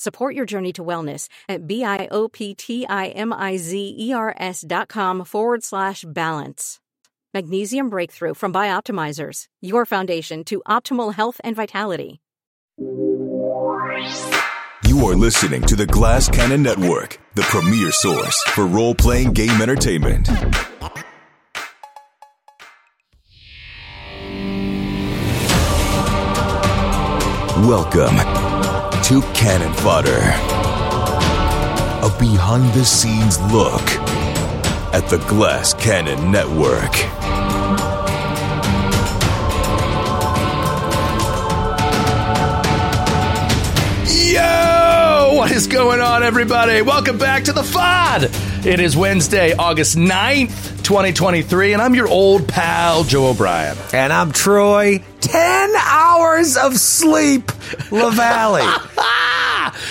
Support 0.00 0.34
your 0.34 0.46
journey 0.46 0.72
to 0.72 0.82
wellness 0.82 1.28
at 1.46 1.66
B-I-O-P-T-I-M-I-Z-E-R-S 1.66 4.64
dot 4.66 4.88
com 4.88 5.24
forward 5.26 5.62
slash 5.62 6.06
balance. 6.08 6.80
Magnesium 7.34 7.90
Breakthrough 7.90 8.32
from 8.32 8.50
Bioptimizers, 8.50 9.44
your 9.60 9.84
foundation 9.84 10.42
to 10.44 10.62
optimal 10.66 11.12
health 11.12 11.38
and 11.44 11.54
vitality. 11.54 12.22
You 12.78 13.84
are 15.04 15.14
listening 15.14 15.60
to 15.64 15.76
the 15.76 15.86
Glass 15.86 16.30
Cannon 16.30 16.62
Network, 16.62 17.18
the 17.34 17.42
premier 17.42 17.90
source 17.90 18.42
for 18.44 18.66
role 18.66 18.94
playing 18.94 19.34
game 19.34 19.60
entertainment. 19.60 20.30
Welcome 27.68 28.49
to 29.04 29.22
Cannon 29.34 29.72
Fodder, 29.74 30.20
a 32.06 32.18
behind 32.18 32.72
the 32.74 32.84
scenes 32.84 33.40
look 33.52 33.82
at 34.92 35.08
the 35.08 35.18
Glass 35.28 35.74
Cannon 35.74 36.30
Network. 36.30 37.19
What 45.30 45.52
is 45.52 45.68
going 45.68 46.00
on, 46.00 46.24
everybody? 46.24 46.82
Welcome 46.82 47.16
back 47.16 47.44
to 47.44 47.52
the 47.52 47.62
FOD. 47.62 48.66
It 48.66 48.80
is 48.80 48.96
Wednesday, 48.96 49.52
August 49.52 49.96
9th, 49.96 50.82
2023, 50.82 51.72
and 51.72 51.80
I'm 51.80 51.94
your 51.94 52.08
old 52.08 52.48
pal, 52.48 53.04
Joe 53.04 53.28
O'Brien. 53.28 53.76
And 53.94 54.12
I'm 54.12 54.32
Troy. 54.32 55.02
10 55.20 55.70
hours 55.86 56.56
of 56.56 56.76
sleep, 56.76 57.46
Lavallee. 57.90 58.66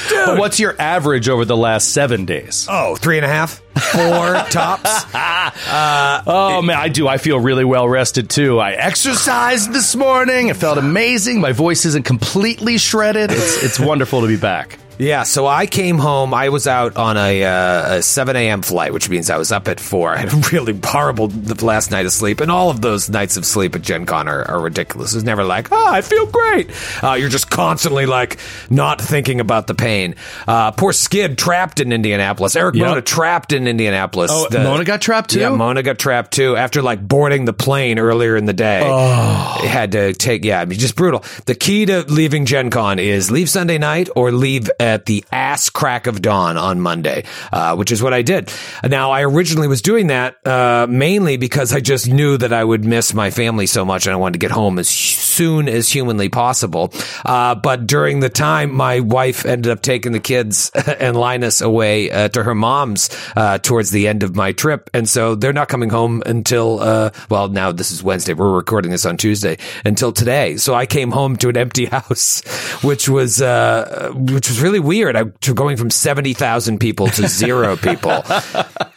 But 0.10 0.38
what's 0.40 0.60
your 0.60 0.76
average 0.80 1.30
over 1.30 1.46
the 1.46 1.58
last 1.58 1.94
seven 1.94 2.26
days? 2.26 2.68
oh, 2.70 2.98
three 2.98 3.16
and 3.18 3.26
a 3.26 3.30
half, 3.30 3.62
four 3.76 4.34
tops. 4.52 5.06
Uh, 5.16 6.22
oh, 6.28 6.62
man, 6.62 6.78
I 6.78 6.90
do. 6.90 7.08
I 7.08 7.18
feel 7.18 7.40
really 7.40 7.66
well 7.66 7.88
rested, 7.88 8.30
too. 8.30 8.60
I 8.60 8.74
exercised 8.74 9.72
this 9.72 9.96
morning. 9.96 10.50
It 10.50 10.58
felt 10.58 10.78
amazing. 10.78 11.40
My 11.40 11.54
voice 11.54 11.86
isn't 11.86 12.04
completely 12.04 12.78
shredded. 12.78 13.32
It's, 13.32 13.64
it's 13.64 13.80
wonderful 13.80 14.22
to 14.22 14.28
be 14.28 14.38
back. 14.38 14.78
Yeah, 15.00 15.24
so 15.24 15.48
I 15.48 15.66
came 15.66 15.98
home. 15.98 16.34
I 16.34 16.50
was 16.50 16.68
out 16.68 16.98
on 16.98 17.16
a, 17.16 17.44
uh, 17.46 17.96
a 17.96 18.02
7 18.02 18.36
a.m. 18.36 18.62
flight, 18.62 18.92
which 18.92 19.10
means 19.10 19.30
I 19.30 19.38
was 19.38 19.50
up 19.50 19.70
at 19.70 19.80
4. 19.80 20.10
I 20.14 20.18
had 20.18 20.34
a 20.34 20.50
really 20.52 20.78
horrible 20.84 21.28
last 21.62 21.90
night 21.90 22.06
of 22.06 22.12
sleep. 22.12 22.42
And 22.42 22.52
all 22.52 22.70
of 22.70 22.82
those 22.82 23.10
nights 23.10 23.38
of 23.38 23.46
sleep 23.46 23.76
at 23.76 23.82
Gen 23.82 24.06
Con 24.06 24.28
are, 24.28 24.44
are 24.46 24.60
ridiculous. 24.60 25.16
It's 25.16 25.24
never 25.24 25.46
like, 25.46 25.70
oh, 25.72 25.88
I 25.90 26.02
feel 26.02 26.26
great. 26.26 26.70
Uh, 27.02 27.14
you're 27.14 27.30
just 27.30 27.50
constantly 27.50 28.06
like 28.08 28.40
not 28.70 29.00
thinking 29.00 29.40
about 29.40 29.68
the 29.68 29.74
pain. 29.74 30.16
Uh, 30.46 30.72
poor 30.72 30.92
Skid 30.92 31.38
trapped 31.38 31.80
in 31.80 31.94
Indianapolis. 31.94 32.58
Erik 32.58 32.76
Yep. 32.76 32.86
Mona 32.86 33.02
trapped 33.02 33.54
in 33.54 33.68
Indianapolis. 33.68 34.32
Oh, 34.34 34.50
The- 34.50 34.60
Mona 34.60 34.84
got 34.84 35.02
trapped, 35.02 35.30
too? 35.30 35.40
Yeah, 35.40 35.50
Mona 35.56 35.82
got 35.82 35.98
trapped 35.98 36.32
too 36.34 36.58
after 36.58 36.82
like 36.82 37.02
boarding 37.08 37.46
the 37.46 37.54
plane 37.54 38.00
earlier 38.00 38.36
in 38.36 38.44
the 38.46 38.54
day. 38.54 38.82
Oh. 38.84 39.66
Had 39.66 39.94
to 39.94 40.12
take, 40.12 40.44
yeah, 40.44 40.60
I 40.60 40.66
mean, 40.66 40.78
just 40.78 40.98
brutal. 40.98 41.24
The 41.46 41.56
key 41.56 41.86
to 41.86 42.02
leaving 42.02 42.46
Gen 42.46 42.70
Con 42.70 43.00
is 43.00 43.32
leave 43.32 43.50
Sunday 43.50 43.78
night 43.78 44.10
or 44.16 44.34
leave 44.34 44.70
at 44.90 45.06
the 45.06 45.24
ass 45.32 45.70
crack 45.70 46.08
of 46.08 46.22
dawn 46.22 46.58
on 46.58 46.82
Monday, 46.82 47.24
uh, 47.54 47.76
which 47.76 47.92
is 47.92 48.02
what 48.02 48.14
I 48.14 48.24
did. 48.24 48.52
Now, 48.84 49.12
I 49.12 49.24
originally 49.24 49.68
was 49.68 49.82
doing 49.82 50.08
that 50.08 50.36
uh, 50.46 50.88
mainly 50.90 51.38
because 51.38 51.74
I 51.74 51.80
just 51.80 52.10
knew 52.10 52.38
that 52.38 52.52
I 52.52 52.64
would 52.64 52.84
miss 52.84 53.14
my 53.14 53.30
family 53.30 53.68
so 53.68 53.86
much 53.86 54.08
and 54.08 54.14
I 54.14 54.18
wanted 54.18 54.34
to 54.34 54.40
get 54.40 54.52
home 54.52 54.80
as 54.80 54.90
soon 54.90 55.70
as 55.70 55.90
humanly 55.90 56.28
possible. 56.30 56.92
Uh, 57.24 57.56
but 57.56 57.86
during 57.86 58.20
the 58.20 58.30
time, 58.30 58.74
my 58.74 59.00
wife 59.00 59.46
ended 59.46 59.72
up 59.72 59.82
taking 59.82 60.12
the 60.12 60.20
kids 60.20 60.72
and 61.00 61.16
Linus 61.16 61.62
away 61.62 62.10
uh, 62.10 62.30
to 62.30 62.44
her 62.44 62.56
mom's 62.56 63.10
uh, 63.36 63.60
towards 63.60 63.92
the 63.92 64.08
end 64.08 64.24
of 64.24 64.36
my 64.36 64.52
trip. 64.52 64.90
And 64.94 65.08
so 65.08 65.36
they're 65.36 65.54
not 65.54 65.70
coming 65.70 65.90
home 65.90 66.24
until, 66.26 66.80
uh, 66.80 67.12
well, 67.30 67.48
now 67.48 67.72
this 67.72 67.92
is 67.92 68.02
Wednesday. 68.02 68.34
We're 68.34 68.52
recording 68.52 68.92
this 68.92 69.06
on 69.06 69.18
Tuesday 69.18 69.58
until 69.86 70.12
today. 70.12 70.58
So 70.58 70.74
I 70.74 70.86
came 70.86 71.12
home 71.12 71.36
to 71.38 71.50
an 71.50 71.58
empty 71.58 71.86
house, 71.98 72.42
which 72.84 73.08
was, 73.08 73.42
uh, 73.42 74.12
which 74.16 74.50
was 74.50 74.62
really 74.62 74.79
weird. 74.80 75.16
I 75.16 75.24
to 75.24 75.54
going 75.54 75.78
from 75.78 75.90
70,000 75.90 76.80
people 76.80 77.08
to 77.08 77.28
zero 77.28 77.76
people. 77.76 78.24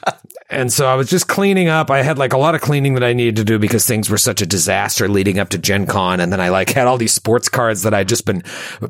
And 0.53 0.73
so 0.73 0.87
I 0.87 0.95
was 0.97 1.09
just 1.09 1.29
cleaning 1.29 1.69
up. 1.69 1.91
I 1.91 2.03
had 2.03 2.19
like 2.19 2.35
a 2.35 2.39
lot 2.39 2.55
of 2.55 2.61
cleaning 2.61 2.95
that 2.95 3.03
I 3.03 3.15
needed 3.15 3.37
to 3.37 3.45
do 3.45 3.59
because 3.59 3.87
things 3.87 4.11
were 4.11 4.19
such 4.19 4.43
a 4.43 4.47
disaster 4.47 5.09
leading 5.09 5.39
up 5.39 5.49
to 5.51 5.59
Gen 5.59 5.87
Con. 5.87 6.21
And 6.21 6.31
then 6.31 6.41
I 6.41 6.51
like 6.51 6.71
had 6.71 6.87
all 6.87 6.99
these 6.99 7.13
sports 7.13 7.49
cards 7.49 7.83
that 7.83 7.95
I'd 7.95 8.09
just 8.09 8.27
been 8.27 8.43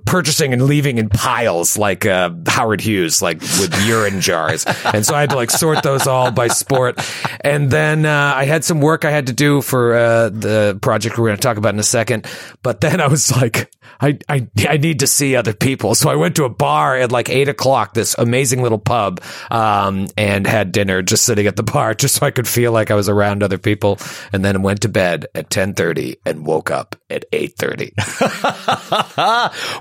purchasing 0.05 0.53
and 0.53 0.63
leaving 0.63 0.99
in 0.99 1.09
piles 1.09 1.79
like 1.79 2.05
uh, 2.05 2.31
Howard 2.49 2.81
Hughes, 2.81 3.23
like 3.23 3.41
with 3.41 3.75
urine 3.87 4.21
jars. 4.21 4.67
And 4.93 5.07
so 5.07 5.15
I 5.15 5.21
had 5.21 5.31
to 5.31 5.37
like 5.37 5.51
sort 5.51 5.83
those 5.83 6.07
all 6.07 6.33
by 6.33 6.49
sport. 6.49 7.01
And 7.41 7.71
then 7.71 8.05
uh, 8.05 8.33
I 8.37 8.45
had 8.45 8.65
some 8.65 8.81
work 8.81 9.05
I 9.05 9.11
had 9.11 9.29
to 9.29 9.33
do 9.33 9.63
for 9.63 9.95
uh, 9.95 10.29
the 10.29 10.79
project 10.83 11.17
we're 11.17 11.29
going 11.29 11.37
to 11.37 11.43
talk 11.43 11.57
about 11.57 11.73
in 11.73 11.81
a 11.81 11.85
second. 11.85 12.27
But 12.63 12.81
then 12.81 13.01
I 13.01 13.07
was 13.07 13.35
like, 13.35 13.71
I, 14.03 14.19
I, 14.29 14.49
I 14.69 14.77
need 14.79 15.01
to 15.01 15.07
see 15.07 15.37
other 15.37 15.53
people. 15.55 15.95
So 15.95 16.11
I 16.11 16.17
went 16.17 16.35
to 16.37 16.45
a 16.45 16.49
bar 16.49 16.97
at 16.97 17.13
like 17.13 17.29
eight 17.31 17.49
o'clock, 17.49 17.95
this 17.95 18.17
amazing 18.19 18.61
little 18.61 18.79
pub, 18.79 19.21
um, 19.51 20.09
and 20.17 20.45
had 20.47 20.73
dinner 20.73 21.03
just 21.03 21.25
sitting 21.25 21.47
at 21.47 21.52
the 21.57 21.63
bar 21.63 21.95
just 22.03 22.17
so 22.17 22.27
I 22.27 22.31
could 22.31 22.49
feel 22.49 22.73
like 22.73 22.91
I 22.91 22.95
was 22.95 23.09
around 23.09 23.43
other 23.43 23.59
people. 23.59 23.99
And 24.33 24.45
then 24.45 24.63
went 24.63 24.83
to 24.83 24.89
bed 24.89 25.27
at 25.35 25.45
1030 25.45 26.19
and 26.25 26.47
woke 26.47 26.71
up 26.71 26.97
at 27.11 27.25
830. 27.33 27.93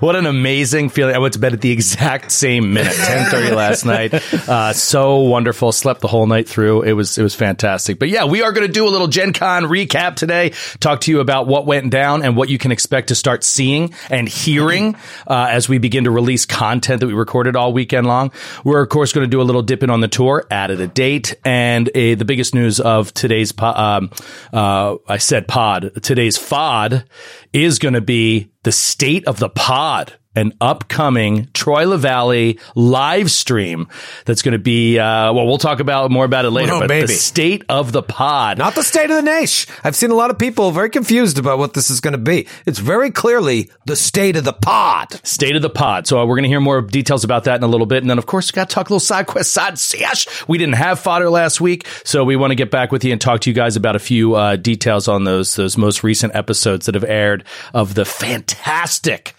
what 0.00 0.16
an 0.16 0.26
amazing 0.26 0.90
feeling. 0.90 1.14
I 1.14 1.18
went 1.18 1.34
to 1.34 1.40
bed 1.40 1.52
at 1.52 1.60
the 1.60 1.70
exact 1.70 2.30
same 2.32 2.72
minute, 2.72 2.96
1030 2.96 3.54
last 3.54 3.84
night. 3.84 4.14
Uh, 4.48 4.72
so 4.72 5.20
wonderful. 5.20 5.72
Slept 5.72 6.00
the 6.00 6.08
whole 6.08 6.26
night 6.26 6.48
through. 6.48 6.82
It 6.82 6.92
was, 6.92 7.18
it 7.18 7.22
was 7.22 7.34
fantastic. 7.34 7.98
But 7.98 8.08
yeah, 8.08 8.24
we 8.24 8.42
are 8.42 8.52
going 8.52 8.66
to 8.66 8.72
do 8.72 8.86
a 8.86 8.90
little 8.90 9.08
Gen 9.08 9.32
Con 9.32 9.64
recap 9.64 10.16
today. 10.16 10.52
Talk 10.80 11.02
to 11.02 11.10
you 11.10 11.20
about 11.20 11.46
what 11.46 11.66
went 11.66 11.90
down 11.90 12.22
and 12.22 12.36
what 12.36 12.48
you 12.48 12.58
can 12.58 12.72
expect 12.72 13.08
to 13.08 13.14
start 13.14 13.44
seeing 13.44 13.94
and 14.10 14.28
hearing, 14.28 14.96
uh, 15.26 15.48
as 15.50 15.68
we 15.68 15.78
begin 15.78 16.04
to 16.04 16.10
release 16.10 16.44
content 16.44 17.00
that 17.00 17.06
we 17.06 17.14
recorded 17.14 17.56
all 17.56 17.72
weekend 17.72 18.06
long. 18.06 18.32
We're 18.64 18.82
of 18.82 18.88
course 18.88 19.12
going 19.12 19.24
to 19.24 19.30
do 19.30 19.40
a 19.40 19.44
little 19.44 19.62
dip 19.62 19.82
in 19.82 19.90
on 19.90 20.00
the 20.00 20.08
tour, 20.08 20.46
added 20.50 20.80
a 20.80 20.86
date 20.86 21.34
and 21.44 21.61
a, 21.94 22.14
the 22.14 22.24
biggest 22.24 22.54
news 22.54 22.80
of 22.80 23.12
today's, 23.14 23.52
po- 23.52 23.66
um, 23.66 24.10
uh, 24.52 24.96
I 25.08 25.18
said 25.18 25.48
pod, 25.48 25.92
today's 26.02 26.38
FOD 26.38 27.04
is 27.52 27.78
going 27.78 27.94
to 27.94 28.00
be 28.00 28.50
the 28.62 28.72
state 28.72 29.26
of 29.26 29.38
the 29.38 29.48
pod 29.48 30.14
an 30.34 30.52
upcoming 30.60 31.48
Troy 31.52 31.84
Lavallee 31.84 32.58
live 32.74 33.30
stream 33.30 33.88
that's 34.24 34.42
going 34.42 34.52
to 34.52 34.58
be, 34.58 34.98
uh, 34.98 35.32
well, 35.32 35.46
we'll 35.46 35.58
talk 35.58 35.80
about 35.80 36.10
more 36.10 36.24
about 36.24 36.44
it 36.44 36.50
later, 36.50 36.72
Oh, 36.72 36.80
but 36.80 36.88
baby. 36.88 37.06
the 37.06 37.12
state 37.12 37.64
of 37.68 37.92
the 37.92 38.02
pod. 38.02 38.58
Not 38.58 38.74
the 38.74 38.82
state 38.82 39.10
of 39.10 39.16
the 39.16 39.22
nation. 39.22 39.72
I've 39.84 39.94
seen 39.96 40.10
a 40.10 40.14
lot 40.14 40.30
of 40.30 40.38
people 40.38 40.70
very 40.70 40.88
confused 40.90 41.38
about 41.38 41.58
what 41.58 41.74
this 41.74 41.90
is 41.90 42.00
going 42.00 42.12
to 42.12 42.18
be. 42.18 42.46
It's 42.66 42.78
very 42.78 43.10
clearly 43.10 43.70
the 43.84 43.96
state 43.96 44.36
of 44.36 44.44
the 44.44 44.52
pod. 44.52 45.20
State 45.26 45.54
of 45.56 45.62
the 45.62 45.70
pod. 45.70 46.06
So 46.06 46.18
uh, 46.20 46.24
we're 46.26 46.36
going 46.36 46.44
to 46.44 46.48
hear 46.48 46.60
more 46.60 46.80
details 46.80 47.24
about 47.24 47.44
that 47.44 47.56
in 47.56 47.62
a 47.62 47.66
little 47.68 47.86
bit. 47.86 48.02
And 48.02 48.08
then, 48.10 48.18
of 48.18 48.26
course, 48.26 48.50
we 48.50 48.56
got 48.56 48.70
to 48.70 48.74
talk 48.74 48.88
a 48.88 48.92
little 48.92 49.00
side 49.00 49.26
quest, 49.26 49.52
side 49.52 49.78
sesh. 49.78 50.26
We 50.48 50.56
didn't 50.58 50.76
have 50.76 50.98
fodder 50.98 51.28
last 51.28 51.60
week. 51.60 51.86
So 52.04 52.24
we 52.24 52.36
want 52.36 52.50
to 52.52 52.56
get 52.56 52.70
back 52.70 52.90
with 52.90 53.04
you 53.04 53.12
and 53.12 53.20
talk 53.20 53.40
to 53.42 53.50
you 53.50 53.54
guys 53.54 53.76
about 53.76 53.96
a 53.96 54.00
few 54.00 54.34
uh, 54.34 54.56
details 54.56 55.08
on 55.08 55.24
those, 55.24 55.54
those 55.56 55.76
most 55.76 56.02
recent 56.02 56.34
episodes 56.34 56.86
that 56.86 56.94
have 56.94 57.04
aired 57.04 57.44
of 57.74 57.94
the 57.94 58.04
fantastic. 58.04 59.34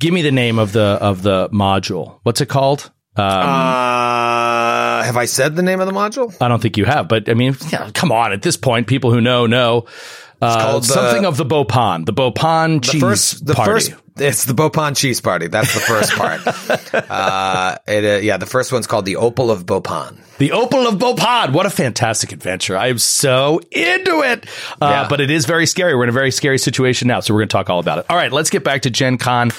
Give 0.00 0.14
me 0.14 0.22
the 0.22 0.30
name 0.32 0.58
of 0.58 0.72
the, 0.72 0.80
of 1.00 1.22
the 1.22 1.48
module. 1.50 2.20
What's 2.22 2.40
it 2.40 2.46
called? 2.48 2.90
Um, 3.16 3.24
Uh, 3.24 5.02
have 5.02 5.16
I 5.16 5.24
said 5.24 5.56
the 5.56 5.62
name 5.62 5.80
of 5.80 5.86
the 5.86 5.92
module? 5.92 6.34
I 6.40 6.46
don't 6.48 6.62
think 6.62 6.76
you 6.76 6.84
have, 6.84 7.08
but 7.08 7.28
I 7.28 7.34
mean, 7.34 7.56
yeah, 7.70 7.90
come 7.92 8.12
on. 8.12 8.32
At 8.32 8.42
this 8.42 8.56
point, 8.56 8.86
people 8.86 9.10
who 9.12 9.20
know 9.20 9.46
know. 9.46 9.86
Uh, 10.40 10.60
called 10.70 10.82
the- 10.84 10.86
something 10.92 11.24
of 11.24 11.36
the 11.36 11.44
Beaupon, 11.44 12.06
the 12.06 12.12
Beaupon 12.12 12.80
the 12.84 12.92
cheese 12.92 13.00
first, 13.00 13.46
the 13.46 13.54
party. 13.54 13.72
first, 13.90 13.92
it's 14.18 14.44
the 14.44 14.52
Beaupon 14.52 14.96
cheese 14.96 15.20
party. 15.20 15.48
That's 15.48 15.74
the 15.74 15.80
first 15.80 16.12
part. 16.12 16.40
uh, 17.10 17.76
it, 17.86 18.04
uh, 18.04 18.18
yeah, 18.20 18.36
the 18.36 18.46
first 18.46 18.72
one's 18.72 18.86
called 18.86 19.04
the 19.04 19.16
Opal 19.16 19.50
of 19.50 19.66
Beaupon. 19.66 20.16
The 20.38 20.52
Opal 20.52 20.86
of 20.86 20.94
Beaupon. 20.98 21.52
What 21.52 21.66
a 21.66 21.70
fantastic 21.70 22.30
adventure. 22.32 22.76
I 22.76 22.88
am 22.88 22.98
so 22.98 23.60
into 23.72 24.22
it. 24.22 24.46
Uh, 24.80 24.86
Yeah. 24.88 25.06
But 25.08 25.20
it 25.20 25.30
is 25.30 25.46
very 25.46 25.66
scary. 25.66 25.94
We're 25.96 26.04
in 26.04 26.08
a 26.10 26.12
very 26.12 26.30
scary 26.30 26.58
situation 26.58 27.08
now. 27.08 27.18
So 27.20 27.34
we're 27.34 27.40
going 27.40 27.48
to 27.48 27.52
talk 27.52 27.70
all 27.70 27.80
about 27.80 27.98
it. 27.98 28.06
All 28.08 28.16
right, 28.16 28.30
let's 28.32 28.50
get 28.50 28.62
back 28.62 28.82
to 28.82 28.90
Gen 28.90 29.18
Con. 29.18 29.50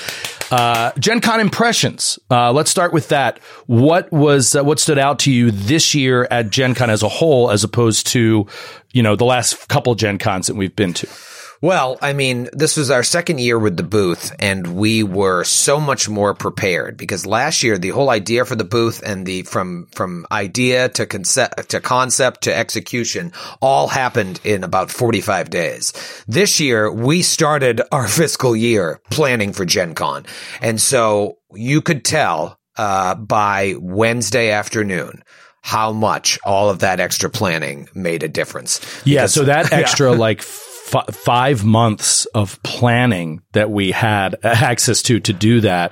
Uh, 0.51 0.91
Gen 0.97 1.19
Con 1.21 1.39
impressions. 1.41 2.17
Uh, 2.31 2.51
let's 2.53 2.71
start 2.71 2.91
with 2.93 3.09
that. 3.09 3.39
What 3.67 4.11
was, 4.11 4.55
uh, 4.55 4.63
what 4.63 4.79
stood 4.79 4.97
out 4.97 5.19
to 5.19 5.31
you 5.31 5.51
this 5.51 5.93
year 5.93 6.27
at 6.31 6.49
Gen 6.49 6.73
Con 6.75 6.89
as 6.89 7.03
a 7.03 7.09
whole, 7.09 7.51
as 7.51 7.63
opposed 7.63 8.07
to, 8.07 8.47
you 8.91 9.03
know, 9.03 9.15
the 9.15 9.25
last 9.25 9.67
couple 9.67 9.95
Gen 9.95 10.17
Cons 10.17 10.47
that 10.47 10.55
we've 10.55 10.75
been 10.75 10.93
to? 10.95 11.07
Well, 11.61 11.97
I 12.01 12.13
mean, 12.13 12.47
this 12.53 12.77
was 12.77 12.89
our 12.89 13.03
second 13.03 13.41
year 13.41 13.59
with 13.59 13.75
the 13.75 13.83
booth 13.83 14.33
and 14.39 14.77
we 14.77 15.03
were 15.03 15.43
so 15.43 15.81
much 15.81 16.07
more 16.07 16.33
prepared 16.33 16.95
because 16.95 17.25
last 17.25 17.63
year 17.63 17.77
the 17.77 17.89
whole 17.89 18.09
idea 18.09 18.45
for 18.45 18.55
the 18.55 18.63
booth 18.63 19.03
and 19.05 19.25
the 19.25 19.43
from 19.43 19.87
from 19.91 20.25
idea 20.31 20.87
to 20.89 21.05
concept 21.05 21.69
to 21.71 21.81
concept 21.81 22.43
to 22.43 22.55
execution 22.55 23.33
all 23.61 23.89
happened 23.89 24.39
in 24.45 24.63
about 24.63 24.89
45 24.89 25.49
days. 25.49 25.91
This 26.29 26.61
year 26.61 26.89
we 26.89 27.21
started 27.23 27.81
our 27.91 28.07
fiscal 28.19 28.55
year 28.55 29.01
planning 29.11 29.51
for 29.51 29.65
Gen 29.65 29.95
Con. 29.95 30.25
And 30.61 30.79
so 30.79 31.39
you 31.53 31.81
could 31.81 32.05
tell 32.05 32.57
uh, 32.77 33.15
by 33.15 33.75
Wednesday 33.77 34.51
afternoon 34.51 35.23
how 35.61 35.91
much 35.91 36.39
all 36.45 36.69
of 36.69 36.79
that 36.79 36.99
extra 36.99 37.29
planning 37.29 37.87
made 37.93 38.23
a 38.23 38.27
difference. 38.27 38.79
Yeah. 39.05 39.25
So 39.25 39.43
that 39.45 39.71
extra 39.73 40.11
like 40.13 40.39
f- 40.39 41.05
five 41.11 41.63
months 41.65 42.25
of 42.27 42.61
planning 42.63 43.41
that 43.51 43.69
we 43.69 43.91
had 43.91 44.35
access 44.43 45.01
to 45.03 45.19
to 45.19 45.33
do 45.33 45.61
that. 45.61 45.91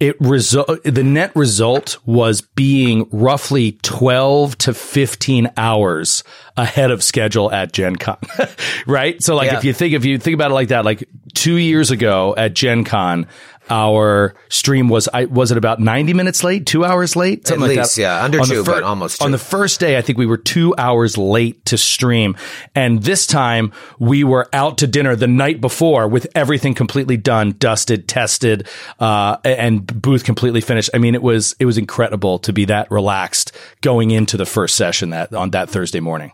It 0.00 0.18
result 0.18 0.82
the 0.84 1.04
net 1.04 1.30
result 1.36 1.98
was 2.06 2.40
being 2.40 3.06
roughly 3.12 3.72
12 3.82 4.56
to 4.58 4.72
15 4.72 5.50
hours 5.58 6.24
ahead 6.56 6.90
of 6.90 7.02
schedule 7.02 7.52
at 7.52 7.72
Gen 7.74 7.96
Con. 7.96 8.16
right? 8.86 9.22
So 9.22 9.34
like 9.36 9.50
Yeah. 9.52 9.58
if 9.58 9.64
you 9.64 9.74
think 9.74 9.92
if 9.92 10.06
you 10.06 10.16
think 10.16 10.34
about 10.34 10.52
it 10.52 10.54
like 10.54 10.68
that, 10.68 10.86
like 10.86 11.06
2 11.34 11.56
years 11.56 11.90
ago 11.90 12.34
at 12.34 12.54
Gen 12.54 12.84
Con, 12.84 13.26
our 13.70 14.34
stream 14.48 14.88
was 14.88 15.08
I 15.12 15.26
was 15.26 15.52
it 15.52 15.58
about 15.58 15.80
90 15.80 16.12
minutes 16.12 16.44
late, 16.44 16.66
2 16.66 16.84
hours 16.84 17.16
late, 17.16 17.46
something 17.46 17.68
like 17.68 17.78
least, 17.78 17.96
that. 17.96 18.02
yeah. 18.02 18.24
Under 18.24 18.40
On 18.40 18.46
two, 18.46 18.64
but 18.64 18.82
almost 18.82 19.22
On 19.22 19.30
the 19.30 19.38
first 19.38 19.80
day, 19.80 19.96
I 19.96 20.02
think 20.02 20.18
we 20.18 20.26
were 20.26 20.36
two 20.36 20.74
hours 20.76 21.16
late 21.16 21.64
to 21.66 21.78
stream. 21.78 22.36
And 22.74 23.02
this 23.02 23.26
time 23.26 23.72
we 23.98 24.24
were 24.24 24.48
out 24.52 24.78
to 24.78 24.86
dinner 24.86 25.16
the 25.16 25.28
night 25.28 25.60
before 25.60 26.08
with 26.08 26.26
everything 26.34 26.74
completely 26.74 27.16
done, 27.16 27.52
dusted, 27.58 28.08
tested, 28.08 28.68
uh, 28.98 29.36
and 29.44 29.86
booth 30.02 30.24
completely 30.24 30.60
finished. 30.60 30.90
I 30.92 30.98
mean, 30.98 31.14
it 31.14 31.22
was, 31.22 31.54
it 31.58 31.66
was 31.66 31.78
incredible 31.78 32.38
to 32.40 32.52
be 32.52 32.64
that 32.66 32.90
relaxed 32.90 33.56
going 33.80 34.10
into 34.10 34.36
the 34.36 34.46
first 34.46 34.76
session 34.76 35.10
that 35.10 35.32
on 35.32 35.50
that 35.50 35.70
Thursday 35.70 36.00
morning. 36.00 36.32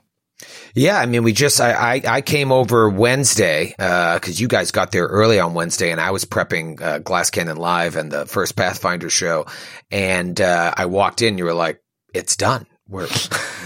Yeah, 0.75 0.99
I 0.99 1.07
mean, 1.07 1.23
we 1.23 1.33
just 1.33 1.61
I 1.61 1.73
I, 1.73 2.03
I 2.07 2.21
came 2.21 2.53
over 2.53 2.89
Wednesday 2.91 3.75
because 3.77 4.41
you 4.41 4.49
guys 4.49 4.71
got 4.71 4.93
there 4.93 5.07
early 5.07 5.41
on 5.41 5.55
Wednesday, 5.55 5.91
and 5.91 6.01
I 6.01 6.11
was 6.11 6.25
prepping 6.25 6.81
uh, 6.81 6.99
Glass 6.99 7.31
Cannon 7.31 7.57
Live 7.57 7.97
and 7.97 8.13
the 8.13 8.27
first 8.27 8.57
Pathfinder 8.57 9.09
show, 9.09 9.47
and 9.91 10.39
uh, 10.41 10.75
I 10.77 10.87
walked 10.87 11.23
in. 11.23 11.39
You 11.39 11.45
were 11.45 11.55
like, 11.55 11.83
"It's 12.13 12.37
done. 12.37 12.67
We're 12.89 13.09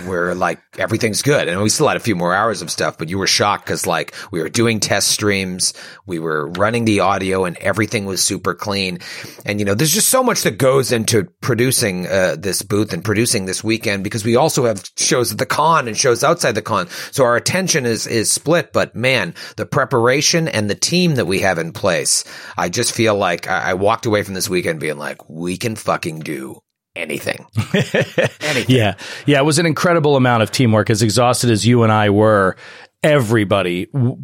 we're 0.06 0.34
like 0.34 0.62
everything's 0.78 1.20
good," 1.20 1.46
and 1.46 1.60
we 1.60 1.68
still 1.68 1.88
had 1.88 1.98
a 1.98 2.00
few 2.00 2.16
more 2.16 2.34
hours 2.34 2.62
of 2.62 2.70
stuff. 2.70 2.96
But 2.96 3.10
you 3.10 3.18
were 3.18 3.26
shocked 3.26 3.66
because 3.66 3.86
like 3.86 4.14
we 4.30 4.40
were 4.40 4.48
doing 4.48 4.80
test 4.80 5.08
streams, 5.08 5.74
we 6.06 6.18
were 6.18 6.48
running 6.52 6.86
the 6.86 7.00
audio, 7.00 7.44
and 7.44 7.58
everything 7.58 8.06
was 8.06 8.22
super 8.22 8.54
clean. 8.54 9.00
And 9.44 9.58
you 9.58 9.66
know, 9.66 9.74
there's 9.74 9.92
just 9.92 10.08
so 10.08 10.22
much 10.22 10.42
that 10.44 10.56
goes 10.56 10.90
into 10.90 11.24
producing 11.42 12.06
uh, 12.06 12.36
this 12.38 12.62
booth 12.62 12.94
and 12.94 13.04
producing 13.04 13.44
this 13.44 13.62
weekend 13.62 14.04
because 14.04 14.24
we 14.24 14.36
also 14.36 14.64
have 14.64 14.82
shows 14.96 15.32
at 15.32 15.38
the 15.38 15.44
con 15.44 15.86
and 15.86 15.98
shows 15.98 16.24
outside 16.24 16.52
the 16.52 16.62
con. 16.62 16.88
So 17.10 17.24
our 17.24 17.36
attention 17.36 17.84
is 17.84 18.06
is 18.06 18.32
split. 18.32 18.72
But 18.72 18.96
man, 18.96 19.34
the 19.56 19.66
preparation 19.66 20.48
and 20.48 20.70
the 20.70 20.74
team 20.74 21.16
that 21.16 21.26
we 21.26 21.40
have 21.40 21.58
in 21.58 21.72
place, 21.74 22.24
I 22.56 22.70
just 22.70 22.94
feel 22.94 23.16
like 23.16 23.48
I, 23.48 23.72
I 23.72 23.74
walked 23.74 24.06
away 24.06 24.22
from 24.22 24.32
this 24.32 24.48
weekend 24.48 24.80
being 24.80 24.96
like, 24.96 25.28
we 25.28 25.58
can 25.58 25.76
fucking 25.76 26.20
do 26.20 26.62
anything. 26.96 27.46
anything. 27.74 28.64
Yeah. 28.68 28.94
Yeah. 29.26 29.38
It 29.40 29.44
was 29.44 29.58
an 29.58 29.66
incredible 29.66 30.16
amount 30.16 30.42
of 30.42 30.50
teamwork. 30.50 30.90
As 30.90 31.02
exhausted 31.02 31.50
as 31.50 31.66
you 31.66 31.82
and 31.82 31.92
I 31.92 32.10
were, 32.10 32.56
everybody 33.02 33.86
w- 33.86 34.16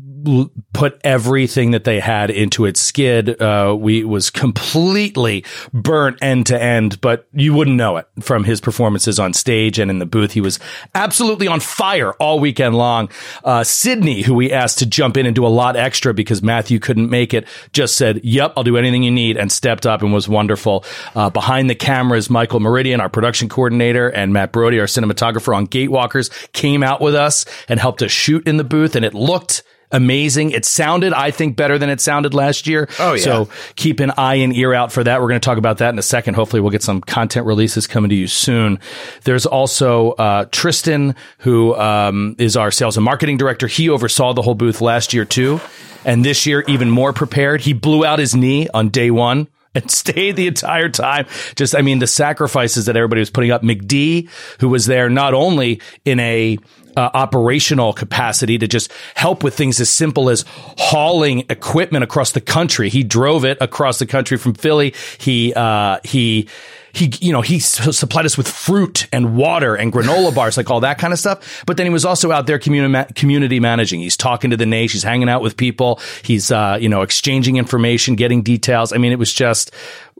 put 0.72 1.00
everything 1.04 1.70
that 1.70 1.84
they 1.84 2.00
had 2.00 2.30
into 2.30 2.64
it. 2.64 2.76
Skid, 2.76 3.40
uh, 3.40 3.76
we 3.78 4.04
was 4.04 4.30
completely 4.30 5.44
burnt 5.72 6.18
end 6.22 6.46
to 6.46 6.60
end, 6.60 7.00
but 7.00 7.26
you 7.32 7.54
wouldn't 7.54 7.76
know 7.76 7.96
it 7.96 8.06
from 8.20 8.44
his 8.44 8.60
performances 8.60 9.18
on 9.18 9.32
stage 9.32 9.78
and 9.78 9.90
in 9.90 9.98
the 9.98 10.06
booth. 10.06 10.32
He 10.32 10.40
was 10.40 10.58
absolutely 10.94 11.48
on 11.48 11.60
fire 11.60 12.12
all 12.14 12.40
weekend 12.40 12.74
long. 12.74 13.08
Uh, 13.44 13.64
Sydney, 13.64 14.22
who 14.22 14.34
we 14.34 14.52
asked 14.52 14.78
to 14.78 14.86
jump 14.86 15.16
in 15.16 15.26
and 15.26 15.34
do 15.34 15.46
a 15.46 15.48
lot 15.48 15.76
extra 15.76 16.12
because 16.12 16.42
Matthew 16.42 16.78
couldn't 16.78 17.08
make 17.08 17.32
it, 17.32 17.46
just 17.72 17.96
said, 17.96 18.20
yep, 18.24 18.52
I'll 18.56 18.64
do 18.64 18.76
anything 18.76 19.02
you 19.02 19.10
need 19.10 19.36
and 19.36 19.50
stepped 19.50 19.86
up 19.86 20.02
and 20.02 20.12
was 20.12 20.28
wonderful. 20.28 20.84
Uh, 21.14 21.30
behind 21.30 21.70
the 21.70 21.74
cameras, 21.74 22.28
Michael 22.28 22.60
Meridian, 22.60 23.00
our 23.00 23.08
production 23.08 23.48
coordinator, 23.48 24.08
and 24.08 24.32
Matt 24.32 24.52
Brody, 24.52 24.80
our 24.80 24.86
cinematographer 24.86 25.56
on 25.56 25.66
Gatewalkers, 25.66 26.30
came 26.52 26.82
out 26.82 27.00
with 27.00 27.14
us 27.14 27.44
and 27.68 27.80
helped 27.80 28.02
us 28.02 28.10
shoot 28.10 28.46
in 28.46 28.56
the 28.56 28.64
booth 28.64 28.96
and 28.96 29.04
it 29.04 29.14
looked 29.14 29.62
amazing. 29.92 30.50
It 30.50 30.64
sounded, 30.64 31.12
I 31.12 31.30
think, 31.30 31.56
better 31.56 31.78
than 31.78 31.90
it 31.90 32.00
sounded 32.00 32.34
last 32.34 32.66
year. 32.66 32.88
Oh, 32.98 33.14
yeah. 33.14 33.22
So 33.22 33.48
keep 33.76 34.00
an 34.00 34.12
eye 34.16 34.36
and 34.36 34.54
ear 34.54 34.74
out 34.74 34.92
for 34.92 35.04
that. 35.04 35.20
We're 35.20 35.28
going 35.28 35.40
to 35.40 35.44
talk 35.44 35.58
about 35.58 35.78
that 35.78 35.90
in 35.90 35.98
a 35.98 36.02
second. 36.02 36.34
Hopefully 36.34 36.60
we'll 36.60 36.70
get 36.70 36.82
some 36.82 37.00
content 37.00 37.46
releases 37.46 37.86
coming 37.86 38.10
to 38.10 38.16
you 38.16 38.26
soon. 38.26 38.78
There's 39.24 39.46
also, 39.46 40.12
uh, 40.12 40.46
Tristan, 40.50 41.14
who, 41.38 41.74
um, 41.76 42.36
is 42.38 42.56
our 42.56 42.70
sales 42.70 42.96
and 42.96 43.04
marketing 43.04 43.36
director. 43.36 43.66
He 43.66 43.88
oversaw 43.88 44.32
the 44.34 44.42
whole 44.42 44.54
booth 44.54 44.80
last 44.80 45.14
year 45.14 45.24
too. 45.24 45.60
And 46.04 46.24
this 46.24 46.46
year, 46.46 46.62
even 46.68 46.88
more 46.90 47.12
prepared. 47.12 47.62
He 47.62 47.72
blew 47.72 48.04
out 48.04 48.18
his 48.20 48.34
knee 48.34 48.68
on 48.72 48.90
day 48.90 49.10
one 49.10 49.48
and 49.82 49.90
stayed 49.90 50.36
the 50.36 50.46
entire 50.46 50.88
time. 50.88 51.26
Just, 51.54 51.74
I 51.74 51.82
mean, 51.82 51.98
the 51.98 52.06
sacrifices 52.06 52.86
that 52.86 52.96
everybody 52.96 53.20
was 53.20 53.30
putting 53.30 53.50
up. 53.50 53.62
McD, 53.62 54.28
who 54.60 54.68
was 54.68 54.86
there 54.86 55.08
not 55.08 55.34
only 55.34 55.80
in 56.04 56.18
a 56.20 56.58
uh, 56.96 57.10
operational 57.12 57.92
capacity 57.92 58.56
to 58.56 58.66
just 58.66 58.90
help 59.14 59.44
with 59.44 59.54
things 59.54 59.80
as 59.80 59.90
simple 59.90 60.30
as 60.30 60.44
hauling 60.48 61.44
equipment 61.50 62.02
across 62.02 62.32
the 62.32 62.40
country. 62.40 62.88
He 62.88 63.02
drove 63.04 63.44
it 63.44 63.58
across 63.60 63.98
the 63.98 64.06
country 64.06 64.38
from 64.38 64.54
Philly. 64.54 64.94
He, 65.18 65.52
uh, 65.54 65.98
he, 66.04 66.48
he, 66.96 67.12
you 67.20 67.32
know, 67.32 67.42
he 67.42 67.58
supplied 67.58 68.24
us 68.24 68.38
with 68.38 68.48
fruit 68.48 69.06
and 69.12 69.36
water 69.36 69.74
and 69.74 69.92
granola 69.92 70.34
bars, 70.34 70.56
like 70.56 70.70
all 70.70 70.80
that 70.80 70.98
kind 70.98 71.12
of 71.12 71.18
stuff. 71.18 71.62
But 71.66 71.76
then 71.76 71.86
he 71.86 71.90
was 71.90 72.04
also 72.04 72.32
out 72.32 72.46
there 72.46 72.58
community, 72.58 73.12
community 73.14 73.60
managing. 73.60 74.00
He's 74.00 74.16
talking 74.16 74.50
to 74.50 74.56
the 74.56 74.66
nation. 74.66 74.96
He's 74.96 75.02
hanging 75.02 75.28
out 75.28 75.42
with 75.42 75.56
people. 75.56 76.00
He's, 76.22 76.50
uh, 76.50 76.78
you 76.80 76.88
know, 76.88 77.02
exchanging 77.02 77.56
information, 77.56 78.16
getting 78.16 78.42
details. 78.42 78.92
I 78.92 78.98
mean, 78.98 79.12
it 79.12 79.18
was 79.18 79.32
just, 79.32 79.72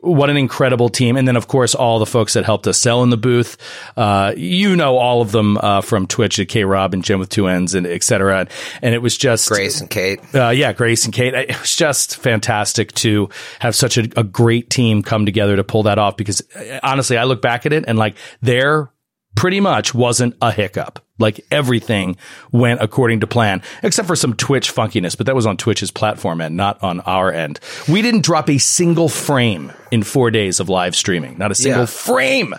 what 0.07 0.31
an 0.31 0.37
incredible 0.37 0.89
team. 0.89 1.17
And 1.17 1.27
then, 1.27 1.37
of 1.37 1.49
course, 1.49 1.75
all 1.75 1.99
the 1.99 2.07
folks 2.07 2.35
that 2.35 2.45
helped 2.45 2.67
us 2.67 2.79
sell 2.79 3.03
in 3.03 3.11
the 3.11 3.17
booth. 3.17 3.57
Uh, 3.97 4.33
you 4.37 4.77
know, 4.77 4.97
all 4.97 5.21
of 5.21 5.33
them, 5.33 5.59
uh, 5.59 5.81
from 5.81 6.07
Twitch 6.07 6.39
at 6.39 6.49
K 6.49 6.65
Rob 6.65 6.95
and 6.95 7.05
Jim 7.05 7.19
with 7.19 7.29
two 7.29 7.47
N's 7.49 7.75
and 7.75 7.87
et 7.87 8.03
cetera. 8.03 8.47
And 8.83 8.95
it 8.95 8.99
was 8.99 9.17
just 9.17 9.49
Grace 9.49 9.81
and 9.81 9.91
Kate. 9.91 10.21
uh, 10.35 10.51
yeah, 10.51 10.73
Grace 10.73 11.05
and 11.05 11.15
Kate. 11.15 11.35
It 11.35 11.61
was 11.61 11.77
just 11.77 12.17
fantastic 12.17 12.93
to 12.95 13.29
have 13.59 13.75
such 13.75 13.99
a, 13.99 14.09
a 14.17 14.25
great 14.25 14.71
team 14.71 15.03
come 15.03 15.27
together 15.27 15.57
to 15.57 15.65
pull 15.65 15.85
that 15.85 15.99
off 15.99 16.17
because 16.17 16.43
uh, 16.55 16.81
honestly, 16.83 17.19
I 17.19 17.25
look 17.25 17.43
back 17.43 17.67
at 17.67 17.73
it 17.73 17.85
and 17.87 17.99
like 17.99 18.17
there 18.41 18.91
pretty 19.35 19.61
much 19.61 19.95
wasn't 19.95 20.35
a 20.41 20.51
hiccup. 20.51 21.01
Like 21.19 21.41
everything 21.51 22.17
went 22.53 22.83
according 22.83 23.21
to 23.21 23.27
plan, 23.27 23.63
except 23.83 24.07
for 24.07 24.17
some 24.17 24.35
Twitch 24.35 24.75
funkiness, 24.75 25.17
but 25.17 25.27
that 25.27 25.35
was 25.35 25.47
on 25.47 25.57
Twitch's 25.57 25.91
platform 25.91 26.41
end, 26.43 26.57
not 26.57 26.83
on 26.83 27.01
our 27.01 27.33
end. 27.33 27.59
We 27.89 28.03
didn't 28.03 28.23
drop 28.25 28.51
a 28.51 28.59
single 28.59 29.09
frame 29.09 29.73
in 29.91 30.03
four 30.03 30.31
days 30.31 30.61
of 30.61 30.69
live 30.69 30.95
streaming. 30.95 31.39
Not 31.39 31.51
a 31.53 31.55
single 31.55 31.83
Yeah. 31.83 31.87
frame. 31.87 32.55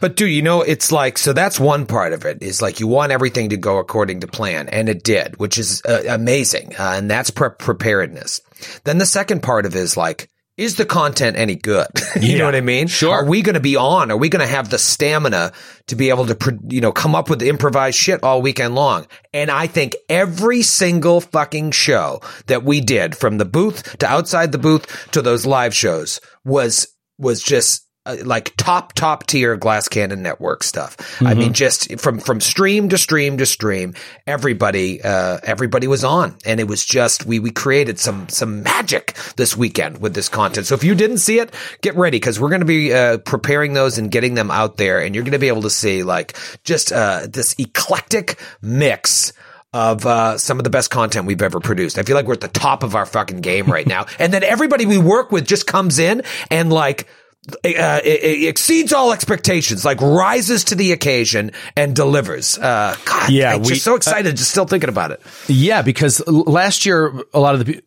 But 0.00 0.16
dude, 0.16 0.32
you 0.32 0.42
know, 0.42 0.62
it's 0.62 0.90
like, 0.90 1.18
so 1.18 1.32
that's 1.32 1.60
one 1.60 1.86
part 1.86 2.12
of 2.12 2.24
it 2.24 2.42
is 2.42 2.60
like 2.60 2.80
you 2.80 2.88
want 2.88 3.12
everything 3.12 3.50
to 3.50 3.56
go 3.56 3.78
according 3.78 4.20
to 4.20 4.26
plan. 4.26 4.68
And 4.68 4.88
it 4.88 5.04
did, 5.04 5.38
which 5.38 5.56
is 5.58 5.82
uh, 5.84 6.02
amazing. 6.08 6.74
Uh, 6.78 6.94
and 6.96 7.10
that's 7.10 7.30
pre- 7.30 7.50
preparedness. 7.58 8.40
Then 8.84 8.98
the 8.98 9.06
second 9.06 9.42
part 9.42 9.66
of 9.66 9.76
it 9.76 9.78
is 9.78 9.96
like, 9.96 10.28
is 10.60 10.76
the 10.76 10.84
content 10.84 11.36
any 11.36 11.56
good? 11.56 11.86
you 12.20 12.32
Yeah, 12.32 12.38
know 12.38 12.44
what 12.44 12.54
I 12.54 12.60
mean? 12.60 12.86
sure. 12.86 13.14
Are 13.14 13.24
we 13.24 13.42
going 13.42 13.54
to 13.54 13.60
be 13.60 13.76
on? 13.76 14.10
Are 14.10 14.16
we 14.16 14.28
going 14.28 14.46
to 14.46 14.52
have 14.52 14.68
the 14.70 14.78
stamina 14.78 15.52
to 15.86 15.96
be 15.96 16.10
able 16.10 16.26
to, 16.26 16.58
you 16.68 16.80
know, 16.80 16.92
come 16.92 17.14
up 17.14 17.30
with 17.30 17.42
improvised 17.42 17.96
shit 17.96 18.22
all 18.22 18.42
weekend 18.42 18.74
long? 18.74 19.06
And 19.32 19.50
I 19.50 19.66
think 19.66 19.96
every 20.08 20.62
single 20.62 21.20
fucking 21.20 21.70
show 21.70 22.20
that 22.46 22.62
we 22.62 22.80
did 22.80 23.16
from 23.16 23.38
the 23.38 23.44
booth 23.44 23.98
to 23.98 24.06
outside 24.06 24.52
the 24.52 24.58
booth 24.58 25.08
to 25.12 25.22
those 25.22 25.46
live 25.46 25.74
shows 25.74 26.20
was, 26.44 26.88
was 27.18 27.42
just 27.42 27.86
uh, 28.06 28.16
like 28.24 28.54
top 28.56 28.94
top 28.94 29.26
tier 29.26 29.56
glass 29.56 29.86
cannon 29.88 30.22
network 30.22 30.62
stuff. 30.62 30.96
I 31.20 31.34
mean 31.34 31.52
just 31.52 32.00
from 32.00 32.18
from 32.18 32.40
stream 32.40 32.88
to 32.88 32.98
stream 32.98 33.36
to 33.38 33.46
stream 33.46 33.94
everybody 34.26 35.02
uh 35.02 35.38
everybody 35.42 35.86
was 35.86 36.02
on. 36.02 36.36
And 36.46 36.60
it 36.60 36.64
was 36.68 36.84
just 36.84 37.26
we 37.26 37.38
we 37.40 37.50
created 37.50 37.98
some 37.98 38.28
some 38.30 38.62
magic 38.62 39.16
this 39.36 39.54
weekend 39.56 39.98
with 39.98 40.14
this 40.14 40.30
content. 40.30 40.66
So 40.66 40.74
if 40.74 40.82
you 40.82 40.94
didn't 40.94 41.18
see 41.18 41.40
it 41.40 41.52
get 41.82 41.94
ready 41.94 42.16
because 42.16 42.40
we're 42.40 42.48
going 42.48 42.62
to 42.62 42.66
be 42.66 42.92
uh 42.92 43.18
preparing 43.18 43.74
those 43.74 43.98
and 43.98 44.10
getting 44.10 44.34
them 44.34 44.50
out 44.50 44.78
there. 44.78 45.00
And 45.02 45.14
you're 45.14 45.24
going 45.24 45.32
to 45.32 45.38
be 45.38 45.48
able 45.48 45.62
to 45.62 45.70
see 45.70 46.02
like 46.02 46.36
just 46.64 46.92
uh 46.92 47.26
this 47.28 47.54
eclectic 47.58 48.40
mix 48.62 49.34
of 49.72 50.04
uh, 50.04 50.36
some 50.36 50.58
of 50.58 50.64
the 50.64 50.70
best 50.70 50.90
content 50.90 51.26
we've 51.26 51.42
ever 51.42 51.60
produced. 51.60 51.96
I 51.98 52.02
feel 52.02 52.16
like 52.16 52.26
we're 52.26 52.34
at 52.34 52.40
the 52.40 52.48
top 52.48 52.82
of 52.82 52.96
our 52.96 53.06
fucking 53.06 53.40
game 53.40 53.66
right 53.66 53.86
now. 53.96 54.06
and 54.18 54.32
then 54.32 54.42
everybody 54.42 54.86
we 54.86 54.98
work 54.98 55.30
with 55.30 55.46
just 55.46 55.66
comes 55.66 55.98
in 55.98 56.22
and 56.50 56.72
like 56.72 57.06
uh, 57.48 58.00
it, 58.04 58.22
it 58.22 58.48
exceeds 58.48 58.92
all 58.92 59.12
expectations, 59.12 59.84
like 59.84 60.00
rises 60.00 60.64
to 60.64 60.74
the 60.74 60.92
occasion 60.92 61.52
and 61.76 61.96
delivers. 61.96 62.58
Uh, 62.58 62.94
God, 63.04 63.30
Yeah, 63.30 63.54
I'm 63.54 63.62
we- 63.62 63.68
just 63.68 63.82
so 63.82 63.94
excited, 63.94 64.36
just 64.36 64.50
still 64.50 64.66
thinking 64.66 64.90
about 64.90 65.10
it. 65.10 65.20
Yeah, 65.48 65.82
because 65.82 66.26
last 66.28 66.84
year 66.86 67.12
a 67.32 67.40
lot 67.40 67.54
of 67.54 67.64
the 67.66 67.82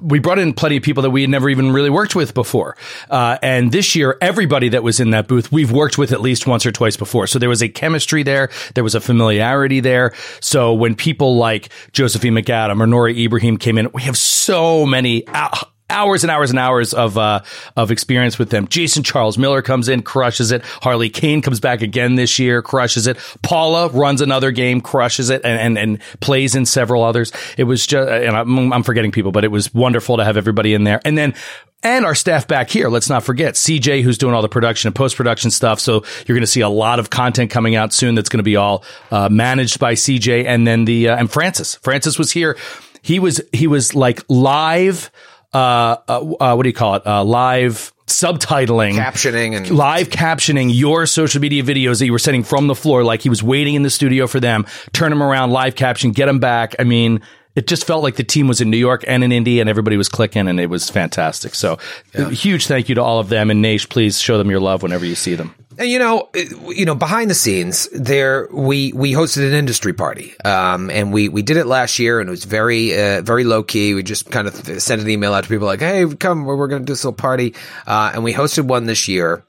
we 0.00 0.18
brought 0.18 0.40
in 0.40 0.52
plenty 0.52 0.76
of 0.76 0.82
people 0.82 1.04
that 1.04 1.10
we 1.10 1.20
had 1.20 1.30
never 1.30 1.48
even 1.48 1.70
really 1.70 1.90
worked 1.90 2.16
with 2.16 2.34
before, 2.34 2.76
uh, 3.08 3.38
and 3.40 3.70
this 3.70 3.94
year 3.94 4.18
everybody 4.20 4.68
that 4.70 4.82
was 4.82 4.98
in 4.98 5.10
that 5.10 5.28
booth 5.28 5.52
we've 5.52 5.70
worked 5.70 5.96
with 5.96 6.10
at 6.10 6.20
least 6.20 6.44
once 6.44 6.66
or 6.66 6.72
twice 6.72 6.96
before. 6.96 7.28
So 7.28 7.38
there 7.38 7.48
was 7.48 7.62
a 7.62 7.68
chemistry 7.68 8.24
there, 8.24 8.50
there 8.74 8.82
was 8.82 8.96
a 8.96 9.00
familiarity 9.00 9.78
there. 9.78 10.12
So 10.40 10.74
when 10.74 10.96
people 10.96 11.36
like 11.36 11.68
Josephine 11.92 12.34
McAdam 12.34 12.80
or 12.80 12.86
Nora 12.88 13.12
Ibrahim 13.14 13.58
came 13.58 13.78
in, 13.78 13.92
we 13.94 14.02
have 14.02 14.18
so 14.18 14.84
many. 14.86 15.22
hou- 15.28 15.66
Hours 15.90 16.24
and 16.24 16.30
hours 16.30 16.50
and 16.50 16.58
hours 16.58 16.94
of 16.94 17.18
uh, 17.18 17.42
of 17.76 17.90
experience 17.90 18.38
with 18.38 18.50
them. 18.50 18.68
Jason 18.68 19.02
Charles 19.02 19.36
Miller 19.36 19.62
comes 19.62 19.88
in, 19.88 20.02
crushes 20.02 20.52
it. 20.52 20.62
Harley 20.64 21.10
Kane 21.10 21.42
comes 21.42 21.60
back 21.60 21.82
again 21.82 22.14
this 22.14 22.38
year, 22.38 22.62
crushes 22.62 23.06
it. 23.06 23.18
Paula 23.42 23.88
runs 23.88 24.20
another 24.20 24.50
game, 24.50 24.80
crushes 24.80 25.30
it, 25.30 25.42
and 25.44 25.60
and, 25.60 25.78
and 25.78 26.20
plays 26.20 26.54
in 26.54 26.66
several 26.66 27.02
others. 27.02 27.32
It 27.58 27.64
was 27.64 27.86
just, 27.86 28.08
and 28.08 28.36
I'm, 28.36 28.72
I'm 28.72 28.82
forgetting 28.82 29.12
people, 29.12 29.32
but 29.32 29.44
it 29.44 29.50
was 29.50 29.72
wonderful 29.74 30.16
to 30.16 30.24
have 30.24 30.36
everybody 30.36 30.74
in 30.74 30.84
there. 30.84 31.00
And 31.04 31.18
then 31.18 31.34
and 31.82 32.04
our 32.04 32.14
staff 32.14 32.46
back 32.46 32.68
here. 32.68 32.88
Let's 32.88 33.08
not 33.08 33.22
forget 33.22 33.54
CJ, 33.54 34.02
who's 34.02 34.18
doing 34.18 34.34
all 34.34 34.42
the 34.42 34.48
production 34.48 34.88
and 34.88 34.94
post 34.94 35.16
production 35.16 35.50
stuff. 35.50 35.80
So 35.80 36.04
you're 36.26 36.36
going 36.36 36.42
to 36.42 36.46
see 36.46 36.60
a 36.60 36.68
lot 36.68 36.98
of 36.98 37.10
content 37.10 37.50
coming 37.50 37.74
out 37.74 37.92
soon. 37.92 38.14
That's 38.14 38.28
going 38.28 38.38
to 38.38 38.44
be 38.44 38.56
all 38.56 38.84
uh, 39.10 39.28
managed 39.28 39.78
by 39.78 39.94
CJ, 39.94 40.44
and 40.46 40.66
then 40.66 40.84
the 40.84 41.08
uh, 41.08 41.16
and 41.16 41.30
Francis. 41.30 41.76
Francis 41.76 42.18
was 42.18 42.32
here. 42.32 42.56
He 43.02 43.18
was 43.18 43.40
he 43.52 43.66
was 43.66 43.94
like 43.94 44.22
live. 44.28 45.10
Uh, 45.52 45.96
uh, 46.08 46.34
uh, 46.40 46.54
what 46.54 46.62
do 46.62 46.68
you 46.68 46.74
call 46.74 46.94
it? 46.94 47.06
Uh, 47.06 47.24
live 47.24 47.92
subtitling, 48.06 48.94
Captioning 48.94 49.56
and 49.56 49.70
live 49.70 50.08
captioning 50.08 50.70
your 50.72 51.06
social 51.06 51.40
media 51.40 51.62
videos 51.62 52.00
that 52.00 52.06
you 52.06 52.12
were 52.12 52.18
sending 52.18 52.42
from 52.42 52.66
the 52.66 52.74
floor, 52.74 53.04
like 53.04 53.22
he 53.22 53.28
was 53.28 53.42
waiting 53.42 53.74
in 53.74 53.82
the 53.82 53.90
studio 53.90 54.26
for 54.26 54.40
them, 54.40 54.66
turn 54.92 55.10
them 55.10 55.22
around, 55.22 55.50
live 55.50 55.76
caption, 55.76 56.12
get 56.12 56.26
them 56.26 56.40
back. 56.40 56.74
I 56.78 56.84
mean, 56.84 57.20
it 57.54 57.66
just 57.66 57.84
felt 57.84 58.02
like 58.02 58.16
the 58.16 58.24
team 58.24 58.48
was 58.48 58.60
in 58.60 58.70
New 58.70 58.76
York 58.76 59.04
and 59.06 59.24
in 59.24 59.32
Indy 59.32 59.60
and 59.60 59.68
everybody 59.68 59.96
was 59.96 60.08
clicking 60.08 60.48
and 60.48 60.60
it 60.60 60.66
was 60.66 60.88
fantastic. 60.88 61.54
So 61.54 61.78
huge 62.14 62.66
thank 62.66 62.88
you 62.88 62.94
to 62.96 63.02
all 63.02 63.18
of 63.18 63.28
them. 63.28 63.50
And 63.50 63.64
Naish, 63.64 63.88
please 63.88 64.20
show 64.20 64.38
them 64.38 64.50
your 64.50 64.60
love 64.60 64.82
whenever 64.82 65.04
you 65.04 65.14
see 65.14 65.34
them. 65.34 65.54
And 65.80 65.88
you 65.88 65.98
know, 65.98 66.28
you 66.34 66.84
know, 66.84 66.94
behind 66.94 67.30
the 67.30 67.34
scenes, 67.34 67.88
there 67.94 68.48
we 68.52 68.92
we 68.92 69.12
hosted 69.12 69.48
an 69.48 69.54
industry 69.54 69.94
party, 69.94 70.38
um, 70.44 70.90
and 70.90 71.10
we 71.10 71.30
we 71.30 71.40
did 71.40 71.56
it 71.56 71.64
last 71.64 71.98
year, 71.98 72.20
and 72.20 72.28
it 72.28 72.30
was 72.30 72.44
very 72.44 72.92
uh, 72.92 73.22
very 73.22 73.44
low 73.44 73.62
key. 73.62 73.94
We 73.94 74.02
just 74.02 74.30
kind 74.30 74.46
of 74.46 74.54
sent 74.82 75.00
an 75.00 75.08
email 75.08 75.32
out 75.32 75.44
to 75.44 75.48
people 75.48 75.66
like, 75.66 75.80
"Hey, 75.80 76.04
come, 76.06 76.44
we're, 76.44 76.56
we're 76.56 76.68
going 76.68 76.82
to 76.82 76.86
do 76.86 76.92
this 76.92 77.02
little 77.02 77.16
party," 77.16 77.54
uh, 77.86 78.10
and 78.12 78.22
we 78.22 78.34
hosted 78.34 78.64
one 78.64 78.84
this 78.84 79.08
year. 79.08 79.42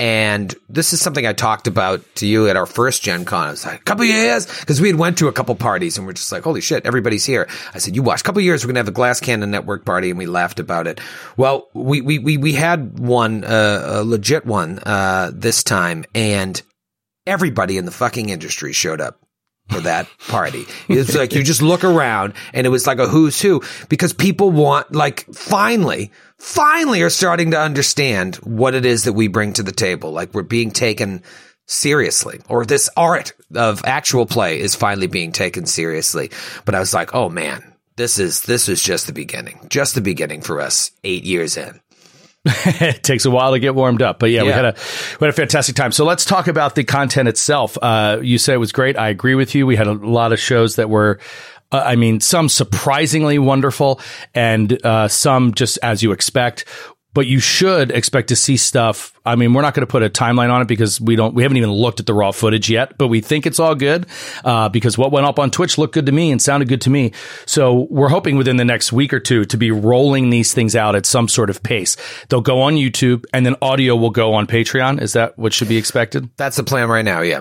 And 0.00 0.54
this 0.68 0.92
is 0.92 1.00
something 1.00 1.24
I 1.24 1.32
talked 1.32 1.66
about 1.66 2.02
to 2.16 2.26
you 2.26 2.48
at 2.48 2.56
our 2.56 2.66
first 2.66 3.02
Gen 3.02 3.24
Con. 3.24 3.46
I 3.46 3.50
was 3.50 3.64
like, 3.64 3.80
a 3.80 3.84
couple 3.84 4.04
years, 4.04 4.46
because 4.46 4.80
we 4.80 4.88
had 4.88 4.96
went 4.96 5.18
to 5.18 5.28
a 5.28 5.32
couple 5.32 5.54
parties 5.54 5.96
and 5.96 6.06
we're 6.06 6.14
just 6.14 6.32
like, 6.32 6.42
holy 6.42 6.60
shit, 6.60 6.84
everybody's 6.84 7.24
here. 7.24 7.48
I 7.72 7.78
said, 7.78 7.94
you 7.94 8.02
watch, 8.02 8.20
a 8.20 8.24
couple 8.24 8.42
years, 8.42 8.64
we're 8.64 8.68
going 8.68 8.74
to 8.74 8.80
have 8.80 8.86
the 8.86 8.92
Glass 8.92 9.20
Cannon 9.20 9.50
Network 9.50 9.84
party. 9.84 10.10
And 10.10 10.18
we 10.18 10.26
laughed 10.26 10.58
about 10.58 10.86
it. 10.88 11.00
Well, 11.36 11.68
we, 11.74 12.00
we, 12.00 12.18
we, 12.18 12.36
we 12.38 12.52
had 12.54 12.98
one, 12.98 13.44
uh, 13.44 13.82
a 13.86 14.04
legit 14.04 14.44
one, 14.44 14.80
uh, 14.80 15.30
this 15.32 15.62
time 15.62 16.04
and 16.14 16.60
everybody 17.26 17.78
in 17.78 17.84
the 17.84 17.90
fucking 17.90 18.28
industry 18.28 18.72
showed 18.72 19.00
up 19.00 19.20
for 19.68 19.80
that 19.80 20.08
party. 20.28 20.64
It's 20.88 21.14
like 21.14 21.34
you 21.34 21.42
just 21.42 21.62
look 21.62 21.84
around 21.84 22.34
and 22.52 22.66
it 22.66 22.70
was 22.70 22.86
like 22.86 22.98
a 22.98 23.08
who's 23.08 23.40
who 23.40 23.62
because 23.88 24.12
people 24.12 24.50
want 24.50 24.92
like 24.92 25.26
finally, 25.34 26.10
finally 26.44 27.00
are 27.00 27.10
starting 27.10 27.52
to 27.52 27.58
understand 27.58 28.36
what 28.36 28.74
it 28.74 28.84
is 28.84 29.04
that 29.04 29.14
we 29.14 29.28
bring 29.28 29.54
to 29.54 29.62
the 29.62 29.72
table. 29.72 30.12
Like 30.12 30.34
we're 30.34 30.42
being 30.42 30.72
taken 30.72 31.22
seriously 31.66 32.40
or 32.50 32.66
this 32.66 32.90
art 32.98 33.32
of 33.54 33.82
actual 33.86 34.26
play 34.26 34.60
is 34.60 34.74
finally 34.74 35.06
being 35.06 35.32
taken 35.32 35.64
seriously. 35.64 36.30
But 36.66 36.74
I 36.74 36.80
was 36.80 36.92
like, 36.92 37.14
oh 37.14 37.30
man, 37.30 37.74
this 37.96 38.18
is, 38.18 38.42
this 38.42 38.68
is 38.68 38.82
just 38.82 39.06
the 39.06 39.14
beginning, 39.14 39.66
just 39.70 39.94
the 39.94 40.02
beginning 40.02 40.42
for 40.42 40.60
us 40.60 40.90
eight 41.02 41.24
years 41.24 41.56
in. 41.56 41.80
it 42.44 43.02
takes 43.02 43.24
a 43.24 43.30
while 43.30 43.52
to 43.52 43.58
get 43.58 43.74
warmed 43.74 44.02
up, 44.02 44.18
but 44.18 44.30
yeah, 44.30 44.42
we 44.42 44.50
had 44.50 44.66
a 44.66 44.76
we 45.18 45.24
had 45.24 45.30
a 45.30 45.36
fantastic 45.36 45.74
time. 45.76 45.92
So 45.92 46.04
let's 46.04 46.26
talk 46.26 46.46
about 46.46 46.74
the 46.74 46.84
content 46.84 47.26
itself. 47.26 47.78
Uh, 47.80 48.18
you 48.20 48.36
said 48.36 48.54
it 48.54 48.58
was 48.58 48.70
great. 48.70 48.98
I 48.98 49.08
agree 49.08 49.34
with 49.34 49.54
you. 49.54 49.66
We 49.66 49.76
had 49.76 49.86
a 49.86 49.94
lot 49.94 50.34
of 50.34 50.38
shows 50.38 50.76
that 50.76 50.90
were. 50.90 51.20
Uh, 51.72 51.82
I 51.84 51.96
mean, 51.96 52.20
some 52.20 52.48
surprisingly 52.48 53.38
wonderful, 53.38 54.00
and 54.34 54.84
uh, 54.84 55.08
some 55.08 55.54
just 55.54 55.78
as 55.82 56.02
you 56.02 56.12
expect. 56.12 56.64
But 57.14 57.26
you 57.26 57.40
should 57.40 57.90
expect 57.90 58.28
to 58.28 58.36
see 58.36 58.56
stuff. 58.56 59.13
I 59.24 59.36
mean, 59.36 59.54
we're 59.54 59.62
not 59.62 59.74
going 59.74 59.86
to 59.86 59.90
put 59.90 60.02
a 60.02 60.10
timeline 60.10 60.50
on 60.50 60.60
it 60.60 60.68
because 60.68 61.00
we 61.00 61.16
don't. 61.16 61.34
We 61.34 61.42
haven't 61.42 61.56
even 61.56 61.72
looked 61.72 62.00
at 62.00 62.06
the 62.06 62.14
raw 62.14 62.30
footage 62.30 62.68
yet. 62.68 62.98
But 62.98 63.08
we 63.08 63.20
think 63.20 63.46
it's 63.46 63.58
all 63.58 63.74
good 63.74 64.06
uh, 64.44 64.68
because 64.68 64.98
what 64.98 65.12
went 65.12 65.26
up 65.26 65.38
on 65.38 65.50
Twitch 65.50 65.78
looked 65.78 65.94
good 65.94 66.06
to 66.06 66.12
me 66.12 66.30
and 66.30 66.40
sounded 66.40 66.68
good 66.68 66.82
to 66.82 66.90
me. 66.90 67.12
So 67.46 67.86
we're 67.90 68.08
hoping 68.08 68.36
within 68.36 68.56
the 68.56 68.64
next 68.64 68.92
week 68.92 69.12
or 69.12 69.20
two 69.20 69.44
to 69.46 69.56
be 69.56 69.70
rolling 69.70 70.30
these 70.30 70.52
things 70.52 70.76
out 70.76 70.94
at 70.94 71.06
some 71.06 71.28
sort 71.28 71.50
of 71.50 71.62
pace. 71.62 71.96
They'll 72.28 72.40
go 72.40 72.60
on 72.62 72.74
YouTube 72.74 73.24
and 73.32 73.46
then 73.46 73.56
audio 73.62 73.96
will 73.96 74.10
go 74.10 74.34
on 74.34 74.46
Patreon. 74.46 75.00
Is 75.00 75.14
that 75.14 75.38
what 75.38 75.52
should 75.52 75.68
be 75.68 75.76
expected? 75.76 76.28
That's 76.36 76.56
the 76.56 76.64
plan 76.64 76.88
right 76.88 77.04
now. 77.04 77.20
Yeah. 77.20 77.40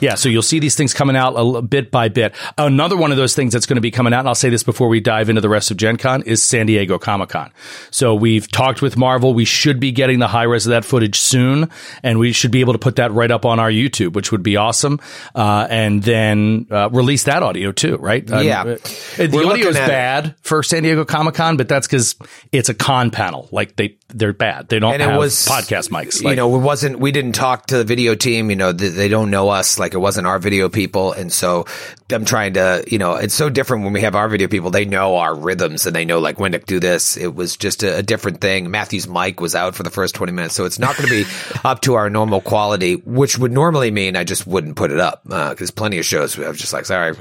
Yeah, 0.00 0.14
so 0.14 0.28
you'll 0.28 0.42
see 0.42 0.58
these 0.58 0.76
things 0.76 0.94
coming 0.94 1.16
out 1.16 1.34
a 1.34 1.62
bit 1.62 1.90
by 1.90 2.08
bit. 2.08 2.34
Another 2.56 2.96
one 2.96 3.10
of 3.10 3.16
those 3.16 3.34
things 3.34 3.52
that's 3.52 3.66
going 3.66 3.76
to 3.76 3.82
be 3.82 3.90
coming 3.90 4.12
out, 4.12 4.20
and 4.20 4.28
I'll 4.28 4.34
say 4.34 4.48
this 4.48 4.62
before 4.62 4.88
we 4.88 5.00
dive 5.00 5.28
into 5.28 5.40
the 5.40 5.48
rest 5.48 5.70
of 5.70 5.76
Gen 5.76 5.96
Con, 5.96 6.22
is 6.22 6.42
San 6.42 6.66
Diego 6.66 6.98
Comic 6.98 7.30
Con. 7.30 7.52
So 7.90 8.14
we've 8.14 8.50
talked 8.50 8.82
with 8.82 8.96
Marvel. 8.96 9.34
We 9.34 9.44
should 9.44 9.80
be 9.80 9.92
getting 9.92 10.18
the 10.18 10.28
high 10.28 10.44
res 10.44 10.66
of 10.66 10.70
that 10.70 10.84
footage 10.84 11.07
soon, 11.16 11.70
and 12.02 12.18
we 12.18 12.32
should 12.32 12.50
be 12.50 12.60
able 12.60 12.72
to 12.72 12.78
put 12.78 12.96
that 12.96 13.12
right 13.12 13.30
up 13.30 13.44
on 13.44 13.58
our 13.58 13.70
YouTube, 13.70 14.12
which 14.14 14.32
would 14.32 14.42
be 14.42 14.56
awesome. 14.56 15.00
Uh, 15.34 15.66
and 15.70 16.02
then 16.02 16.66
uh, 16.70 16.88
release 16.90 17.24
that 17.24 17.42
audio 17.42 17.72
too, 17.72 17.96
right? 17.96 18.28
Um, 18.30 18.44
Yeah. 18.44 18.62
uh, 18.62 18.76
the 19.16 19.44
audio 19.46 19.68
is 19.68 19.76
at 19.76 19.84
it. 19.84 19.88
bad 19.88 20.34
for 20.42 20.62
San 20.62 20.82
Diego 20.82 21.04
Comic 21.04 21.34
Con, 21.34 21.56
but 21.56 21.68
that's 21.68 21.86
because 21.86 22.14
it's 22.52 22.68
a 22.68 22.74
con 22.74 23.10
panel. 23.10 23.48
Like 23.52 23.76
they, 23.76 23.96
they're 24.08 24.32
bad. 24.32 24.68
They 24.68 24.78
don't 24.78 24.92
and 24.94 25.02
it 25.02 25.08
have 25.08 25.18
was 25.18 25.34
podcast 25.46 25.90
mics. 25.90 26.22
you 26.22 26.36
know, 26.36 26.54
it 26.56 26.58
wasn't. 26.60 26.98
We 26.98 27.12
didn't 27.12 27.32
talk 27.32 27.66
to 27.66 27.78
the 27.78 27.84
video 27.84 28.14
team. 28.14 28.50
You 28.50 28.56
know, 28.56 28.72
th- 28.72 28.92
they 28.92 29.08
don't 29.08 29.30
know 29.30 29.48
us. 29.50 29.78
Like 29.78 29.94
it 29.94 29.98
wasn't 29.98 30.26
our 30.26 30.38
video 30.38 30.68
people, 30.68 31.12
and 31.12 31.32
so 31.32 31.66
them 32.08 32.24
trying 32.24 32.54
to, 32.54 32.82
you 32.86 32.96
know, 32.98 33.16
it's 33.16 33.34
so 33.34 33.50
different 33.50 33.84
when 33.84 33.92
we 33.92 34.00
have 34.00 34.14
our 34.14 34.28
video 34.28 34.48
people. 34.48 34.70
They 34.70 34.86
know 34.86 35.16
our 35.16 35.34
rhythms 35.34 35.86
and 35.86 35.94
they 35.94 36.06
know 36.06 36.20
like 36.20 36.38
when 36.40 36.52
to 36.52 36.58
do 36.58 36.80
this. 36.80 37.16
It 37.18 37.34
was 37.34 37.56
just 37.56 37.82
a, 37.82 37.98
a 37.98 38.02
different 38.02 38.40
thing. 38.40 38.70
Matthew's 38.70 39.06
mic 39.06 39.40
was 39.40 39.54
out 39.54 39.74
for 39.74 39.82
the 39.82 39.90
first 39.90 40.14
twenty 40.14 40.32
minutes, 40.32 40.54
so 40.54 40.64
it's 40.64 40.78
not 40.78 40.96
going 40.98 41.08
to 41.08 41.24
be 41.24 41.60
up 41.64 41.80
to 41.82 41.94
our 41.94 42.10
normal 42.10 42.40
quality, 42.40 42.96
which 42.96 43.38
would 43.38 43.52
normally 43.52 43.90
mean 43.90 44.16
I 44.16 44.24
just 44.24 44.46
wouldn't 44.46 44.76
put 44.76 44.90
it 44.90 45.00
up 45.00 45.22
because 45.24 45.70
plenty 45.70 45.98
of 45.98 46.04
shows 46.04 46.38
I 46.38 46.48
was 46.48 46.58
just 46.58 46.72
like, 46.72 46.84
sorry, 46.84 47.14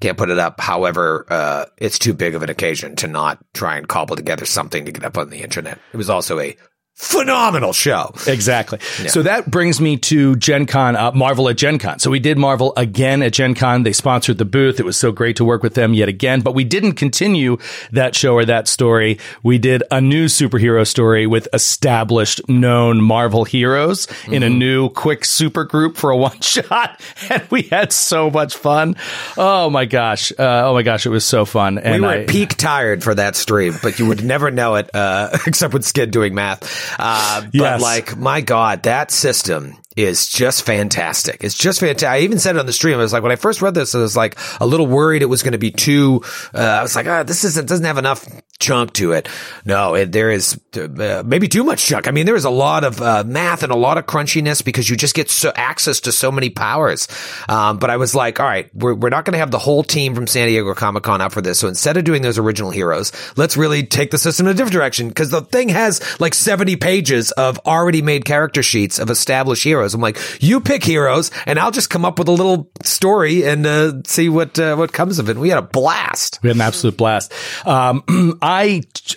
can't 0.00 0.18
put 0.18 0.30
it 0.30 0.38
up. 0.38 0.60
However, 0.60 1.26
uh, 1.28 1.66
it's 1.76 1.98
too 1.98 2.14
big 2.14 2.34
of 2.34 2.42
an 2.42 2.50
occasion 2.50 2.96
to 2.96 3.08
not 3.08 3.38
try 3.54 3.76
and 3.76 3.86
cobble 3.86 4.16
together 4.16 4.44
something 4.46 4.86
to 4.86 4.92
get 4.92 5.04
up 5.04 5.18
on 5.18 5.30
the 5.30 5.42
internet. 5.42 5.78
It 5.92 5.96
was 5.96 6.10
also 6.10 6.40
a 6.40 6.56
phenomenal 6.94 7.72
show. 7.72 8.12
Exactly. 8.26 8.78
So 9.08 9.22
that 9.22 9.50
brings 9.50 9.80
me 9.80 9.96
to 9.98 10.36
Gen 10.36 10.66
Con, 10.66 10.94
uh, 10.94 11.10
Marvel 11.12 11.48
at 11.48 11.56
Gen 11.56 11.78
Con. 11.78 11.98
So 11.98 12.10
we 12.10 12.20
did 12.20 12.38
Marvel 12.38 12.72
again 12.76 13.22
at 13.22 13.32
Gen 13.32 13.54
Con. 13.54 13.82
They 13.82 13.92
sponsored 13.92 14.38
the 14.38 14.44
booth. 14.44 14.78
It 14.78 14.84
was 14.84 14.96
so 14.96 15.10
great 15.10 15.36
to 15.36 15.44
work 15.44 15.62
with 15.62 15.74
them 15.74 15.94
yet 15.94 16.08
again, 16.08 16.42
but 16.42 16.54
we 16.54 16.64
didn't 16.64 16.92
continue 16.92 17.58
that 17.90 18.14
show 18.14 18.34
or 18.34 18.44
that 18.44 18.68
story. 18.68 19.18
We 19.42 19.58
did 19.58 19.82
a 19.90 20.00
new 20.00 20.26
superhero 20.26 20.86
story 20.86 21.26
with 21.26 21.48
established 21.52 22.48
known 22.48 23.00
Marvel 23.02 23.44
heroes 23.44 24.06
in 24.28 24.42
a 24.42 24.48
new 24.50 24.88
quick 24.90 25.24
super 25.24 25.64
group 25.64 25.96
for 25.96 26.10
a 26.10 26.16
one 26.22 26.40
shot. 26.40 27.00
And 27.30 27.42
we 27.50 27.62
had 27.62 27.92
so 27.92 28.30
much 28.30 28.56
fun. 28.56 28.96
Oh 29.36 29.70
my 29.70 29.86
gosh. 29.86 30.30
Uh, 30.32 30.68
oh 30.68 30.74
my 30.74 30.82
gosh. 30.82 31.04
It 31.04 31.10
was 31.10 31.24
so 31.24 31.44
fun. 31.44 31.78
And 31.78 31.94
We 31.94 32.00
were 32.06 32.12
I, 32.14 32.26
peak 32.26 32.56
tired 32.56 33.02
for 33.02 33.14
that 33.14 33.34
stream, 33.34 33.74
but 33.82 33.98
you 33.98 34.06
would 34.06 34.22
never 34.24 34.50
know 34.50 34.76
it, 34.76 34.94
uh, 34.94 35.36
except 35.46 35.74
with 35.74 35.84
Skid 35.84 36.10
doing 36.10 36.34
math. 36.34 36.62
Uh, 36.98 37.42
but 37.42 37.54
Yes. 37.54 37.82
like, 37.82 38.16
my 38.16 38.40
God, 38.40 38.84
that 38.84 39.10
system 39.10 39.76
is 39.96 40.26
just 40.26 40.64
fantastic. 40.64 41.44
It's 41.44 41.56
just 41.56 41.80
fantastic. 41.80 42.08
I 42.08 42.20
even 42.20 42.38
said 42.38 42.56
it 42.56 42.58
on 42.58 42.66
the 42.66 42.72
stream. 42.72 42.94
I 42.98 43.02
was 43.02 43.12
like, 43.12 43.22
when 43.22 43.32
I 43.32 43.36
first 43.36 43.60
read 43.60 43.74
this, 43.74 43.94
I 43.94 43.98
was 43.98 44.16
like 44.16 44.38
a 44.60 44.66
little 44.66 44.86
worried 44.86 45.22
it 45.22 45.26
was 45.26 45.42
going 45.42 45.52
to 45.52 45.58
be 45.58 45.70
too, 45.70 46.22
uh, 46.54 46.58
I 46.58 46.82
was 46.82 46.96
like, 46.96 47.06
ah, 47.06 47.22
this 47.24 47.44
isn't, 47.44 47.68
doesn't 47.68 47.84
have 47.84 47.98
enough 47.98 48.26
chunk 48.62 48.92
to 48.94 49.12
it. 49.12 49.28
No, 49.64 49.94
it, 49.94 50.12
there 50.12 50.30
is 50.30 50.58
uh, 50.76 51.22
maybe 51.26 51.48
too 51.48 51.64
much 51.64 51.84
chunk. 51.84 52.08
I 52.08 52.12
mean, 52.12 52.26
there 52.26 52.36
is 52.36 52.44
a 52.44 52.50
lot 52.50 52.84
of 52.84 53.02
uh, 53.02 53.24
math 53.26 53.62
and 53.62 53.72
a 53.72 53.76
lot 53.76 53.98
of 53.98 54.06
crunchiness 54.06 54.64
because 54.64 54.88
you 54.88 54.96
just 54.96 55.14
get 55.14 55.28
so 55.28 55.52
access 55.54 56.00
to 56.00 56.12
so 56.12 56.32
many 56.32 56.48
powers. 56.48 57.08
Um, 57.48 57.78
but 57.78 57.90
I 57.90 57.96
was 57.96 58.14
like, 58.14 58.40
all 58.40 58.46
right, 58.46 58.74
we're, 58.74 58.94
we're 58.94 59.10
not 59.10 59.24
going 59.24 59.32
to 59.32 59.38
have 59.38 59.50
the 59.50 59.58
whole 59.58 59.82
team 59.82 60.14
from 60.14 60.26
San 60.26 60.48
Diego 60.48 60.72
Comic 60.74 61.02
Con 61.02 61.20
out 61.20 61.32
for 61.32 61.42
this. 61.42 61.58
So 61.58 61.68
instead 61.68 61.96
of 61.96 62.04
doing 62.04 62.22
those 62.22 62.38
original 62.38 62.70
heroes, 62.70 63.12
let's 63.36 63.56
really 63.56 63.84
take 63.84 64.10
the 64.10 64.18
system 64.18 64.46
in 64.46 64.52
a 64.52 64.54
different 64.54 64.72
direction 64.72 65.08
because 65.08 65.30
the 65.30 65.42
thing 65.42 65.68
has 65.68 66.00
like 66.20 66.34
70 66.34 66.76
pages 66.76 67.32
of 67.32 67.58
already 67.66 68.02
made 68.02 68.24
character 68.24 68.62
sheets 68.62 68.98
of 68.98 69.10
established 69.10 69.64
heroes. 69.64 69.94
I'm 69.94 70.00
like, 70.00 70.18
you 70.40 70.60
pick 70.60 70.84
heroes 70.84 71.30
and 71.46 71.58
I'll 71.58 71.70
just 71.70 71.90
come 71.90 72.04
up 72.04 72.18
with 72.18 72.28
a 72.28 72.32
little 72.32 72.70
story 72.84 73.44
and 73.44 73.66
uh, 73.66 74.02
see 74.06 74.28
what 74.28 74.58
uh, 74.58 74.76
what 74.76 74.92
comes 74.92 75.18
of 75.18 75.28
it. 75.28 75.36
We 75.36 75.48
had 75.48 75.58
a 75.58 75.62
blast. 75.62 76.38
We 76.42 76.48
had 76.48 76.56
an 76.56 76.62
absolute 76.62 76.96
blast. 76.96 77.32
Um, 77.66 78.38
I 78.42 78.51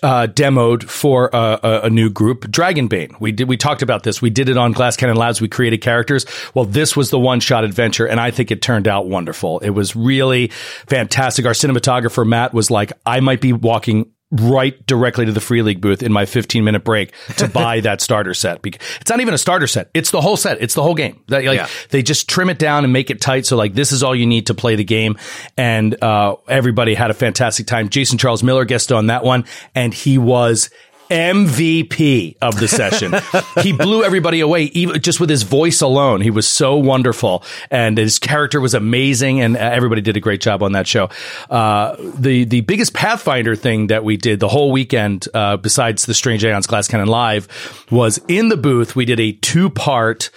uh, 0.04 0.28
demoed 0.28 0.84
for 0.84 1.30
a, 1.34 1.60
a, 1.62 1.80
a, 1.84 1.90
new 1.90 2.10
group, 2.10 2.46
Dragonbane. 2.46 3.20
We 3.20 3.32
did. 3.32 3.48
We 3.48 3.58
talked 3.58 3.82
about 3.82 4.04
this. 4.04 4.22
We 4.22 4.30
did 4.30 4.50
it 4.50 4.58
on 4.58 4.72
Glass 4.72 4.98
Cannon 4.98 5.16
Labs. 5.16 5.42
We 5.42 5.48
created 5.48 5.82
characters. 5.82 6.26
Well, 6.54 6.66
this 6.66 6.96
was 6.96 7.10
the 7.10 7.20
one 7.20 7.40
shot 7.40 7.64
adventure, 7.64 8.06
and 8.06 8.20
I 8.20 8.32
think 8.32 8.52
it 8.52 8.62
turned 8.62 8.88
out 8.88 9.08
wonderful. 9.08 9.60
It 9.60 9.72
was 9.72 9.96
really 9.96 10.48
fantastic. 10.88 11.46
Our 11.46 11.54
cinematographer 11.54 12.26
Matt 12.26 12.54
was 12.54 12.72
like, 12.72 12.94
I 13.06 13.20
might 13.20 13.42
be 13.42 13.54
walking 13.54 14.12
right 14.42 14.86
directly 14.86 15.26
to 15.26 15.32
the 15.32 15.42
free 15.42 15.62
league 15.62 15.82
booth 15.82 16.04
in 16.04 16.12
my 16.12 16.26
15 16.26 16.64
minute 16.64 16.84
break 16.84 17.14
to 17.38 17.48
buy 17.54 17.80
that 17.82 18.02
starter 18.02 18.34
set. 18.34 18.62
Because 18.62 18.82
it's 19.02 19.10
not 19.10 19.20
even 19.22 19.34
a 19.34 19.38
starter 19.38 19.68
set. 19.68 19.90
It's 19.94 20.12
the 20.12 20.22
whole 20.22 20.38
set. 20.38 20.62
It's 20.62 20.74
the 20.74 20.84
whole 20.84 20.96
game. 20.96 21.22
Like 21.28 21.46
yeah. 21.46 21.68
they 21.90 22.02
just 22.02 22.30
trim 22.30 22.50
it 22.50 22.60
down 22.60 22.84
and 22.84 22.94
make 22.94 23.10
it 23.10 23.22
tight. 23.22 23.46
So 23.46 23.58
like 23.58 23.74
this 23.74 23.92
is 23.92 24.04
all 24.04 24.16
you 24.16 24.26
need 24.26 24.48
to 24.48 24.54
play 24.54 24.76
the 24.76 24.84
game. 24.84 25.18
And, 25.58 26.02
uh, 26.04 26.36
everybody 26.48 26.94
had 26.94 27.12
a 27.12 27.14
fantastic 27.14 27.68
time. 27.68 27.90
Jason 27.90 28.18
Charles 28.18 28.44
Miller 28.44 28.66
guested 28.66 28.98
on 28.98 29.08
that 29.08 29.24
one 29.24 29.46
and 29.74 29.94
he 29.94 30.18
was 30.18 30.70
MVP 31.10 32.38
of 32.42 32.60
the 32.60 32.68
session. 32.68 33.14
he 33.62 33.74
blew 33.74 34.04
everybody 34.04 34.40
away, 34.40 34.64
even 34.74 35.02
just 35.02 35.20
with 35.20 35.30
his 35.30 35.44
voice 35.44 35.82
alone. 35.82 36.22
He 36.22 36.32
was 36.32 36.48
so 36.48 36.76
wonderful, 36.76 37.44
and 37.70 37.98
his 37.98 38.20
character 38.20 38.60
was 38.60 38.74
amazing, 38.74 39.42
and 39.42 39.58
everybody 39.58 40.02
did 40.02 40.18
a 40.18 40.20
great 40.20 40.42
job 40.42 40.64
on 40.64 40.74
that 40.74 40.88
show. 40.88 41.10
Uh, 41.50 41.96
the 42.00 42.46
the 42.46 42.62
biggest 42.62 42.94
Pathfinder 42.94 43.56
thing 43.56 43.88
that 43.88 44.04
we 44.04 44.18
did 44.18 44.40
the 44.40 44.48
whole 44.48 44.72
weekend, 44.72 45.28
uh, 45.34 45.58
besides 45.58 46.06
the 46.06 46.14
Strange 46.14 46.44
Aeons 46.44 46.68
Glass 46.68 46.88
Cannon 46.88 47.08
Live, 47.08 47.48
was 47.92 48.20
in 48.28 48.50
the 48.50 48.58
booth. 48.58 48.96
We 48.96 49.06
did 49.06 49.20
a 49.20 49.34
two 49.34 49.70
part 49.70 50.30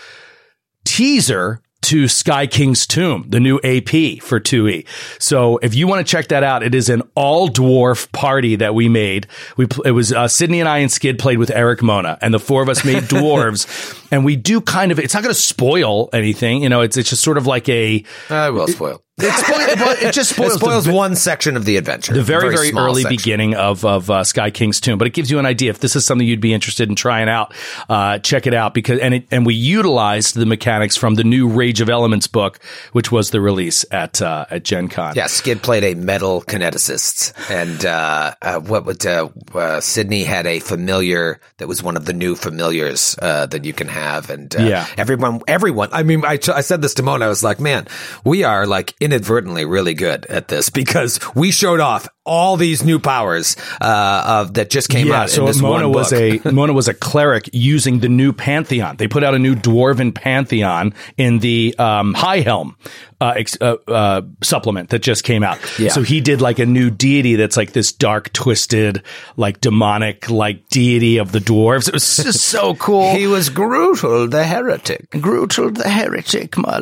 teaser 0.85 1.63
to 1.83 2.09
Sky 2.09 2.47
King's 2.47 2.87
Tomb, 2.87 3.27
the 3.29 3.41
new 3.41 3.57
AP 3.59 4.21
for 4.23 4.41
2E. 4.41 4.87
So 5.21 5.59
if 5.59 5.75
you 5.75 5.87
want 5.87 6.07
to 6.07 6.11
check 6.11 6.29
that 6.29 6.43
out, 6.43 6.63
it 6.63 6.75
is 6.75 6.89
an 6.89 7.03
all 7.15 7.49
dwarf 7.49 8.11
party 8.13 8.57
that 8.57 8.75
we 8.75 8.89
made. 8.89 9.27
We 9.57 9.67
it 9.85 9.93
was 9.93 10.13
uh, 10.13 10.29
Sydney 10.29 10.61
and 10.61 10.69
I 10.69 10.79
and 10.79 10.91
Skid 10.91 11.19
played 11.19 11.39
with 11.39 11.51
Erik 11.51 11.83
Mona, 11.83 12.19
and 12.21 12.35
the 12.35 12.41
four 12.41 12.63
of 12.63 12.69
us 12.69 12.85
made 12.85 13.03
dwarves. 13.05 14.07
and 14.11 14.25
we 14.25 14.37
do 14.37 14.61
kind 14.61 14.93
of. 14.93 14.99
It's 14.99 15.15
not 15.15 15.23
going 15.23 15.35
to 15.35 15.41
spoil 15.41 16.11
anything, 16.13 16.63
you 16.63 16.69
know. 16.69 16.81
It's 16.83 16.97
it's 16.97 17.11
just 17.11 17.23
sort 17.23 17.39
of 17.39 17.47
like 17.47 17.69
a. 17.69 18.05
I 18.29 18.51
will 18.51 18.69
spoil. 18.69 19.03
It, 19.21 19.33
spoils, 19.35 20.03
it 20.03 20.13
just 20.15 20.31
spoils, 20.31 20.55
it 20.55 20.59
spoils 20.59 20.85
the, 20.85 20.93
one 20.93 21.17
section 21.17 21.57
of 21.57 21.65
the 21.65 21.77
adventure. 21.77 22.15
The 22.15 22.23
very, 22.23 22.55
very, 22.55 22.71
very 22.71 22.85
early 22.87 23.03
section. 23.03 23.17
beginning 23.17 23.55
of, 23.57 23.85
of 23.85 24.09
uh, 24.11 24.23
Sky 24.23 24.51
King's 24.51 24.81
Tomb. 24.81 24.97
But 24.97 25.09
it 25.09 25.13
gives 25.15 25.29
you 25.29 25.41
an 25.41 25.47
idea. 25.47 25.71
If 25.71 25.81
this 25.81 25.97
is 25.97 26.05
something 26.05 26.27
you'd 26.27 26.41
be 26.41 26.55
interested 26.55 26.89
in 26.89 26.95
trying 26.95 27.29
out, 27.29 27.53
uh, 27.89 28.21
check 28.21 28.47
it 28.47 28.55
out 28.55 28.75
because, 28.75 29.01
and 29.01 29.15
it, 29.15 29.27
and 29.33 29.45
we 29.45 29.55
utilized 29.55 30.37
the 30.37 30.47
mechanics 30.47 30.97
from 30.97 31.17
the 31.17 31.25
new 31.25 31.49
Rage 31.49 31.81
of 31.81 31.89
Elements 31.89 32.29
book, 32.29 32.61
which 32.93 33.11
was 33.11 33.31
the 33.31 33.41
release 33.41 33.85
at, 33.91 34.23
uh, 34.23 34.47
at 34.51 34.63
Gen 34.63 34.87
Con. 34.89 35.15
Yeah, 35.17 35.27
Skid 35.27 35.63
played 35.63 35.83
a 35.83 35.95
metal 35.95 36.43
kineticist 36.43 37.33
and, 37.51 37.85
uh, 37.85 38.35
uh, 38.41 38.61
what 38.61 38.87
would, 38.87 39.05
uh, 39.05 39.31
uh, 39.53 39.81
Sydney 39.81 40.23
had 40.23 40.47
a 40.47 40.61
familiar 40.61 41.41
that 41.57 41.67
was 41.67 41.83
one 41.83 41.97
of 41.97 42.05
the 42.05 42.13
new 42.13 42.37
familiars, 42.37 43.19
uh, 43.21 43.47
that 43.47 43.65
you 43.65 43.73
can 43.73 43.89
have. 43.89 44.31
And, 44.31 44.55
uh, 44.55 44.63
yeah. 44.63 44.87
everyone, 44.97 45.41
everyone, 45.49 45.89
I 45.91 46.05
mean, 46.05 46.25
I, 46.25 46.37
t- 46.37 46.53
I 46.53 46.61
said 46.61 46.83
this 46.83 46.95
to 46.95 47.03
Mona, 47.03 47.25
I 47.25 47.29
was 47.29 47.43
like, 47.43 47.59
man, 47.59 47.89
we 48.25 48.45
are 48.45 48.65
like 48.65 48.95
inadvertently 49.09 49.65
really 49.65 49.95
good 49.95 50.27
at 50.27 50.49
this 50.49 50.69
because 50.69 51.19
we 51.35 51.51
showed 51.51 51.81
off 51.81 52.07
all 52.29 52.57
these 52.57 52.85
new 52.85 52.99
powers 52.99 53.57
uh, 53.81 54.23
of 54.27 54.55
that 54.55 54.71
just 54.71 54.89
came 54.89 55.09
yeah, 55.09 55.23
out. 55.23 55.31
So 55.31 55.51
Mona 55.61 55.89
was 55.89 56.13
a 56.13 56.41
Mona 56.53 56.73
was 56.73 56.89
a 56.89 56.95
cleric 56.95 57.51
using 57.53 58.01
the 58.01 58.09
new 58.09 58.33
pantheon. 58.33 58.97
They 58.97 59.09
put 59.09 59.25
out 59.25 59.35
a 59.35 59.39
new 59.39 59.55
dwarven 59.55 60.15
pantheon 60.15 60.95
in 61.17 61.39
the 61.41 61.75
um, 61.79 62.15
High 62.15 62.41
Helm 62.41 62.77
uh, 63.21 63.35
ex- 63.37 63.59
uh, 63.61 63.77
uh, 63.89 64.23
supplement 64.43 64.91
that 64.91 65.01
just 65.01 65.25
came 65.25 65.43
out. 65.43 65.59
Yeah. 65.79 65.91
So 65.91 66.03
he 66.03 66.21
did 66.21 66.41
like 66.41 66.59
a 66.59 66.67
new 66.67 66.91
deity 66.91 67.35
that's 67.35 67.57
like 67.57 67.73
this 67.73 67.93
dark, 67.93 68.33
twisted, 68.33 69.03
like 69.37 69.61
demonic, 69.61 70.31
like 70.31 70.69
deity 70.69 71.19
of 71.19 71.33
the 71.33 71.41
dwarves. 71.41 71.89
It 71.89 71.95
was 71.95 72.17
just 72.17 72.41
so 72.45 72.75
cool. 72.77 73.15
he 73.15 73.27
was 73.27 73.51
Grutul 73.51 74.31
the 74.31 74.45
heretic. 74.45 75.11
Grutul 75.11 75.77
the 75.77 75.89
heretic, 75.89 76.57
my 76.57 76.81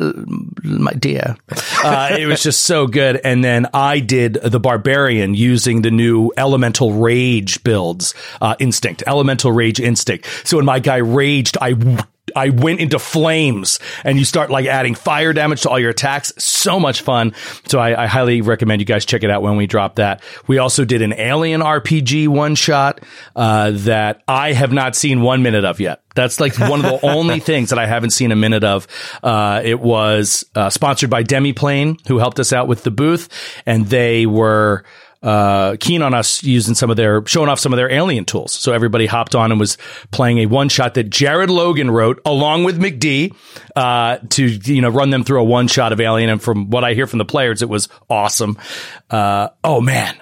my 0.63 0.93
dear. 0.93 1.37
Uh, 1.83 2.15
it 2.19 2.27
was 2.27 2.43
just 2.43 2.63
so 2.63 2.87
good. 2.87 3.19
And 3.23 3.43
then 3.43 3.67
I 3.73 3.99
did 3.99 4.33
the 4.35 4.59
barbarian 4.59 5.33
using 5.37 5.81
the 5.81 5.91
new 5.91 6.31
elemental 6.35 6.93
rage 6.93 7.63
builds, 7.63 8.13
uh, 8.41 8.55
instinct, 8.59 9.03
elemental 9.07 9.51
rage 9.51 9.79
instinct. 9.79 10.27
So 10.43 10.57
when 10.57 10.65
my 10.65 10.79
guy 10.79 10.97
raged, 10.97 11.57
I 11.61 11.75
I 12.35 12.49
went 12.49 12.79
into 12.79 12.99
flames 12.99 13.79
and 14.03 14.17
you 14.17 14.25
start 14.25 14.49
like 14.49 14.65
adding 14.65 14.95
fire 14.95 15.33
damage 15.33 15.61
to 15.61 15.69
all 15.69 15.79
your 15.79 15.91
attacks. 15.91 16.33
So 16.37 16.79
much 16.79 17.01
fun. 17.01 17.33
So 17.67 17.79
I, 17.79 18.03
I, 18.03 18.07
highly 18.07 18.41
recommend 18.41 18.81
you 18.81 18.85
guys 18.85 19.05
check 19.05 19.23
it 19.23 19.29
out 19.29 19.41
when 19.41 19.55
we 19.55 19.67
drop 19.67 19.95
that. 19.95 20.21
We 20.45 20.57
also 20.57 20.85
did 20.85 21.01
an 21.01 21.13
alien 21.13 21.61
RPG 21.61 22.27
one 22.27 22.55
shot, 22.55 23.01
uh, 23.35 23.71
that 23.73 24.23
I 24.27 24.53
have 24.53 24.73
not 24.73 24.95
seen 24.95 25.21
one 25.21 25.41
minute 25.41 25.65
of 25.65 25.79
yet. 25.79 26.03
That's 26.15 26.39
like 26.39 26.57
one 26.59 26.83
of 26.83 27.01
the 27.01 27.07
only 27.07 27.39
things 27.39 27.69
that 27.69 27.79
I 27.79 27.85
haven't 27.85 28.09
seen 28.09 28.31
a 28.31 28.35
minute 28.35 28.63
of. 28.63 28.87
Uh, 29.23 29.61
it 29.63 29.79
was, 29.79 30.45
uh, 30.55 30.69
sponsored 30.69 31.09
by 31.09 31.23
Demiplane 31.23 32.05
who 32.07 32.17
helped 32.17 32.39
us 32.39 32.51
out 32.51 32.67
with 32.67 32.83
the 32.83 32.91
booth 32.91 33.29
and 33.65 33.87
they 33.87 34.25
were, 34.25 34.83
uh, 35.27 35.75
keen 35.81 36.01
on 36.01 36.13
us 36.13 36.41
using 36.41 36.73
some 36.73 36.89
of 36.89 36.95
their 36.95 37.25
showing 37.25 37.49
off 37.49 37.59
some 37.59 37.73
of 37.73 37.77
their 37.77 37.91
alien 37.91 38.23
tools. 38.23 38.53
So 38.53 38.71
everybody 38.71 39.07
hopped 39.07 39.35
on 39.35 39.51
and 39.51 39.59
was 39.59 39.77
playing 40.09 40.37
a 40.37 40.45
one 40.45 40.69
shot 40.69 40.93
that 40.93 41.09
Jared 41.09 41.49
Logan 41.49 41.91
wrote 41.91 42.21
along 42.25 42.63
with 42.63 42.79
McD 42.79 43.35
uh, 43.75 44.19
to 44.29 44.45
you 44.45 44.81
know 44.81 44.87
run 44.87 45.09
them 45.09 45.25
through 45.25 45.41
a 45.41 45.43
one 45.43 45.67
shot 45.67 45.91
of 45.91 45.99
Alien. 45.99 46.29
And 46.29 46.41
from 46.41 46.69
what 46.69 46.85
I 46.85 46.93
hear 46.93 47.07
from 47.07 47.17
the 47.17 47.25
players, 47.25 47.61
it 47.61 47.67
was 47.67 47.89
awesome. 48.09 48.57
Uh, 49.09 49.49
oh 49.65 49.81
man, 49.81 50.15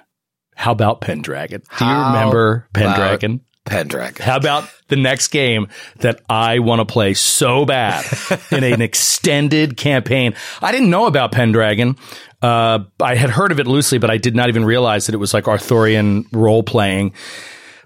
how 0.56 0.72
about 0.72 1.02
Pendragon? 1.02 1.62
Do 1.78 1.86
you 1.86 1.92
remember 1.92 2.68
Pendragon? 2.74 3.42
Pendragon. 3.66 4.24
How 4.24 4.38
about 4.38 4.70
the 4.88 4.96
next 4.96 5.30
game 5.30 5.68
that 5.98 6.22
I 6.30 6.60
want 6.60 6.80
to 6.80 6.86
play 6.86 7.16
so 7.16 7.66
bad 7.66 8.06
in 8.52 8.64
an 8.64 8.82
extended 8.82 9.76
campaign? 9.76 10.36
I 10.62 10.72
didn't 10.72 10.90
know 10.90 11.08
about 11.08 11.32
Pendragon. 11.32 11.98
Uh, 12.42 12.86
I 13.02 13.16
had 13.16 13.32
heard 13.32 13.52
of 13.52 13.60
it 13.60 13.68
loosely, 13.68 13.98
but 13.98 14.12
I 14.12 14.18
did 14.18 14.36
not 14.36 14.50
even 14.50 14.66
realize 14.66 15.08
that 15.08 15.16
it 15.16 15.18
was 15.18 15.34
like 15.34 15.48
Arthurian 15.48 16.26
role 16.32 16.62
playing. 16.64 17.14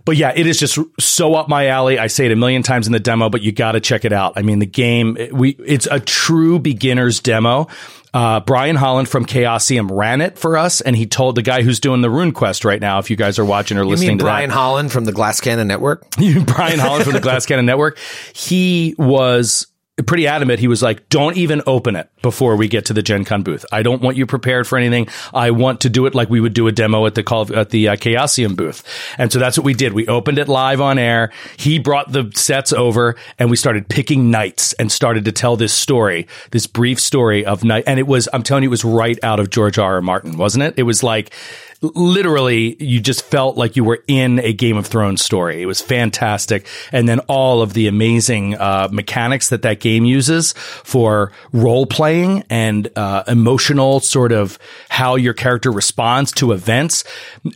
But 0.05 0.17
yeah, 0.17 0.33
it 0.35 0.47
is 0.47 0.59
just 0.59 0.79
so 0.99 1.35
up 1.35 1.47
my 1.47 1.67
alley. 1.67 1.99
I 1.99 2.07
say 2.07 2.25
it 2.25 2.31
a 2.31 2.35
million 2.35 2.63
times 2.63 2.87
in 2.87 2.93
the 2.93 2.99
demo, 2.99 3.29
but 3.29 3.41
you 3.41 3.51
got 3.51 3.73
to 3.73 3.79
check 3.79 4.05
it 4.05 4.11
out. 4.11 4.33
I 4.35 4.41
mean, 4.41 4.59
the 4.59 4.65
game, 4.65 5.17
we, 5.31 5.51
it's 5.51 5.87
a 5.89 5.99
true 5.99 6.57
beginner's 6.57 7.19
demo. 7.19 7.67
Uh, 8.13 8.39
Brian 8.39 8.76
Holland 8.76 9.08
from 9.08 9.26
Chaosium 9.26 9.89
ran 9.91 10.22
it 10.22 10.38
for 10.38 10.58
us, 10.58 10.82
and 10.82 10.95
he 10.95 11.06
told 11.06 11.36
the 11.36 11.41
guy 11.41 11.62
who's 11.62 11.80
doing 11.80 12.02
the 12.02 12.10
Rune 12.10 12.32
Quest 12.32 12.65
right 12.65 12.82
now. 12.82 13.00
If 13.00 13.10
you 13.10 13.15
guys 13.15 13.38
are 13.39 13.45
watching 13.45 13.78
or 13.78 13.86
listening 13.86 14.17
to 14.17 14.24
Brian 14.24 14.50
that, 14.50 14.56
Holland 14.56 14.91
from 14.91 15.06
the 15.06 15.12
Glass 15.12 15.41
Cannon 15.41 15.67
Network. 15.67 16.10
Brian 16.45 16.80
Holland 16.80 17.04
from 17.04 17.13
the 17.13 17.19
Glass 17.19 17.45
Cannon 17.45 17.65
Network. 17.65 17.98
He 18.34 18.95
was 18.98 19.67
pretty 20.05 20.27
adamant. 20.27 20.59
He 20.59 20.67
was 20.67 20.81
like, 20.81 21.09
don't 21.09 21.38
even 21.38 21.62
open 21.67 21.95
it 21.95 22.09
before 22.21 22.55
we 22.55 22.67
get 22.67 22.85
to 22.85 22.93
the 22.93 23.01
Gen 23.01 23.25
Con 23.25 23.43
booth. 23.43 23.65
I 23.71 23.83
don't 23.83 24.01
want 24.01 24.17
you 24.17 24.25
prepared 24.25 24.67
for 24.67 24.77
anything. 24.77 25.07
I 25.33 25.51
want 25.51 25.81
to 25.81 25.89
do 25.89 26.05
it 26.05 26.15
like 26.15 26.29
we 26.29 26.39
would 26.39 26.53
do 26.53 26.67
a 26.67 26.71
demo 26.71 27.05
at 27.05 27.15
the 27.15 27.23
call 27.23 27.53
at 27.55 27.69
the 27.69 27.89
uh, 27.89 27.95
Chaosium 27.95 28.55
booth. 28.55 28.83
And 29.17 29.31
so 29.31 29.39
that's 29.39 29.57
what 29.57 29.65
we 29.65 29.73
did. 29.73 29.93
We 29.93 30.07
opened 30.07 30.39
it 30.39 30.47
live 30.47 30.81
on 30.81 30.97
air. 30.97 31.31
He 31.57 31.79
brought 31.79 32.12
the 32.12 32.31
sets 32.35 32.71
over 32.71 33.15
and 33.38 33.49
we 33.49 33.57
started 33.57 33.89
picking 33.89 34.31
knights 34.31 34.73
and 34.73 34.91
started 34.91 35.25
to 35.25 35.31
tell 35.31 35.55
this 35.55 35.73
story, 35.73 36.27
this 36.51 36.67
brief 36.67 36.99
story 36.99 37.45
of 37.45 37.63
night. 37.63 37.83
And 37.85 37.99
it 37.99 38.07
was, 38.07 38.29
I'm 38.31 38.43
telling 38.43 38.63
you, 38.63 38.69
it 38.69 38.71
was 38.71 38.85
right 38.85 39.19
out 39.23 39.39
of 39.39 39.49
George 39.49 39.77
R. 39.77 39.95
R. 39.95 40.01
Martin, 40.01 40.38
wasn't 40.38 40.63
it? 40.63 40.75
It 40.77 40.83
was 40.83 41.03
like, 41.03 41.33
literally 41.81 42.81
you 42.83 42.99
just 42.99 43.23
felt 43.23 43.57
like 43.57 43.75
you 43.75 43.83
were 43.83 44.03
in 44.07 44.39
a 44.39 44.53
Game 44.53 44.77
of 44.77 44.87
Thrones 44.87 45.23
story. 45.23 45.61
It 45.61 45.65
was 45.65 45.81
fantastic. 45.81 46.67
And 46.91 47.07
then 47.07 47.19
all 47.21 47.61
of 47.61 47.73
the 47.73 47.87
amazing 47.87 48.55
uh, 48.55 48.89
mechanics 48.91 49.49
that 49.49 49.61
that 49.61 49.79
game 49.79 50.05
uses 50.05 50.53
for 50.53 51.31
role 51.53 51.85
playing 51.85 52.43
and 52.49 52.89
uh, 52.95 53.23
emotional 53.27 53.99
sort 54.01 54.31
of 54.31 54.59
how 54.89 55.15
your 55.15 55.33
character 55.33 55.71
responds 55.71 56.31
to 56.33 56.51
events. 56.51 57.03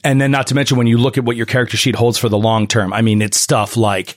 And 0.04 0.22
then 0.22 0.32
not 0.32 0.48
to 0.48 0.56
mention 0.56 0.78
when 0.78 0.88
you 0.88 0.98
look 0.98 1.18
at 1.18 1.26
what 1.26 1.36
your 1.36 1.46
character 1.46 1.78
sheet 1.78 1.96
holds 1.96 2.18
for 2.18 2.30
the 2.30 2.38
long 2.38 2.68
term. 2.68 2.94
I 2.94 3.02
mean, 3.02 3.22
it's 3.22 3.40
stuff 3.40 3.76
like 3.76 4.16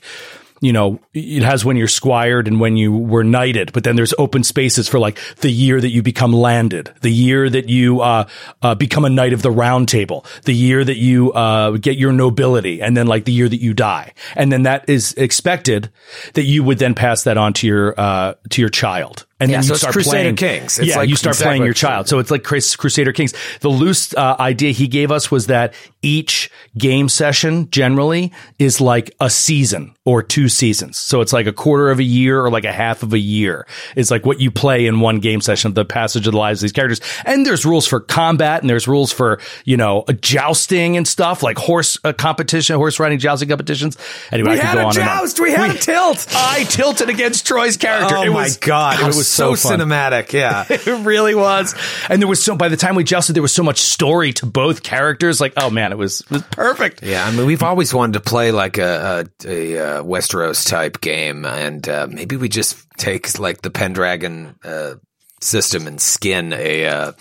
you 0.61 0.73
know, 0.73 0.99
it 1.13 1.43
has 1.43 1.63
when 1.63 1.77
you're 1.77 1.87
squired 1.87 2.47
and 2.47 2.59
when 2.59 2.77
you 2.77 2.91
were 2.91 3.23
knighted, 3.23 3.71
but 3.73 3.83
then 3.83 3.95
there's 3.95 4.13
open 4.17 4.43
spaces 4.43 4.87
for 4.87 4.99
like 4.99 5.17
the 5.37 5.51
year 5.51 5.79
that 5.79 5.89
you 5.89 6.01
become 6.01 6.33
landed, 6.33 6.91
the 7.01 7.11
year 7.11 7.49
that 7.49 7.69
you 7.69 8.01
uh, 8.01 8.27
uh, 8.61 8.75
become 8.75 9.05
a 9.05 9.09
knight 9.09 9.33
of 9.33 9.41
the 9.41 9.51
round 9.51 9.87
table, 9.87 10.25
the 10.43 10.53
year 10.53 10.83
that 10.83 10.97
you 10.97 11.31
uh, 11.33 11.71
get 11.71 11.97
your 11.97 12.11
nobility, 12.11 12.81
and 12.81 12.95
then 12.97 13.07
like 13.07 13.25
the 13.25 13.31
year 13.31 13.47
that 13.49 13.61
you 13.61 13.73
die, 13.73 14.13
and 14.35 14.51
then 14.51 14.63
that 14.63 14.89
is 14.89 15.13
expected 15.13 15.89
that 16.33 16.43
you 16.43 16.63
would 16.63 16.79
then 16.79 16.95
pass 16.95 17.23
that 17.23 17.37
on 17.37 17.53
to 17.53 17.67
your 17.67 17.93
uh, 17.99 18.33
to 18.49 18.61
your 18.61 18.69
child. 18.69 19.25
And 19.39 19.51
Yeah, 19.51 19.57
then 19.57 19.63
so 19.63 19.67
you 19.67 19.73
it's 19.73 19.81
start 19.81 19.93
Crusader 19.93 20.11
playing 20.11 20.35
Kings. 20.35 20.79
It's 20.79 20.87
yeah, 20.87 20.97
like 20.97 21.09
you 21.09 21.15
start 21.15 21.35
playing 21.35 21.63
your 21.63 21.73
child. 21.73 22.07
So 22.07 22.17
it's 22.17 22.31
like 22.31 22.41
Crus- 22.43 22.75
Crusader 22.75 23.13
Kings. 23.13 23.35
The 23.59 23.69
loose 23.69 24.11
uh, 24.15 24.35
idea 24.39 24.71
he 24.71 24.87
gave 24.87 25.11
us 25.11 25.29
was 25.29 25.45
that 25.47 25.75
each 26.07 26.49
game 26.77 27.09
session 27.09 27.69
generally 27.69 28.31
is 28.59 28.79
like 28.79 29.11
a 29.19 29.29
season 29.29 29.93
or 30.05 30.23
two 30.23 30.47
seasons. 30.47 30.97
So 30.97 31.19
it's 31.19 31.33
like 31.33 31.47
a 31.47 31.51
quarter 31.53 31.91
of 31.91 31.99
a 31.99 32.03
year 32.03 32.39
or 32.43 32.49
like 32.49 32.63
a 32.63 32.71
half 32.71 33.03
of 33.03 33.11
a 33.13 33.19
year. 33.19 33.67
It's 33.95 34.09
like 34.09 34.25
what 34.25 34.39
you 34.39 34.49
play 34.51 34.85
in 34.85 35.01
one 35.01 35.19
game 35.19 35.41
session 35.41 35.67
of 35.69 35.75
the 35.75 35.83
passage 35.83 36.25
of 36.27 36.31
the 36.33 36.37
lives 36.39 36.61
of 36.61 36.63
these 36.63 36.71
characters. 36.71 37.01
And 37.25 37.45
there's 37.45 37.65
rules 37.65 37.85
for 37.87 37.99
combat 37.99 38.61
and 38.61 38.69
there's 38.69 38.87
rules 38.87 39.11
for, 39.11 39.39
you 39.65 39.75
know, 39.75 40.05
a 40.07 40.13
jousting 40.13 40.95
and 40.95 41.05
stuff 41.05 41.43
like 41.43 41.57
horse 41.57 41.97
uh, 42.05 42.13
competition, 42.13 42.77
horse 42.77 42.99
riding 43.01 43.19
jousting 43.19 43.49
competitions. 43.49 43.97
Anyway, 44.31 44.51
We 44.51 44.59
I 44.59 44.63
had 44.63 44.75
go 44.75 44.89
a 44.89 44.93
joust. 44.93 45.39
We 45.41 45.51
had 45.51 45.75
a 45.75 45.77
tilt. 45.79 46.25
I 46.33 46.63
tilted 46.69 47.09
against 47.09 47.45
Troy's 47.45 47.75
character. 47.75 48.15
Oh 48.17 48.23
It 48.23 48.29
my 48.29 48.43
was- 48.43 48.57
god, 48.57 48.99
it 49.01 49.05
was, 49.07 49.27
so, 49.27 49.55
fun. 49.55 49.79
cinematic. 49.79 50.31
Yeah. 50.31 50.65
It 50.87 51.05
really 51.05 51.35
was. 51.35 51.75
And 52.07 52.21
there 52.21 52.29
was 52.29 52.41
so, 52.41 52.55
by 52.55 52.69
the 52.69 52.77
time 52.77 52.95
we 52.95 53.03
jousted, 53.03 53.33
there 53.33 53.41
was 53.41 53.51
so 53.53 53.63
much 53.63 53.79
story 53.79 54.31
to 54.33 54.45
both 54.45 54.83
characters. 54.83 55.41
Like, 55.41 55.53
oh 55.57 55.69
man, 55.69 55.96
it 55.97 55.99
was, 55.99 56.21
it 56.21 56.31
was 56.31 56.43
perfect. 56.43 57.03
Yeah, 57.03 57.25
I 57.25 57.31
mean, 57.31 57.45
we've 57.45 57.63
always 57.63 57.93
wanted 57.93 58.13
to 58.13 58.19
play 58.19 58.51
like 58.51 58.77
a 58.77 59.27
a, 59.45 59.47
a, 59.47 59.77
uh 59.77 60.03
Westeros 60.03 60.67
type 60.67 61.01
game, 61.01 61.45
and 61.45 61.87
uh, 61.87 62.07
maybe 62.09 62.35
we 62.35 62.49
just 62.49 62.77
take 62.97 63.39
like 63.39 63.61
the 63.61 63.71
Pendragon 63.71 64.55
uh, 64.63 64.95
system 65.41 65.85
and 65.87 66.01
skin 66.01 66.53
a, 66.53 66.85
uh, 66.85 67.11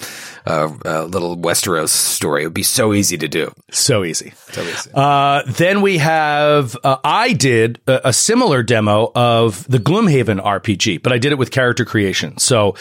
a, 0.46 0.66
a 0.84 1.04
little 1.04 1.36
Westeros 1.36 1.90
story. 1.90 2.42
It 2.42 2.46
would 2.46 2.54
be 2.54 2.62
so 2.62 2.94
easy 2.94 3.18
to 3.18 3.28
do. 3.28 3.52
So 3.70 4.04
easy. 4.04 4.32
So 4.52 4.62
easy. 4.62 4.90
Uh, 4.94 5.42
then 5.46 5.82
we 5.82 5.98
have, 5.98 6.76
uh, 6.82 6.96
I 7.04 7.32
did 7.34 7.80
a, 7.86 8.08
a 8.08 8.12
similar 8.12 8.62
demo 8.62 9.12
of 9.14 9.66
the 9.68 9.78
Gloomhaven 9.78 10.42
RPG, 10.42 11.02
but 11.02 11.12
I 11.12 11.18
did 11.18 11.32
it 11.32 11.38
with 11.38 11.50
character 11.50 11.84
creation. 11.84 12.38
So, 12.38 12.76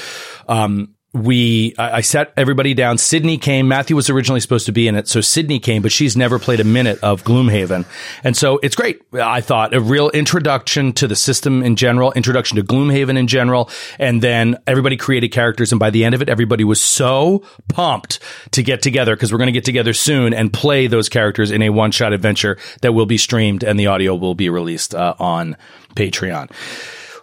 um, 0.47 0.94
we, 1.15 1.73
I, 1.77 1.97
I 1.97 2.01
sat 2.01 2.33
everybody 2.35 2.73
down. 2.73 2.97
Sydney 2.97 3.37
came. 3.37 3.69
Matthew 3.69 3.95
was 3.95 4.09
originally 4.09 4.41
supposed 4.41 4.65
to 4.65 4.73
be 4.73 4.87
in 4.87 4.95
it. 4.95 5.07
So 5.07 5.21
Sydney 5.21 5.59
came, 5.59 5.81
but 5.81 5.93
she's 5.93 6.17
never 6.17 6.39
played 6.39 6.59
a 6.59 6.65
minute 6.65 6.99
of 7.01 7.23
Gloomhaven. 7.23 7.85
And 8.25 8.35
so 8.35 8.59
it's 8.61 8.75
great. 8.75 9.01
I 9.13 9.39
thought 9.39 9.73
a 9.73 9.79
real 9.79 10.09
introduction 10.09 10.91
to 10.93 11.07
the 11.07 11.15
system 11.15 11.63
in 11.63 11.77
general, 11.77 12.11
introduction 12.11 12.57
to 12.57 12.63
Gloomhaven 12.63 13.17
in 13.17 13.27
general. 13.27 13.69
And 13.97 14.21
then 14.21 14.57
everybody 14.67 14.97
created 14.97 15.29
characters. 15.29 15.71
And 15.71 15.79
by 15.79 15.89
the 15.89 16.03
end 16.03 16.15
of 16.15 16.21
it, 16.21 16.27
everybody 16.27 16.65
was 16.65 16.81
so 16.81 17.43
pumped 17.69 18.19
to 18.51 18.61
get 18.61 18.81
together 18.81 19.15
because 19.15 19.31
we're 19.31 19.37
going 19.37 19.47
to 19.47 19.53
get 19.53 19.65
together 19.65 19.93
soon 19.93 20.33
and 20.33 20.51
play 20.51 20.87
those 20.87 21.07
characters 21.07 21.49
in 21.49 21.61
a 21.61 21.69
one 21.69 21.91
shot 21.91 22.11
adventure 22.11 22.57
that 22.81 22.91
will 22.91 23.05
be 23.05 23.17
streamed 23.17 23.63
and 23.63 23.79
the 23.79 23.87
audio 23.87 24.15
will 24.15 24.35
be 24.35 24.49
released 24.49 24.93
uh, 24.93 25.15
on 25.17 25.55
Patreon. 25.95 26.51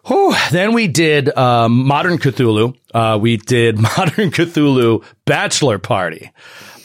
Whew. 0.07 0.35
Then 0.51 0.73
we 0.73 0.89
did 0.89 1.37
um, 1.37 1.87
Modern 1.87 2.19
Cthulhu. 2.19 2.77
Uh, 2.93 3.19
we 3.21 3.37
did 3.37 3.79
Modern 3.97 4.31
Cthulhu 4.31 5.05
Bachelor 5.25 5.79
Party. 5.79 6.31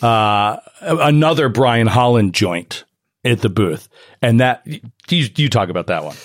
Uh, 0.02 0.58
another 0.82 1.50
Brian 1.50 1.88
Holland 1.88 2.34
joint 2.34 2.84
at 3.26 3.42
the 3.42 3.50
booth, 3.50 3.90
and 4.22 4.40
that 4.40 4.66
you, 4.66 4.82
you 5.10 5.50
talk 5.50 5.70
about 5.70 5.88
that 5.88 6.04
one. 6.04 6.16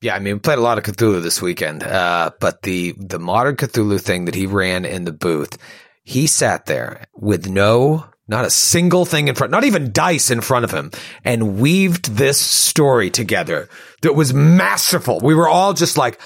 Yeah, 0.00 0.14
I 0.14 0.18
mean, 0.18 0.34
we 0.34 0.40
played 0.40 0.58
a 0.58 0.62
lot 0.62 0.78
of 0.78 0.84
Cthulhu 0.84 1.22
this 1.22 1.42
weekend, 1.42 1.82
uh, 1.82 2.30
but 2.40 2.62
the 2.62 2.92
the 2.98 3.18
modern 3.18 3.56
Cthulhu 3.56 4.00
thing 4.00 4.24
that 4.26 4.34
he 4.34 4.46
ran 4.46 4.84
in 4.84 5.04
the 5.04 5.12
booth, 5.12 5.58
he 6.04 6.26
sat 6.26 6.66
there 6.66 7.04
with 7.14 7.48
no, 7.48 8.04
not 8.32 8.44
a 8.44 8.50
single 8.50 9.04
thing 9.04 9.28
in 9.28 9.34
front, 9.34 9.52
not 9.52 9.64
even 9.64 9.92
dice 9.92 10.30
in 10.30 10.40
front 10.40 10.64
of 10.64 10.70
him, 10.72 10.90
and 11.24 11.60
weaved 11.60 12.16
this 12.16 12.40
story 12.40 13.10
together 13.10 13.68
that 14.00 14.14
was 14.14 14.34
masterful. 14.34 15.20
We 15.20 15.34
were 15.34 15.48
all 15.48 15.72
just 15.72 15.96
like. 15.96 16.20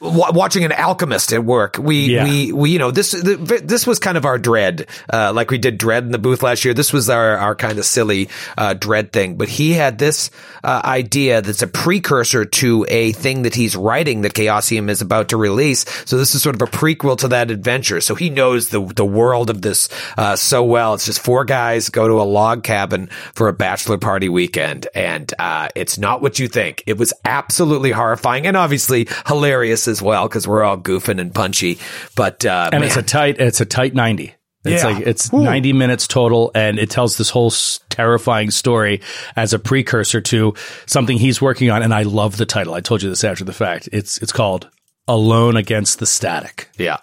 Wa- 0.00 0.30
Watching 0.32 0.64
an 0.64 0.72
alchemist 0.72 1.32
at 1.32 1.44
work, 1.44 1.78
we 1.80 2.06
Yeah. 2.14 2.24
we 2.24 2.52
we 2.52 2.70
you 2.70 2.78
know 2.78 2.90
this 2.90 3.12
the, 3.12 3.60
this 3.64 3.86
was 3.86 3.98
kind 3.98 4.16
of 4.16 4.24
our 4.24 4.38
dread, 4.38 4.86
uh, 5.12 5.32
like 5.34 5.50
we 5.50 5.58
did 5.58 5.78
dread 5.78 6.04
in 6.04 6.10
the 6.12 6.18
booth 6.18 6.42
last 6.42 6.64
year. 6.64 6.74
This 6.74 6.92
was 6.92 7.08
our 7.10 7.36
our 7.38 7.54
kind 7.54 7.78
of 7.78 7.84
silly 7.84 8.28
uh, 8.58 8.74
dread 8.74 9.12
thing, 9.12 9.36
but 9.36 9.48
he 9.48 9.72
had 9.72 9.98
this 9.98 10.30
uh, 10.62 10.80
idea 10.84 11.40
that's 11.42 11.62
a 11.62 11.66
precursor 11.66 12.44
to 12.44 12.84
a 12.88 13.12
thing 13.12 13.42
that 13.42 13.54
he's 13.54 13.76
writing 13.76 14.22
that 14.22 14.34
Chaosium 14.34 14.90
is 14.90 15.00
about 15.00 15.28
to 15.30 15.36
release. 15.36 15.84
So 16.04 16.18
this 16.18 16.34
is 16.34 16.42
sort 16.42 16.54
of 16.56 16.62
a 16.62 16.66
prequel 16.70 17.16
to 17.18 17.28
that 17.28 17.50
adventure. 17.50 18.00
So 18.00 18.14
he 18.14 18.30
knows 18.30 18.68
the 18.68 18.84
the 18.84 19.04
world 19.06 19.50
of 19.50 19.62
this 19.62 19.88
uh, 20.18 20.36
so 20.36 20.62
well. 20.64 20.94
It's 20.94 21.06
just 21.06 21.20
four 21.20 21.44
guys 21.44 21.88
go 21.88 22.06
to 22.08 22.20
a 22.20 22.24
log 22.24 22.62
cabin 22.62 23.08
for 23.34 23.48
a 23.48 23.52
bachelor 23.52 23.98
party 23.98 24.28
weekend, 24.28 24.88
and 24.94 25.32
uh, 25.38 25.68
it's 25.74 25.98
not 25.98 26.20
what 26.22 26.38
you 26.38 26.48
think. 26.48 26.82
It 26.86 26.98
was 26.98 27.12
absolutely 27.24 27.92
horrifying 27.92 28.46
and 28.46 28.56
obviously 28.56 29.08
hilarious 29.26 29.85
as 29.88 30.00
well 30.02 30.28
because 30.28 30.46
we're 30.48 30.62
all 30.64 30.76
goofing 30.78 31.20
and 31.20 31.34
punchy. 31.34 31.78
But 32.14 32.44
uh, 32.44 32.70
and 32.72 32.80
man, 32.80 32.88
it's 32.88 32.96
a 32.96 33.02
tight 33.02 33.40
it's 33.40 33.60
a 33.60 33.66
tight 33.66 33.94
90 33.94 34.34
it's 34.64 34.82
Yeah. 34.82 34.90
like 34.90 35.06
it's 35.06 35.32
90 35.32 35.72
minutes 35.74 36.08
total 36.08 36.50
and 36.54 36.78
it 36.80 36.90
tells 36.90 37.16
this 37.18 37.30
whole 37.30 37.52
s- 37.52 37.78
terrifying 37.88 38.50
story 38.50 39.00
as 39.36 39.52
a 39.52 39.58
precursor 39.60 40.20
to 40.22 40.54
something 40.86 41.18
he's 41.18 41.40
working 41.40 41.70
on 41.70 41.82
and 41.84 41.94
i 41.94 42.02
love 42.02 42.36
the 42.36 42.46
title 42.46 42.74
i 42.74 42.80
told 42.80 43.00
you 43.02 43.08
this 43.08 43.22
after 43.22 43.44
the 43.44 43.52
fact 43.52 43.88
it's 43.92 44.18
it's 44.18 44.32
called 44.32 44.68
alone 45.06 45.56
against 45.56 46.00
the 46.00 46.06
static 46.06 46.68
yeah. 46.78 46.96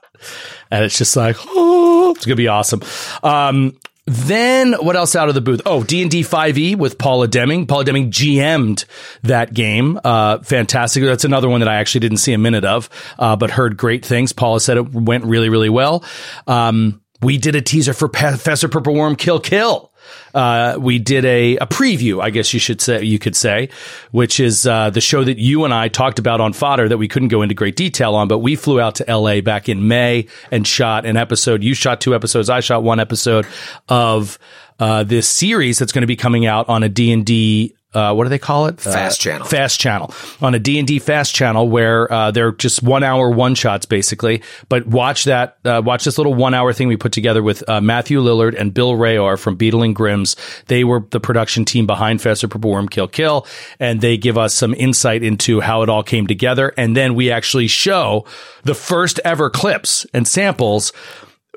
and 0.71 0.83
it's 0.83 0.97
just 0.97 1.15
like 1.15 1.37
oh 1.51 2.11
it's 2.17 2.25
gonna 2.25 2.35
be 2.35 2.49
awesome 2.49 2.81
um 3.23 3.77
then 4.05 4.73
what 4.73 4.95
else 4.95 5.15
out 5.15 5.29
of 5.29 5.35
the 5.35 5.41
booth? 5.41 5.61
Oh, 5.65 5.83
D&D 5.83 6.21
5e 6.21 6.75
with 6.75 6.97
Paula 6.97 7.27
Deming. 7.27 7.67
Paula 7.67 7.85
Deming 7.85 8.11
GM'd 8.11 8.85
that 9.23 9.53
game. 9.53 9.99
Uh, 10.03 10.39
fantastic. 10.39 11.03
That's 11.03 11.23
another 11.23 11.47
one 11.47 11.61
that 11.61 11.69
I 11.69 11.75
actually 11.75 12.01
didn't 12.01 12.17
see 12.17 12.33
a 12.33 12.37
minute 12.37 12.65
of, 12.65 12.89
uh, 13.17 13.37
but 13.37 13.51
heard 13.51 13.77
great 13.77 14.05
things. 14.05 14.33
Paula 14.33 14.59
said 14.59 14.77
it 14.77 14.93
went 14.93 15.23
really, 15.23 15.47
really 15.49 15.69
well. 15.69 16.03
Um, 16.47 17.01
we 17.21 17.37
did 17.37 17.55
a 17.55 17.61
teaser 17.61 17.93
for 17.93 18.09
Faster 18.09 18.67
Purple 18.67 18.93
Worm 18.93 19.15
Kill 19.15 19.39
Kill. 19.39 19.92
Uh, 20.33 20.77
we 20.79 20.99
did 20.99 21.25
a, 21.25 21.57
a 21.57 21.67
preview, 21.67 22.21
I 22.21 22.29
guess 22.29 22.53
you 22.53 22.59
should 22.59 22.81
say, 22.81 23.03
you 23.03 23.19
could 23.19 23.35
say, 23.35 23.69
which 24.11 24.39
is, 24.39 24.65
uh, 24.65 24.89
the 24.89 25.01
show 25.01 25.23
that 25.23 25.37
you 25.37 25.65
and 25.65 25.73
I 25.73 25.87
talked 25.87 26.19
about 26.19 26.41
on 26.41 26.53
fodder 26.53 26.89
that 26.89 26.97
we 26.97 27.07
couldn't 27.07 27.27
go 27.27 27.41
into 27.41 27.55
great 27.55 27.75
detail 27.75 28.15
on, 28.15 28.27
but 28.27 28.39
we 28.39 28.55
flew 28.55 28.79
out 28.79 28.95
to 28.95 29.05
LA 29.15 29.41
back 29.41 29.69
in 29.69 29.87
May 29.87 30.27
and 30.51 30.67
shot 30.67 31.05
an 31.05 31.17
episode. 31.17 31.63
You 31.63 31.73
shot 31.73 32.01
two 32.01 32.15
episodes. 32.15 32.49
I 32.49 32.59
shot 32.61 32.83
one 32.83 32.99
episode 32.99 33.45
of, 33.89 34.39
uh, 34.79 35.03
this 35.03 35.27
series 35.27 35.77
that's 35.79 35.91
going 35.91 36.01
to 36.01 36.07
be 36.07 36.15
coming 36.15 36.45
out 36.45 36.67
on 36.67 36.83
a 36.83 36.89
D&D 36.89 37.75
uh, 37.93 38.13
what 38.13 38.23
do 38.23 38.29
they 38.29 38.39
call 38.39 38.65
it? 38.67 38.79
Fast 38.79 39.19
Uh, 39.19 39.23
channel. 39.23 39.47
Fast 39.47 39.79
channel 39.79 40.13
on 40.41 40.55
a 40.55 40.59
D&D 40.59 40.99
fast 40.99 41.33
channel 41.35 41.69
where 41.69 42.11
uh, 42.11 42.31
they're 42.31 42.51
just 42.51 42.81
one 42.83 43.03
hour 43.03 43.29
one 43.29 43.55
shots 43.55 43.85
basically. 43.85 44.41
But 44.69 44.87
watch 44.87 45.25
that, 45.25 45.57
uh, 45.65 45.81
watch 45.83 46.03
this 46.05 46.17
little 46.17 46.33
one 46.33 46.53
hour 46.53 46.73
thing 46.73 46.87
we 46.87 46.97
put 46.97 47.11
together 47.11 47.43
with 47.43 47.67
uh, 47.69 47.81
Matthew 47.81 48.19
Lillard 48.21 48.59
and 48.59 48.73
Bill 48.73 48.93
Rehor 48.93 49.37
from 49.39 49.55
Beadle 49.55 49.83
and 49.83 49.95
Grimm's. 49.95 50.35
They 50.67 50.83
were 50.83 51.03
the 51.11 51.19
production 51.19 51.65
team 51.65 51.85
behind 51.85 52.21
Faster 52.21 52.47
Purple 52.47 52.71
Worm 52.71 52.87
Kill 52.89 53.07
Kill, 53.07 53.45
and 53.79 54.01
they 54.01 54.17
give 54.17 54.37
us 54.37 54.53
some 54.53 54.73
insight 54.73 55.23
into 55.23 55.61
how 55.61 55.81
it 55.83 55.89
all 55.89 56.03
came 56.03 56.27
together. 56.27 56.73
And 56.77 56.95
then 56.97 57.15
we 57.15 57.31
actually 57.31 57.67
show 57.67 58.25
the 58.63 58.75
first 58.75 59.19
ever 59.23 59.49
clips 59.49 60.05
and 60.13 60.27
samples 60.27 60.93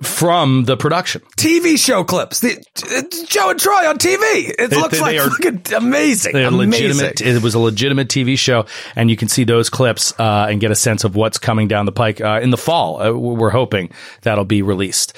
from 0.02 0.64
the 0.64 0.76
production. 0.76 1.22
TV 1.36 1.78
show 1.78 2.04
clips. 2.04 2.40
The, 2.40 2.56
uh, 2.96 3.02
Joe 3.28 3.50
and 3.50 3.58
Troy 3.60 3.88
on 3.88 3.98
TV. 3.98 4.52
It 4.58 4.70
They- 4.70 4.76
looks 4.76 4.94
they- 4.98 5.00
like 5.00 5.16
they 5.40 5.74
are- 5.74 5.78
amazing. 5.78 6.32
They're 6.32 6.48
amazing. 6.48 6.70
legitimate. 6.70 7.20
It 7.22 7.42
was 7.42 7.54
a 7.54 7.58
legitimate 7.58 8.08
TV 8.08 8.36
show, 8.38 8.66
and 8.94 9.10
you 9.10 9.16
can 9.16 9.28
see 9.28 9.44
those 9.44 9.70
clips 9.70 10.12
uh, 10.18 10.46
and 10.50 10.60
get 10.60 10.70
a 10.70 10.74
sense 10.74 11.04
of 11.04 11.16
what's 11.16 11.38
coming 11.38 11.66
down 11.68 11.86
the 11.86 11.92
pike 11.92 12.20
uh, 12.20 12.40
in 12.42 12.50
the 12.50 12.56
fall. 12.58 13.00
Uh, 13.00 13.12
we're 13.12 13.50
hoping 13.50 13.90
that'll 14.22 14.44
be 14.44 14.62
released. 14.62 15.16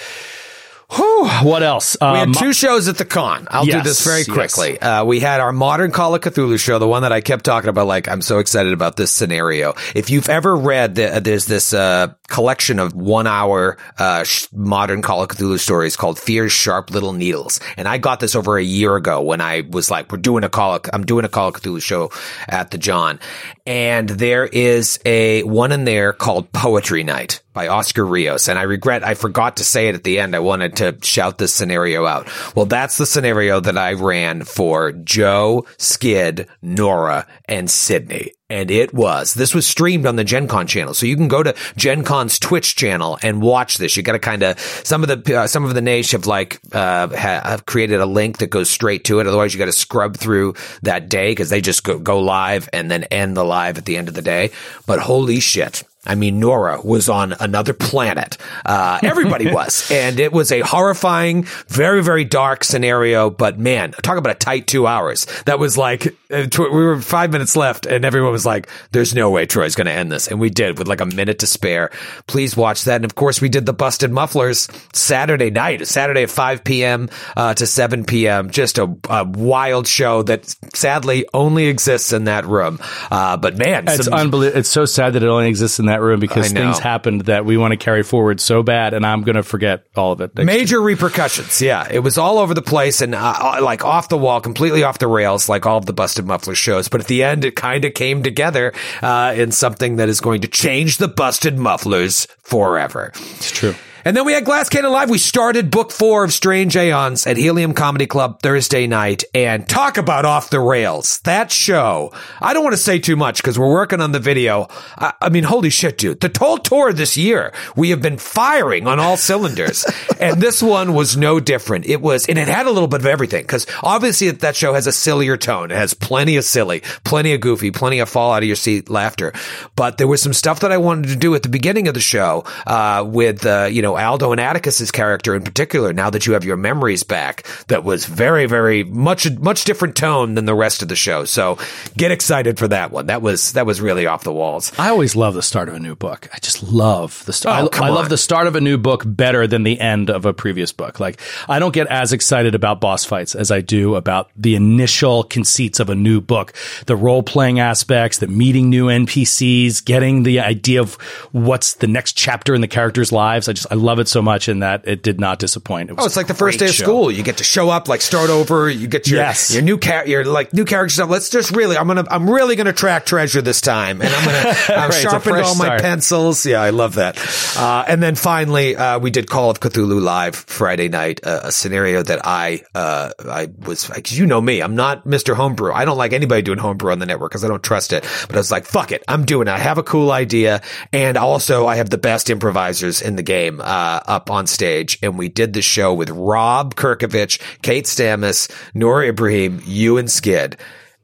Whew, 0.90 1.28
what 1.42 1.62
else? 1.62 1.98
We 2.00 2.06
Um, 2.06 2.16
had 2.16 2.34
two 2.34 2.54
shows 2.54 2.88
at 2.88 2.96
the 2.96 3.04
con. 3.04 3.46
I'll 3.50 3.66
do 3.66 3.82
this 3.82 4.02
very 4.04 4.20
yes. 4.20 4.30
quickly. 4.30 4.80
Uh, 4.80 5.04
we 5.04 5.20
had 5.20 5.40
our 5.40 5.52
modern 5.52 5.90
Call 5.90 6.14
of 6.14 6.22
Cthulhu 6.22 6.58
show, 6.58 6.78
the 6.78 6.88
one 6.88 7.02
that 7.02 7.12
I 7.12 7.20
kept 7.20 7.44
talking 7.44 7.68
about. 7.68 7.86
Like, 7.86 8.08
I'm 8.08 8.22
so 8.22 8.38
excited 8.38 8.72
about 8.72 8.96
this 8.96 9.12
scenario. 9.12 9.74
If 9.94 10.08
you've 10.08 10.30
ever 10.30 10.56
read, 10.56 10.94
the, 10.94 11.20
there's 11.22 11.44
this 11.44 11.74
uh, 11.74 12.14
collection 12.28 12.78
of 12.78 12.94
one 12.94 13.26
hour 13.26 13.76
uh, 13.98 14.24
sh- 14.24 14.46
modern 14.52 15.02
Call 15.02 15.22
of 15.22 15.28
Cthulhu 15.28 15.58
stories 15.58 15.94
called 15.94 16.18
Fear's 16.18 16.52
Sharp 16.52 16.90
Little 16.90 17.12
Needles. 17.12 17.60
And 17.76 17.86
I 17.86 17.98
got 17.98 18.20
this 18.20 18.34
over 18.34 18.56
a 18.56 18.64
year 18.64 18.96
ago 18.96 19.20
when 19.20 19.42
I 19.42 19.64
was 19.68 19.90
like, 19.90 20.10
we're 20.10 20.18
doing 20.18 20.42
a 20.42 20.48
Call 20.48 20.76
of, 20.76 20.82
I'm 20.90 21.04
doing 21.04 21.26
a 21.26 21.28
Call 21.28 21.48
of 21.48 21.54
Cthulhu 21.54 21.82
show 21.82 22.10
at 22.48 22.70
the 22.70 22.78
John. 22.78 23.20
And 23.66 24.08
there 24.08 24.46
is 24.46 24.98
a 25.04 25.42
one 25.42 25.70
in 25.72 25.84
there 25.84 26.14
called 26.14 26.50
Poetry 26.52 27.04
Night 27.04 27.42
by 27.58 27.66
Oscar 27.66 28.06
Rios. 28.06 28.46
And 28.46 28.56
I 28.56 28.62
regret 28.62 29.02
I 29.02 29.14
forgot 29.14 29.56
to 29.56 29.64
say 29.64 29.88
it 29.88 29.96
at 29.96 30.04
the 30.04 30.20
end. 30.20 30.36
I 30.36 30.38
wanted 30.38 30.76
to 30.76 30.96
shout 31.02 31.38
this 31.38 31.52
scenario 31.52 32.06
out. 32.06 32.28
Well, 32.54 32.66
that's 32.66 32.98
the 32.98 33.04
scenario 33.04 33.58
that 33.58 33.76
I 33.76 33.94
ran 33.94 34.44
for 34.44 34.92
Joe, 34.92 35.66
Skid, 35.76 36.46
Nora, 36.62 37.26
and 37.46 37.68
Sydney. 37.68 38.34
And 38.48 38.70
it 38.70 38.94
was. 38.94 39.34
This 39.34 39.56
was 39.56 39.66
streamed 39.66 40.06
on 40.06 40.14
the 40.14 40.22
Gen 40.22 40.46
Con 40.46 40.68
channel. 40.68 40.94
So 40.94 41.04
you 41.04 41.16
can 41.16 41.26
go 41.26 41.42
to 41.42 41.54
Gen 41.76 42.04
Con's 42.04 42.38
Twitch 42.38 42.76
channel 42.76 43.18
and 43.22 43.42
watch 43.42 43.76
this. 43.76 43.96
You 43.96 44.04
got 44.04 44.12
to 44.12 44.20
kind 44.20 44.44
of, 44.44 44.58
some 44.60 45.02
of 45.02 45.08
the, 45.08 45.36
uh, 45.36 45.46
some 45.48 45.64
of 45.64 45.74
the 45.74 45.82
Naish 45.82 46.12
have 46.12 46.26
like, 46.26 46.60
uh, 46.72 47.08
ha- 47.08 47.42
have 47.44 47.66
created 47.66 48.00
a 48.00 48.06
link 48.06 48.38
that 48.38 48.50
goes 48.50 48.70
straight 48.70 49.04
to 49.06 49.18
it. 49.18 49.26
Otherwise 49.26 49.52
you 49.52 49.58
got 49.58 49.66
to 49.66 49.72
scrub 49.72 50.16
through 50.16 50.54
that 50.82 51.08
day 51.08 51.32
because 51.32 51.50
they 51.50 51.60
just 51.60 51.82
go, 51.82 51.98
go 51.98 52.20
live 52.20 52.68
and 52.72 52.88
then 52.88 53.02
end 53.04 53.36
the 53.36 53.44
live 53.44 53.78
at 53.78 53.84
the 53.84 53.96
end 53.96 54.06
of 54.06 54.14
the 54.14 54.22
day. 54.22 54.52
But 54.86 55.00
holy 55.00 55.40
shit. 55.40 55.82
I 56.06 56.14
mean, 56.14 56.38
Nora 56.38 56.80
was 56.80 57.08
on 57.08 57.34
another 57.40 57.74
planet. 57.74 58.38
Uh, 58.64 58.98
everybody 59.02 59.52
was. 59.52 59.90
And 59.90 60.20
it 60.20 60.32
was 60.32 60.52
a 60.52 60.60
horrifying, 60.60 61.42
very, 61.66 62.02
very 62.02 62.24
dark 62.24 62.64
scenario. 62.64 63.30
But 63.30 63.58
man, 63.58 63.92
talk 64.02 64.16
about 64.16 64.30
a 64.34 64.38
tight 64.38 64.66
two 64.66 64.86
hours. 64.86 65.26
That 65.44 65.58
was 65.58 65.76
like, 65.76 66.06
uh, 66.30 66.46
we 66.58 66.68
were 66.68 67.00
five 67.00 67.32
minutes 67.32 67.56
left 67.56 67.84
and 67.84 68.04
everyone 68.04 68.32
was 68.32 68.46
like, 68.46 68.68
there's 68.92 69.14
no 69.14 69.30
way 69.30 69.46
Troy's 69.46 69.74
going 69.74 69.86
to 69.86 69.92
end 69.92 70.12
this. 70.12 70.28
And 70.28 70.38
we 70.38 70.50
did 70.50 70.78
with 70.78 70.86
like 70.86 71.00
a 71.00 71.06
minute 71.06 71.40
to 71.40 71.46
spare. 71.46 71.90
Please 72.26 72.56
watch 72.56 72.84
that. 72.84 72.96
And 72.96 73.04
of 73.04 73.14
course, 73.14 73.40
we 73.40 73.48
did 73.48 73.66
the 73.66 73.72
Busted 73.72 74.12
Mufflers 74.12 74.68
Saturday 74.92 75.50
night, 75.50 75.86
Saturday 75.86 76.22
at 76.22 76.30
5 76.30 76.64
p.m. 76.64 77.10
Uh, 77.36 77.54
to 77.54 77.66
7 77.66 78.04
p.m. 78.04 78.50
Just 78.50 78.78
a, 78.78 78.96
a, 79.10 79.24
wild 79.24 79.86
show 79.86 80.22
that 80.22 80.54
sadly 80.74 81.26
only 81.34 81.66
exists 81.66 82.12
in 82.12 82.24
that 82.24 82.46
room. 82.46 82.78
Uh, 83.10 83.36
but 83.36 83.56
man, 83.58 83.84
it's 83.88 84.04
some- 84.04 84.14
unbelievable. 84.14 84.58
It's 84.60 84.68
so 84.68 84.84
sad 84.84 85.14
that 85.14 85.22
it 85.22 85.28
only 85.28 85.48
exists 85.48 85.78
in 85.78 85.87
that 85.88 86.00
room 86.00 86.20
because 86.20 86.52
things 86.52 86.78
happened 86.78 87.22
that 87.22 87.44
we 87.44 87.56
want 87.56 87.72
to 87.72 87.76
carry 87.76 88.02
forward 88.02 88.40
so 88.40 88.62
bad, 88.62 88.94
and 88.94 89.04
I'm 89.04 89.22
going 89.22 89.36
to 89.36 89.42
forget 89.42 89.84
all 89.96 90.12
of 90.12 90.20
it. 90.20 90.34
next 90.34 90.46
Major 90.46 90.80
repercussions. 90.80 91.60
Yeah. 91.60 91.86
It 91.90 92.00
was 92.00 92.18
all 92.18 92.38
over 92.38 92.54
the 92.54 92.62
place 92.62 93.00
and 93.00 93.14
uh, 93.14 93.58
like 93.60 93.84
off 93.84 94.08
the 94.08 94.18
wall, 94.18 94.40
completely 94.40 94.82
off 94.82 94.98
the 94.98 95.06
rails, 95.06 95.48
like 95.48 95.66
all 95.66 95.78
of 95.78 95.86
the 95.86 95.92
Busted 95.92 96.26
Muffler 96.26 96.54
shows. 96.54 96.88
But 96.88 97.00
at 97.00 97.06
the 97.06 97.22
end, 97.22 97.44
it 97.44 97.56
kind 97.56 97.84
of 97.84 97.94
came 97.94 98.22
together 98.22 98.72
uh, 99.02 99.34
in 99.36 99.52
something 99.52 99.96
that 99.96 100.08
is 100.08 100.20
going 100.20 100.42
to 100.42 100.48
change 100.48 100.98
the 100.98 101.08
Busted 101.08 101.58
Mufflers 101.58 102.26
forever. 102.42 103.12
It's 103.14 103.50
true. 103.50 103.74
And 104.04 104.16
then 104.16 104.24
we 104.24 104.32
had 104.32 104.44
Glass 104.44 104.68
Cannon 104.68 104.92
Live. 104.92 105.10
We 105.10 105.18
started 105.18 105.70
book 105.70 105.90
four 105.90 106.22
of 106.22 106.32
Strange 106.32 106.76
Aeons 106.76 107.26
at 107.26 107.36
Helium 107.36 107.74
Comedy 107.74 108.06
Club 108.06 108.40
Thursday 108.42 108.86
night 108.86 109.24
and 109.34 109.68
talk 109.68 109.98
about 109.98 110.24
off 110.24 110.50
the 110.50 110.60
rails. 110.60 111.18
That 111.24 111.50
show, 111.50 112.12
I 112.40 112.54
don't 112.54 112.62
want 112.62 112.74
to 112.74 112.82
say 112.82 113.00
too 113.00 113.16
much 113.16 113.38
because 113.38 113.58
we're 113.58 113.72
working 113.72 114.00
on 114.00 114.12
the 114.12 114.20
video. 114.20 114.68
I, 114.96 115.14
I, 115.20 115.28
mean, 115.30 115.42
holy 115.42 115.70
shit, 115.70 115.98
dude. 115.98 116.20
The 116.20 116.32
whole 116.38 116.58
tour 116.58 116.92
this 116.92 117.16
year, 117.16 117.52
we 117.74 117.90
have 117.90 118.00
been 118.00 118.18
firing 118.18 118.86
on 118.86 119.00
all 119.00 119.16
cylinders. 119.16 119.84
and 120.20 120.40
this 120.40 120.62
one 120.62 120.94
was 120.94 121.16
no 121.16 121.40
different. 121.40 121.86
It 121.86 122.00
was, 122.00 122.28
and 122.28 122.38
it 122.38 122.46
had 122.46 122.66
a 122.66 122.70
little 122.70 122.88
bit 122.88 123.00
of 123.00 123.06
everything 123.06 123.42
because 123.42 123.66
obviously 123.82 124.30
that 124.30 124.54
show 124.54 124.74
has 124.74 124.86
a 124.86 124.92
sillier 124.92 125.36
tone. 125.36 125.72
It 125.72 125.76
has 125.76 125.92
plenty 125.92 126.36
of 126.36 126.44
silly, 126.44 126.82
plenty 127.02 127.34
of 127.34 127.40
goofy, 127.40 127.72
plenty 127.72 127.98
of 127.98 128.08
fall 128.08 128.32
out 128.32 128.44
of 128.44 128.46
your 128.46 128.56
seat 128.56 128.88
laughter. 128.88 129.32
But 129.74 129.98
there 129.98 130.06
was 130.06 130.22
some 130.22 130.32
stuff 130.32 130.60
that 130.60 130.70
I 130.70 130.78
wanted 130.78 131.08
to 131.08 131.16
do 131.16 131.34
at 131.34 131.42
the 131.42 131.48
beginning 131.48 131.88
of 131.88 131.94
the 131.94 132.00
show, 132.00 132.44
uh, 132.66 133.04
with, 133.06 133.44
uh, 133.44 133.68
you 133.70 133.82
know, 133.88 133.96
Aldo 133.98 134.32
and 134.32 134.40
Atticus's 134.40 134.90
character 134.90 135.34
in 135.34 135.42
particular, 135.42 135.92
now 135.92 136.10
that 136.10 136.26
you 136.26 136.34
have 136.34 136.44
your 136.44 136.56
memories 136.56 137.02
back, 137.02 137.46
that 137.68 137.84
was 137.84 138.06
very, 138.06 138.46
very 138.46 138.84
much, 138.84 139.30
much 139.38 139.64
different 139.64 139.96
tone 139.96 140.34
than 140.34 140.44
the 140.44 140.54
rest 140.54 140.82
of 140.82 140.88
the 140.88 140.96
show. 140.96 141.24
So 141.24 141.58
get 141.96 142.10
excited 142.10 142.58
for 142.58 142.68
that 142.68 142.90
one. 142.90 143.06
That 143.06 143.22
was, 143.22 143.52
that 143.52 143.66
was 143.66 143.80
really 143.80 144.06
off 144.06 144.24
the 144.24 144.32
walls. 144.32 144.72
I 144.78 144.90
always 144.90 145.16
love 145.16 145.34
the 145.34 145.42
start 145.42 145.68
of 145.68 145.74
a 145.74 145.80
new 145.80 145.96
book. 145.96 146.28
I 146.32 146.38
just 146.38 146.62
love 146.62 147.24
the 147.24 147.32
start. 147.32 147.74
Oh, 147.74 147.82
I, 147.82 147.86
I 147.86 147.90
love 147.90 148.08
the 148.08 148.18
start 148.18 148.46
of 148.46 148.56
a 148.56 148.60
new 148.60 148.78
book 148.78 149.02
better 149.06 149.46
than 149.46 149.62
the 149.62 149.80
end 149.80 150.10
of 150.10 150.24
a 150.26 150.32
previous 150.32 150.72
book. 150.72 151.00
Like, 151.00 151.20
I 151.48 151.58
don't 151.58 151.74
get 151.74 151.86
as 151.88 152.12
excited 152.12 152.54
about 152.54 152.80
boss 152.80 153.04
fights 153.04 153.34
as 153.34 153.50
I 153.50 153.60
do 153.60 153.94
about 153.94 154.30
the 154.36 154.54
initial 154.54 155.24
conceits 155.24 155.80
of 155.80 155.90
a 155.90 155.94
new 155.94 156.20
book. 156.20 156.52
The 156.86 156.96
role 156.96 157.22
playing 157.22 157.60
aspects, 157.60 158.18
the 158.18 158.28
meeting 158.28 158.70
new 158.70 158.86
NPCs, 158.86 159.84
getting 159.84 160.22
the 160.22 160.40
idea 160.40 160.80
of 160.80 160.94
what's 161.32 161.74
the 161.74 161.86
next 161.86 162.16
chapter 162.16 162.54
in 162.54 162.60
the 162.60 162.68
characters' 162.68 163.12
lives. 163.12 163.48
I 163.48 163.52
just, 163.52 163.66
I 163.70 163.74
love 163.78 163.98
it 163.98 164.08
so 164.08 164.20
much 164.22 164.48
in 164.48 164.60
that 164.60 164.86
it 164.86 165.02
did 165.02 165.18
not 165.20 165.38
disappoint. 165.38 165.90
It 165.90 165.94
was 165.96 166.04
Oh, 166.04 166.06
it's 166.06 166.16
like 166.16 166.26
the 166.26 166.34
first 166.34 166.58
day 166.58 166.66
of 166.66 166.72
show. 166.74 166.84
school. 166.84 167.10
You 167.10 167.22
get 167.22 167.38
to 167.38 167.44
show 167.44 167.70
up, 167.70 167.88
like 167.88 168.00
start 168.00 168.30
over. 168.30 168.68
You 168.70 168.86
get 168.86 169.06
your 169.08 169.20
Yes. 169.20 169.52
your 169.52 169.62
new 169.62 169.78
car, 169.78 170.06
your 170.06 170.24
like 170.24 170.52
new 170.52 170.64
character 170.64 170.92
stuff. 170.94 171.10
Let's 171.10 171.30
just 171.30 171.54
really, 171.54 171.76
I'm 171.76 171.86
gonna, 171.86 172.04
I'm 172.10 172.28
really 172.28 172.56
gonna 172.56 172.72
track 172.72 173.06
treasure 173.06 173.40
this 173.42 173.60
time, 173.60 174.00
and 174.02 174.12
I'm 174.14 174.24
gonna, 174.24 174.38
I've 174.68 174.90
Right, 174.90 174.94
sharpened 175.02 175.36
all 175.38 175.54
my 175.56 175.64
start. 175.66 175.80
pencils. 175.82 176.44
Yeah, 176.46 176.60
I 176.60 176.70
love 176.70 176.94
that. 176.96 177.16
Uh, 177.56 177.84
and 177.88 178.02
then 178.02 178.14
finally, 178.14 178.76
uh, 178.76 178.98
we 178.98 179.10
did 179.10 179.28
Call 179.28 179.50
of 179.50 179.60
Cthulhu 179.60 180.00
live 180.02 180.34
Friday 180.36 180.88
night, 180.88 181.20
uh, 181.26 181.40
a 181.44 181.52
scenario 181.52 182.02
that 182.02 182.20
I, 182.24 182.62
uh, 182.74 183.10
I 183.28 183.48
was, 183.66 183.86
cause 183.86 184.12
you 184.12 184.26
know 184.26 184.40
me, 184.40 184.60
I'm 184.62 184.74
not 184.76 185.04
Mr. 185.06 185.34
Homebrew. 185.34 185.72
I 185.72 185.84
don't 185.84 185.96
like 185.98 186.12
anybody 186.12 186.42
doing 186.42 186.58
homebrew 186.58 186.92
on 186.92 186.98
the 186.98 187.06
network 187.06 187.30
because 187.32 187.44
I 187.44 187.48
don't 187.48 187.62
trust 187.62 187.92
it. 187.92 188.04
But 188.26 188.36
I 188.36 188.38
was 188.38 188.50
like, 188.50 188.64
fuck 188.66 188.92
it, 188.92 189.02
I'm 189.08 189.24
doing 189.24 189.48
it. 189.48 189.52
I 189.52 189.58
have 189.58 189.78
a 189.78 189.82
cool 189.82 190.10
idea, 190.12 190.62
and 190.92 191.16
also 191.16 191.66
I 191.66 191.76
have 191.76 191.90
the 191.90 191.98
best 191.98 192.30
improvisers 192.30 193.02
in 193.02 193.16
the 193.16 193.22
game 193.22 193.60
uh, 193.68 194.00
up 194.06 194.30
on 194.30 194.46
stage, 194.46 194.98
and 195.02 195.18
we 195.18 195.28
did 195.28 195.52
the 195.52 195.62
show 195.62 195.92
with 195.94 196.10
Rob 196.10 196.74
Kerkovich, 196.74 197.40
Kate 197.62 197.84
Stamus, 197.84 198.50
Nora 198.74 199.08
Ibrahim, 199.08 199.60
you 199.64 199.98
and 199.98 200.10
Skid. 200.10 200.56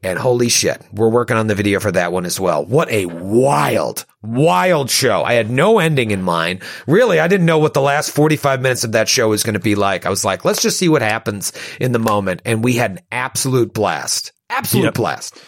And 0.03 0.19
holy 0.19 0.51
shit, 0.51 0.83
we're 0.93 1.09
working 1.09 1.37
on 1.39 1.47
the 1.47 1.55
video 1.55 1.81
for 1.81 1.91
that 1.93 2.13
one 2.13 2.27
as 2.27 2.39
well. 2.39 2.63
What 2.65 2.91
a 2.91 3.07
wild, 3.07 4.05
wild 4.23 4.91
show. 4.91 5.23
I 5.23 5.33
had 5.35 5.51
no 5.51 5.79
ending 5.79 6.11
in 6.11 6.21
mind. 6.23 6.63
Really, 6.87 7.19
I 7.21 7.27
didn't 7.27 7.47
know 7.47 7.59
what 7.59 7.73
the 7.73 7.81
last 7.81 8.11
45 8.11 8.61
minutes 8.61 8.85
of 8.85 8.93
that 8.93 9.09
show 9.09 9.29
was 9.31 9.43
going 9.43 9.55
to 9.55 9.61
be 9.61 9.75
like. 9.75 10.05
I 10.05 10.11
was 10.11 10.23
like, 10.23 10.45
let's 10.45 10.61
just 10.61 10.79
see 10.79 10.91
what 10.91 11.01
happens 11.01 11.53
in 11.81 11.93
the 11.93 11.99
moment. 11.99 12.43
And 12.45 12.63
we 12.63 12.75
had 12.75 12.91
an 12.91 13.01
absolute 13.13 13.73
blast. 13.73 14.33
Absolute 14.51 14.85
Yep. 14.85 14.95
blast. 14.95 15.39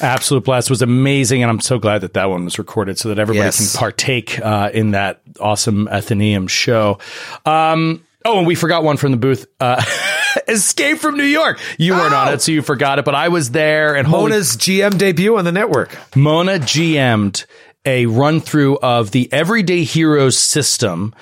Absolute 0.00 0.44
Blast 0.44 0.70
was 0.70 0.82
amazing, 0.82 1.42
and 1.42 1.50
I'm 1.50 1.60
so 1.60 1.78
glad 1.78 2.00
that 2.02 2.14
that 2.14 2.30
one 2.30 2.44
was 2.44 2.58
recorded 2.58 2.98
so 2.98 3.08
that 3.10 3.18
everybody 3.18 3.44
Yes. 3.46 3.72
can 3.72 3.78
partake 3.78 4.40
uh, 4.40 4.70
in 4.72 4.92
that 4.92 5.20
awesome 5.40 5.88
Athenaeum 5.88 6.46
show. 6.48 6.98
Um, 7.46 8.04
oh, 8.24 8.38
and 8.38 8.46
we 8.46 8.54
forgot 8.54 8.82
one 8.84 8.96
from 8.96 9.12
the 9.12 9.16
booth. 9.18 9.46
Uh, 9.60 9.82
Escape 10.48 10.98
from 10.98 11.16
New 11.16 11.22
York. 11.24 11.60
You 11.78 11.92
weren't 11.94 12.14
on 12.14 12.32
it, 12.34 12.42
so 12.42 12.50
you 12.52 12.60
forgot 12.62 12.98
it, 12.98 13.04
but 13.04 13.14
I 13.14 13.28
was 13.28 13.52
there. 13.52 13.94
And 13.96 14.06
holy 14.06 14.30
Mona's 14.30 14.56
GM 14.56 14.98
debut 14.98 15.36
on 15.38 15.44
the 15.44 15.52
network. 15.52 15.96
Mona 16.16 16.58
GM'd 16.58 17.46
a 17.86 18.06
run 18.06 18.40
through 18.40 18.78
of 18.78 19.10
the 19.10 19.30
Everyday 19.32 19.84
Heroes 19.84 20.38
system, 20.38 21.14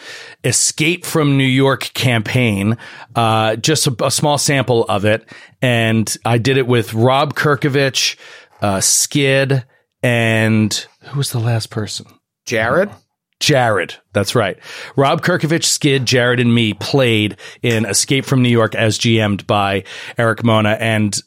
Escape 0.45 1.05
from 1.05 1.37
New 1.37 1.43
York 1.45 1.91
campaign, 1.93 2.79
uh, 3.17 3.57
just 3.57 3.87
a, 3.89 3.97
a 4.05 4.11
small 4.13 4.39
sample 4.39 4.85
of 4.85 5.05
it. 5.05 5.29
And 5.61 6.17
I 6.25 6.39
did 6.39 6.57
it 6.59 6.67
with 6.67 6.95
Rob 6.95 7.35
Kerkovich, 7.35 8.17
uh, 8.63 8.81
Skid, 8.81 9.67
and 10.03 10.73
who 11.03 11.19
was 11.19 11.33
the 11.33 11.39
last 11.39 11.69
person? 11.69 12.07
Jared? 12.47 12.91
Jared. 13.41 13.97
That's 14.13 14.35
right. 14.35 14.57
Rob 14.95 15.21
Kerkovich, 15.21 15.65
Skid, 15.65 16.07
Jared, 16.07 16.39
and 16.39 16.55
me 16.55 16.75
played 16.75 17.37
in 17.61 17.85
Escape 17.85 18.25
from 18.25 18.41
New 18.41 18.49
York 18.49 18.77
as 18.77 18.99
GM'd 18.99 19.47
by 19.49 19.83
Erik 20.17 20.45
Mona. 20.45 20.71
And 20.79 21.21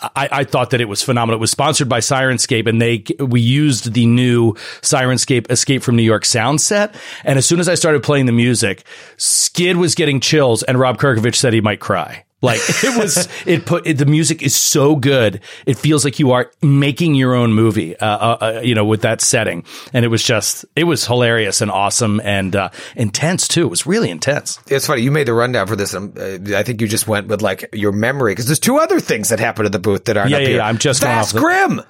I, 0.00 0.28
I 0.32 0.44
thought 0.44 0.70
that 0.70 0.80
it 0.80 0.88
was 0.88 1.00
phenomenal. 1.00 1.38
It 1.38 1.40
was 1.40 1.52
sponsored 1.52 1.88
by 1.88 2.00
Sirenscape 2.00 2.66
and 2.66 2.82
they, 2.82 3.04
we 3.24 3.40
used 3.40 3.94
the 3.94 4.04
new 4.04 4.54
Sirenscape 4.82 5.48
Escape 5.50 5.82
from 5.82 5.94
New 5.94 6.02
York 6.02 6.24
sound 6.24 6.60
set. 6.60 6.94
And 7.22 7.38
as 7.38 7.46
soon 7.46 7.60
as 7.60 7.68
I 7.68 7.76
started 7.76 8.02
playing 8.02 8.26
the 8.26 8.32
music, 8.32 8.84
Skid 9.16 9.76
was 9.76 9.94
getting 9.94 10.18
chills 10.18 10.64
and 10.64 10.78
Rob 10.78 10.98
Kerkovich 10.98 11.36
said 11.36 11.52
he 11.52 11.60
might 11.60 11.80
cry. 11.80 12.24
Like 12.44 12.60
it 12.84 12.96
was, 12.96 13.28
it 13.46 13.66
put 13.66 13.86
it, 13.86 13.98
the 13.98 14.06
music 14.06 14.42
is 14.42 14.54
so 14.54 14.94
good. 14.96 15.40
It 15.66 15.78
feels 15.78 16.04
like 16.04 16.18
you 16.18 16.30
are 16.32 16.50
making 16.62 17.14
your 17.16 17.34
own 17.34 17.52
movie, 17.52 17.96
uh, 17.96 18.06
uh, 18.06 18.38
uh, 18.40 18.60
you 18.62 18.74
know, 18.74 18.84
with 18.84 19.02
that 19.02 19.20
setting. 19.20 19.64
And 19.92 20.04
it 20.04 20.08
was 20.08 20.22
just, 20.22 20.64
it 20.76 20.84
was 20.84 21.06
hilarious 21.06 21.60
and 21.60 21.70
awesome 21.70 22.20
and 22.22 22.54
uh, 22.54 22.68
intense 22.96 23.48
too. 23.48 23.62
It 23.66 23.70
was 23.70 23.86
really 23.86 24.10
intense. 24.10 24.58
It's 24.68 24.86
funny. 24.86 25.02
You 25.02 25.10
made 25.10 25.26
the 25.26 25.34
rundown 25.34 25.66
for 25.66 25.76
this. 25.76 25.94
Uh, 25.94 26.38
I 26.54 26.62
think 26.62 26.80
you 26.80 26.86
just 26.88 27.08
went 27.08 27.28
with 27.28 27.42
like 27.42 27.68
your 27.72 27.92
memory 27.92 28.32
because 28.32 28.46
there's 28.46 28.60
two 28.60 28.76
other 28.76 29.00
things 29.00 29.30
that 29.30 29.40
happened 29.40 29.66
at 29.66 29.72
the 29.72 29.78
booth 29.78 30.04
that 30.04 30.16
aren't 30.16 30.30
Yeah, 30.30 30.36
up 30.36 30.42
yeah, 30.42 30.48
here. 30.48 30.56
yeah, 30.58 30.66
I'm 30.66 30.78
just 30.78 31.02
off 31.04 31.32
the- 31.32 31.40
Grim. 31.40 31.80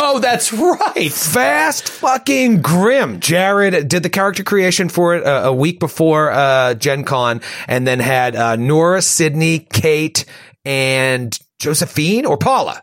Oh, 0.00 0.20
that's 0.20 0.52
right. 0.52 1.12
Vast 1.12 1.88
fucking 1.88 2.62
grim. 2.62 3.18
Jared 3.18 3.88
did 3.88 4.04
the 4.04 4.08
character 4.08 4.44
creation 4.44 4.88
for 4.88 5.16
it 5.16 5.26
uh, 5.26 5.42
a 5.46 5.52
week 5.52 5.80
before 5.80 6.30
uh, 6.30 6.74
Gen 6.74 7.02
Con 7.04 7.40
and 7.66 7.86
then 7.86 7.98
had 7.98 8.36
uh, 8.36 8.54
Nora, 8.54 9.02
Sydney, 9.02 9.58
Kate, 9.58 10.24
and 10.64 11.36
Josephine 11.58 12.26
or 12.26 12.36
Paula. 12.36 12.82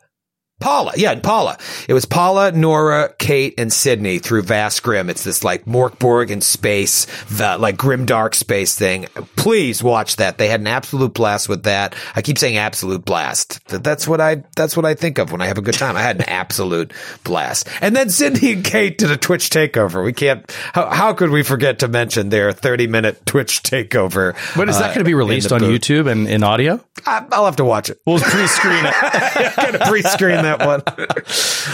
Paula, 0.61 0.93
yeah, 0.95 1.13
Paula. 1.19 1.57
It 1.89 1.93
was 1.93 2.05
Paula, 2.05 2.51
Nora, 2.53 3.13
Kate, 3.19 3.53
and 3.57 3.71
Sydney 3.71 4.19
through 4.19 4.43
Vast 4.43 4.83
Grimm. 4.83 5.09
It's 5.09 5.23
this 5.23 5.43
like 5.43 5.65
Mörk 5.65 5.99
Borg 5.99 6.31
in 6.31 6.39
space, 6.39 7.05
the, 7.25 7.57
like 7.57 7.75
grim 7.75 8.05
dark 8.05 8.33
space 8.33 8.73
thing. 8.73 9.05
Please 9.35 9.83
watch 9.83 10.15
that. 10.15 10.37
They 10.37 10.47
had 10.47 10.61
an 10.61 10.67
absolute 10.67 11.13
blast 11.13 11.49
with 11.49 11.63
that. 11.63 11.93
I 12.15 12.21
keep 12.21 12.37
saying 12.37 12.57
absolute 12.57 13.03
blast. 13.03 13.59
That's 13.67 14.07
what 14.07 14.21
I. 14.21 14.43
That's 14.55 14.77
what 14.77 14.85
I 14.85 14.93
think 14.93 15.17
of 15.17 15.31
when 15.31 15.41
I 15.41 15.47
have 15.47 15.57
a 15.57 15.61
good 15.61 15.75
time. 15.75 15.97
I 15.97 16.01
had 16.01 16.17
an 16.17 16.29
absolute 16.29 16.93
blast. 17.25 17.67
And 17.81 17.93
then 17.93 18.09
Sydney 18.09 18.53
and 18.53 18.63
Kate 18.63 18.97
did 18.97 19.11
a 19.11 19.17
Twitch 19.17 19.49
takeover. 19.49 20.03
We 20.05 20.13
can't. 20.13 20.49
How, 20.73 20.89
how 20.89 21.13
could 21.13 21.31
we 21.31 21.43
forget 21.43 21.79
to 21.79 21.89
mention 21.89 22.29
their 22.29 22.53
thirty-minute 22.53 23.25
Twitch 23.25 23.61
takeover? 23.61 24.35
But 24.55 24.69
is 24.69 24.77
that 24.79 24.91
uh, 24.91 24.93
going 24.93 24.99
to 24.99 25.03
be 25.03 25.13
released 25.13 25.51
on 25.51 25.59
booth? 25.59 25.81
YouTube 25.81 26.09
and 26.09 26.27
in 26.29 26.43
audio? 26.43 26.81
I, 27.05 27.25
I'll 27.31 27.45
have 27.45 27.57
to 27.57 27.65
watch 27.65 27.89
it. 27.89 27.99
We'll 28.05 28.19
pre-screen 28.21 28.85
it. 28.85 29.81
Pre-screen 29.87 30.44
that 30.45 30.65
one. 30.65 30.81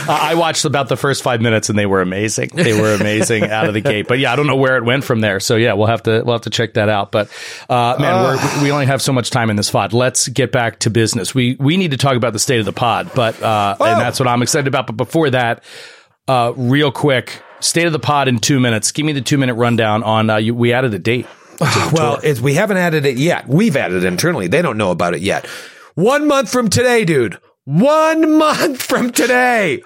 Uh, 0.08 0.18
I 0.20 0.36
watched 0.36 0.64
about 0.64 0.88
the 0.88 0.96
first 0.96 1.22
five 1.22 1.42
minutes 1.42 1.70
and 1.70 1.78
they 1.78 1.86
were 1.86 2.02
amazing. 2.02 2.50
They 2.54 2.80
were 2.80 2.94
amazing 2.94 3.44
out 3.44 3.68
of 3.68 3.74
the 3.74 3.82
gate. 3.82 4.08
But 4.08 4.20
yeah, 4.20 4.32
I 4.32 4.38
don't 4.38 4.48
know 4.48 4.56
where 4.56 4.78
it 4.78 4.86
went 4.86 5.04
from 5.04 5.20
there. 5.20 5.42
So 5.42 5.58
yeah, 5.58 5.74
we'll 5.74 5.88
have 5.88 6.04
to 6.04 6.24
we'll 6.24 6.34
have 6.34 6.44
to 6.44 6.50
check 6.50 6.74
that 6.76 6.88
out. 6.88 7.12
But 7.12 7.30
uh, 7.70 7.98
man, 8.00 8.24
we're, 8.24 8.64
we 8.64 8.72
only 8.72 8.86
have 8.86 9.02
so 9.02 9.12
much 9.12 9.30
time 9.32 9.50
in 9.50 9.58
this 9.58 9.70
pod. 9.70 9.92
Let's 9.92 10.30
get 10.30 10.52
back 10.54 10.80
to 10.80 10.90
business. 10.90 11.36
We 11.36 11.58
we 11.60 11.76
need 11.76 11.92
to 11.92 11.98
talk 11.98 12.16
about 12.16 12.32
the 12.34 12.40
state 12.40 12.60
of 12.62 12.66
the 12.66 12.72
pod, 12.74 13.12
but 13.14 13.42
uh, 13.44 13.76
Oh. 13.80 13.86
and 13.86 14.00
that's 14.00 14.18
what 14.20 14.28
I'm 14.30 14.42
excited 14.42 14.68
about. 14.68 14.88
But 14.88 14.96
before 14.96 15.30
that, 15.32 15.62
uh, 16.30 16.54
real 16.56 16.92
quick, 16.92 17.44
state 17.60 17.86
of 17.86 17.92
the 17.92 18.00
pod 18.00 18.30
in 18.30 18.40
two 18.40 18.62
minutes. 18.62 18.94
Give 18.94 19.06
me 19.06 19.12
the 19.12 19.22
two 19.22 19.38
minute 19.38 19.56
rundown 19.56 20.04
on. 20.04 20.30
Uh, 20.30 20.38
you, 20.38 20.56
we 20.56 20.72
added 20.74 20.94
a 20.94 21.00
date. 21.00 21.28
Well, 21.92 22.20
it's, 22.24 22.40
we 22.40 22.54
haven't 22.56 22.78
added 22.78 23.06
it 23.06 23.18
yet. 23.18 23.48
We've 23.48 23.76
added 23.76 24.04
it 24.04 24.08
internally. 24.08 24.48
They 24.48 24.62
don't 24.62 24.78
know 24.78 24.92
about 24.92 25.14
it 25.14 25.22
yet. 25.22 25.46
One 25.96 26.28
month 26.28 26.50
from 26.50 26.70
today, 26.70 27.04
dude. 27.06 27.38
One 27.66 28.40
month 28.40 28.82
from 28.82 29.12
today. 29.12 29.84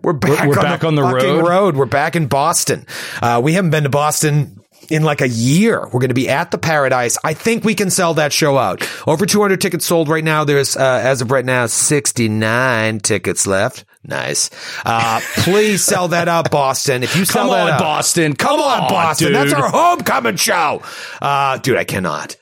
We're 0.00 0.12
back, 0.12 0.46
we're 0.46 0.56
on, 0.58 0.62
back 0.62 0.80
the 0.82 0.86
on 0.86 0.94
the 0.94 1.02
fucking 1.02 1.38
road. 1.38 1.76
We're 1.76 1.84
back 1.86 2.14
in 2.14 2.28
Boston. 2.28 2.86
Uh, 3.20 3.40
we 3.42 3.54
haven't 3.54 3.70
been 3.70 3.82
to 3.82 3.88
Boston 3.88 4.60
in 4.88 5.02
like 5.02 5.20
a 5.20 5.28
year. 5.28 5.80
We're 5.80 5.98
going 5.98 6.10
to 6.10 6.14
be 6.14 6.28
at 6.28 6.52
the 6.52 6.58
Paradise. 6.58 7.18
I 7.24 7.34
think 7.34 7.64
we 7.64 7.74
can 7.74 7.90
sell 7.90 8.14
that 8.14 8.32
show 8.32 8.56
out. 8.56 8.88
Over 9.08 9.26
200 9.26 9.60
tickets 9.60 9.84
sold 9.84 10.08
right 10.08 10.22
now. 10.22 10.44
There's, 10.44 10.76
uh, 10.76 11.00
as 11.02 11.20
of 11.20 11.32
right 11.32 11.44
now, 11.44 11.66
69 11.66 13.00
tickets 13.00 13.44
left. 13.44 13.84
Nice. 14.04 14.50
Uh, 14.84 15.20
please 15.38 15.82
sell 15.82 16.06
that 16.08 16.28
out, 16.28 16.52
Boston. 16.52 17.02
If 17.02 17.16
you 17.16 17.24
sell 17.24 17.48
Come 17.48 17.50
that 17.50 17.66
on, 17.66 17.70
out, 17.72 17.80
Boston. 17.80 18.36
Come, 18.36 18.58
Come 18.58 18.60
on, 18.60 18.82
on, 18.82 18.88
Boston. 18.88 19.32
dude. 19.32 19.34
That's 19.34 19.52
our 19.52 19.68
homecoming 19.68 20.36
show. 20.36 20.80
Uh, 21.20 21.58
dude, 21.58 21.76
I 21.76 21.82
cannot. 21.82 22.36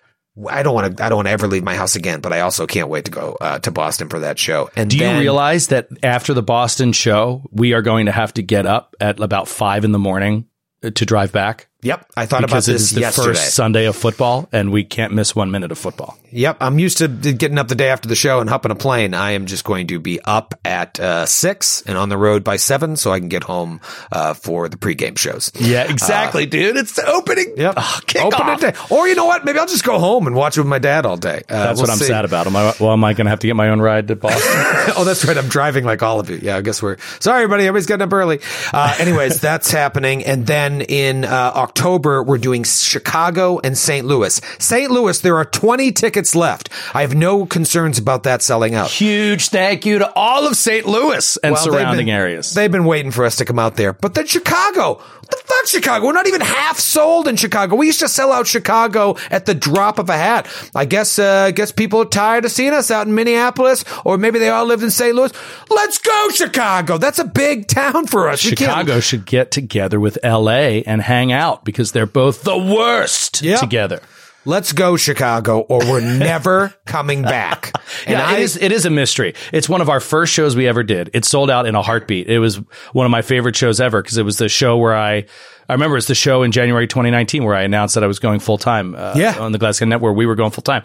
I 0.50 0.62
don't 0.62 0.74
want 0.74 0.96
to. 0.96 1.04
I 1.04 1.08
don't 1.08 1.16
want 1.16 1.28
to 1.28 1.32
ever 1.32 1.46
leave 1.46 1.62
my 1.62 1.76
house 1.76 1.94
again. 1.94 2.20
But 2.20 2.32
I 2.32 2.40
also 2.40 2.66
can't 2.66 2.88
wait 2.88 3.04
to 3.04 3.10
go 3.10 3.36
uh, 3.40 3.60
to 3.60 3.70
Boston 3.70 4.08
for 4.08 4.18
that 4.20 4.38
show. 4.38 4.70
And 4.74 4.90
Do 4.90 4.98
you 4.98 5.18
realize 5.18 5.68
that 5.68 5.88
after 6.02 6.34
the 6.34 6.42
Boston 6.42 6.92
show, 6.92 7.44
we 7.52 7.72
are 7.72 7.82
going 7.82 8.06
to 8.06 8.12
have 8.12 8.34
to 8.34 8.42
get 8.42 8.66
up 8.66 8.96
at 9.00 9.20
about 9.20 9.46
five 9.48 9.84
in 9.84 9.92
the 9.92 9.98
morning 9.98 10.46
to 10.82 10.90
drive 11.06 11.30
back? 11.30 11.68
Yep, 11.84 12.06
I 12.16 12.26
thought 12.26 12.40
because 12.42 12.66
about 12.66 12.72
this 12.72 12.82
is 12.82 12.90
the 12.92 13.00
yesterday. 13.02 13.28
first 13.28 13.54
Sunday 13.54 13.84
of 13.84 13.94
football, 13.94 14.48
and 14.52 14.72
we 14.72 14.84
can't 14.84 15.12
miss 15.12 15.36
one 15.36 15.50
minute 15.50 15.70
of 15.70 15.78
football. 15.78 16.18
Yep, 16.32 16.56
I'm 16.60 16.78
used 16.78 16.98
to 16.98 17.06
getting 17.08 17.58
up 17.58 17.68
the 17.68 17.74
day 17.74 17.88
after 17.90 18.08
the 18.08 18.16
show 18.16 18.40
and 18.40 18.48
hopping 18.50 18.72
a 18.72 18.74
plane. 18.74 19.14
I 19.14 19.32
am 19.32 19.46
just 19.46 19.64
going 19.64 19.86
to 19.88 20.00
be 20.00 20.18
up 20.24 20.54
at 20.64 20.98
uh, 20.98 21.26
six 21.26 21.82
and 21.82 21.96
on 21.98 22.08
the 22.08 22.16
road 22.16 22.42
by 22.42 22.56
seven, 22.56 22.96
so 22.96 23.12
I 23.12 23.20
can 23.20 23.28
get 23.28 23.44
home 23.44 23.80
uh, 24.10 24.34
for 24.34 24.68
the 24.68 24.76
pregame 24.78 25.16
shows. 25.18 25.52
Yeah, 25.60 25.84
exactly, 25.90 26.46
dude. 26.46 26.76
It's 26.76 26.94
the 26.96 27.06
opening. 27.06 27.52
Yep, 27.56 27.74
Oh, 27.76 28.00
kick 28.06 28.22
open 28.24 28.40
off. 28.40 28.60
day. 28.60 28.72
Or 28.90 29.06
you 29.06 29.14
know 29.14 29.26
what? 29.26 29.44
Maybe 29.44 29.58
I'll 29.58 29.66
just 29.66 29.84
go 29.84 29.98
home 29.98 30.26
and 30.26 30.34
watch 30.34 30.56
it 30.56 30.60
with 30.62 30.68
my 30.68 30.78
dad 30.78 31.04
all 31.06 31.16
day. 31.18 31.42
Uh, 31.48 31.66
That's 31.66 31.76
we'll 31.78 31.82
what 31.88 31.90
I'm 31.90 31.98
see. 31.98 32.06
sad 32.06 32.24
about. 32.24 32.46
Am 32.46 32.56
I? 32.56 32.72
Well, 32.80 32.92
am 32.92 33.04
I 33.04 33.12
going 33.12 33.26
to 33.26 33.30
have 33.30 33.40
to 33.40 33.46
get 33.46 33.56
my 33.56 33.68
own 33.68 33.80
ride 33.82 34.08
to 34.08 34.16
Boston? 34.16 34.40
oh, 34.96 35.04
that's 35.04 35.24
right. 35.26 35.36
I'm 35.36 35.48
driving 35.48 35.84
like 35.84 36.02
all 36.02 36.18
of 36.18 36.30
you. 36.30 36.38
Yeah, 36.40 36.56
I 36.56 36.62
guess 36.62 36.82
we're 36.82 36.96
sorry, 37.20 37.42
everybody. 37.44 37.64
Everybody's 37.64 37.86
getting 37.86 38.06
up 38.06 38.12
early. 38.12 38.40
Uh, 38.72 38.96
anyways, 38.98 39.40
that's 39.42 39.70
happening. 39.70 40.24
And 40.24 40.46
then 40.46 40.80
in 40.80 41.24
uh, 41.24 41.52
October, 41.76 42.22
we're 42.22 42.38
doing 42.38 42.62
Chicago 42.62 43.58
and 43.64 43.76
St. 43.76 44.06
Louis. 44.06 44.40
St. 44.60 44.92
Louis, 44.92 45.20
there 45.20 45.36
are 45.36 45.44
20 45.44 45.90
tickets 45.90 46.36
left. 46.36 46.68
I 46.94 47.00
have 47.00 47.16
no 47.16 47.46
concerns 47.46 47.98
about 47.98 48.22
that 48.22 48.42
selling 48.42 48.76
out. 48.76 48.88
Huge 48.90 49.48
thank 49.48 49.84
you 49.84 49.98
to 49.98 50.12
all 50.14 50.46
of 50.46 50.56
St. 50.56 50.86
Louis 50.86 51.36
and 51.42 51.52
Well, 51.54 51.64
they've 51.64 51.72
surrounding 51.72 52.06
been- 52.06 52.14
areas. 52.14 52.54
They've 52.54 52.70
been 52.70 52.84
waiting 52.84 53.10
for 53.10 53.24
us 53.24 53.34
to 53.36 53.44
come 53.44 53.58
out 53.58 53.74
there. 53.74 53.92
But 53.92 54.14
then 54.14 54.26
Chicago. 54.28 55.02
What 55.24 55.30
the 55.30 55.42
fuck, 55.46 55.66
Chicago? 55.66 56.06
We're 56.06 56.12
not 56.12 56.26
even 56.26 56.42
half 56.42 56.78
sold 56.78 57.28
in 57.28 57.36
Chicago. 57.36 57.76
We 57.76 57.86
used 57.86 58.00
to 58.00 58.08
sell 58.08 58.30
out 58.30 58.46
Chicago 58.46 59.16
at 59.30 59.46
the 59.46 59.54
drop 59.54 59.98
of 59.98 60.10
a 60.10 60.16
hat. 60.16 60.46
I 60.74 60.84
guess, 60.84 61.18
uh, 61.18 61.44
I 61.46 61.50
guess 61.50 61.72
people 61.72 62.02
are 62.02 62.06
tired 62.06 62.44
of 62.44 62.50
seeing 62.50 62.74
us 62.74 62.90
out 62.90 63.06
in 63.06 63.14
Minneapolis, 63.14 63.86
or 64.04 64.18
maybe 64.18 64.38
they 64.38 64.50
all 64.50 64.66
lived 64.66 64.82
in 64.82 64.90
St. 64.90 65.14
Louis. 65.14 65.32
Let's 65.70 65.96
go, 65.96 66.28
Chicago. 66.30 66.98
That's 66.98 67.18
a 67.18 67.24
big 67.24 67.68
town 67.68 68.06
for 68.06 68.28
us. 68.28 68.40
Chicago 68.40 69.00
should 69.00 69.24
get 69.24 69.50
together 69.50 69.98
with 69.98 70.18
LA 70.22 70.82
and 70.84 71.00
hang 71.00 71.32
out 71.32 71.64
because 71.64 71.92
they're 71.92 72.04
both 72.04 72.42
the 72.42 72.58
worst 72.58 73.42
together. 73.58 74.02
Let's 74.46 74.72
go, 74.72 74.96
Chicago, 74.96 75.60
or 75.60 75.78
we're 75.80 76.00
never 76.18 76.74
coming 76.86 77.22
back. 77.22 77.72
And 78.06 78.18
yeah, 78.18 78.26
I, 78.26 78.34
it 78.38 78.40
is. 78.40 78.56
It 78.56 78.72
is 78.72 78.84
a 78.86 78.90
mystery. 78.90 79.34
It's 79.52 79.68
one 79.68 79.80
of 79.80 79.88
our 79.88 80.00
first 80.00 80.32
shows 80.32 80.56
we 80.56 80.66
ever 80.66 80.82
did. 80.82 81.10
It 81.14 81.24
sold 81.24 81.48
out 81.50 81.64
in 81.66 81.74
a 81.74 81.80
heartbeat. 81.82 82.28
It 82.28 82.38
was 82.38 82.56
one 82.92 83.06
of 83.06 83.10
my 83.10 83.22
favorite 83.22 83.54
shows 83.56 83.80
ever 83.80 84.02
because 84.02 84.18
it 84.18 84.24
was 84.24 84.36
the 84.38 84.48
show 84.48 84.76
where 84.76 84.94
I. 84.96 85.26
I 85.68 85.72
remember 85.72 85.96
it's 85.96 86.06
the 86.08 86.14
show 86.14 86.42
in 86.42 86.50
January 86.52 86.86
2019 86.86 87.44
where 87.44 87.54
I 87.54 87.62
announced 87.62 87.94
that 87.94 88.04
I 88.04 88.06
was 88.06 88.18
going 88.18 88.40
full 88.40 88.58
time. 88.58 88.94
Uh, 88.94 89.14
Yeah. 89.16 89.38
on 89.38 89.52
the 89.52 89.58
Glass 89.58 89.78
Cannon 89.78 89.90
Network, 89.90 90.16
we 90.16 90.26
were 90.26 90.34
going 90.34 90.50
full 90.50 90.62
time. 90.62 90.82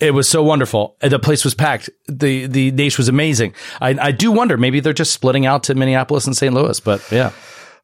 It 0.00 0.12
was 0.12 0.28
so 0.28 0.42
wonderful. 0.42 0.96
The 1.00 1.18
place 1.18 1.44
was 1.44 1.54
packed. 1.54 1.90
The 2.08 2.46
the 2.46 2.70
nation 2.70 3.00
was 3.02 3.08
amazing. 3.08 3.54
I, 3.80 3.90
I 4.00 4.12
do 4.12 4.30
wonder 4.32 4.56
maybe 4.56 4.80
they're 4.80 4.92
just 4.92 5.12
splitting 5.12 5.44
out 5.44 5.64
to 5.64 5.74
Minneapolis 5.74 6.26
and 6.26 6.36
St. 6.36 6.54
Louis, 6.54 6.78
but 6.80 7.06
yeah. 7.12 7.32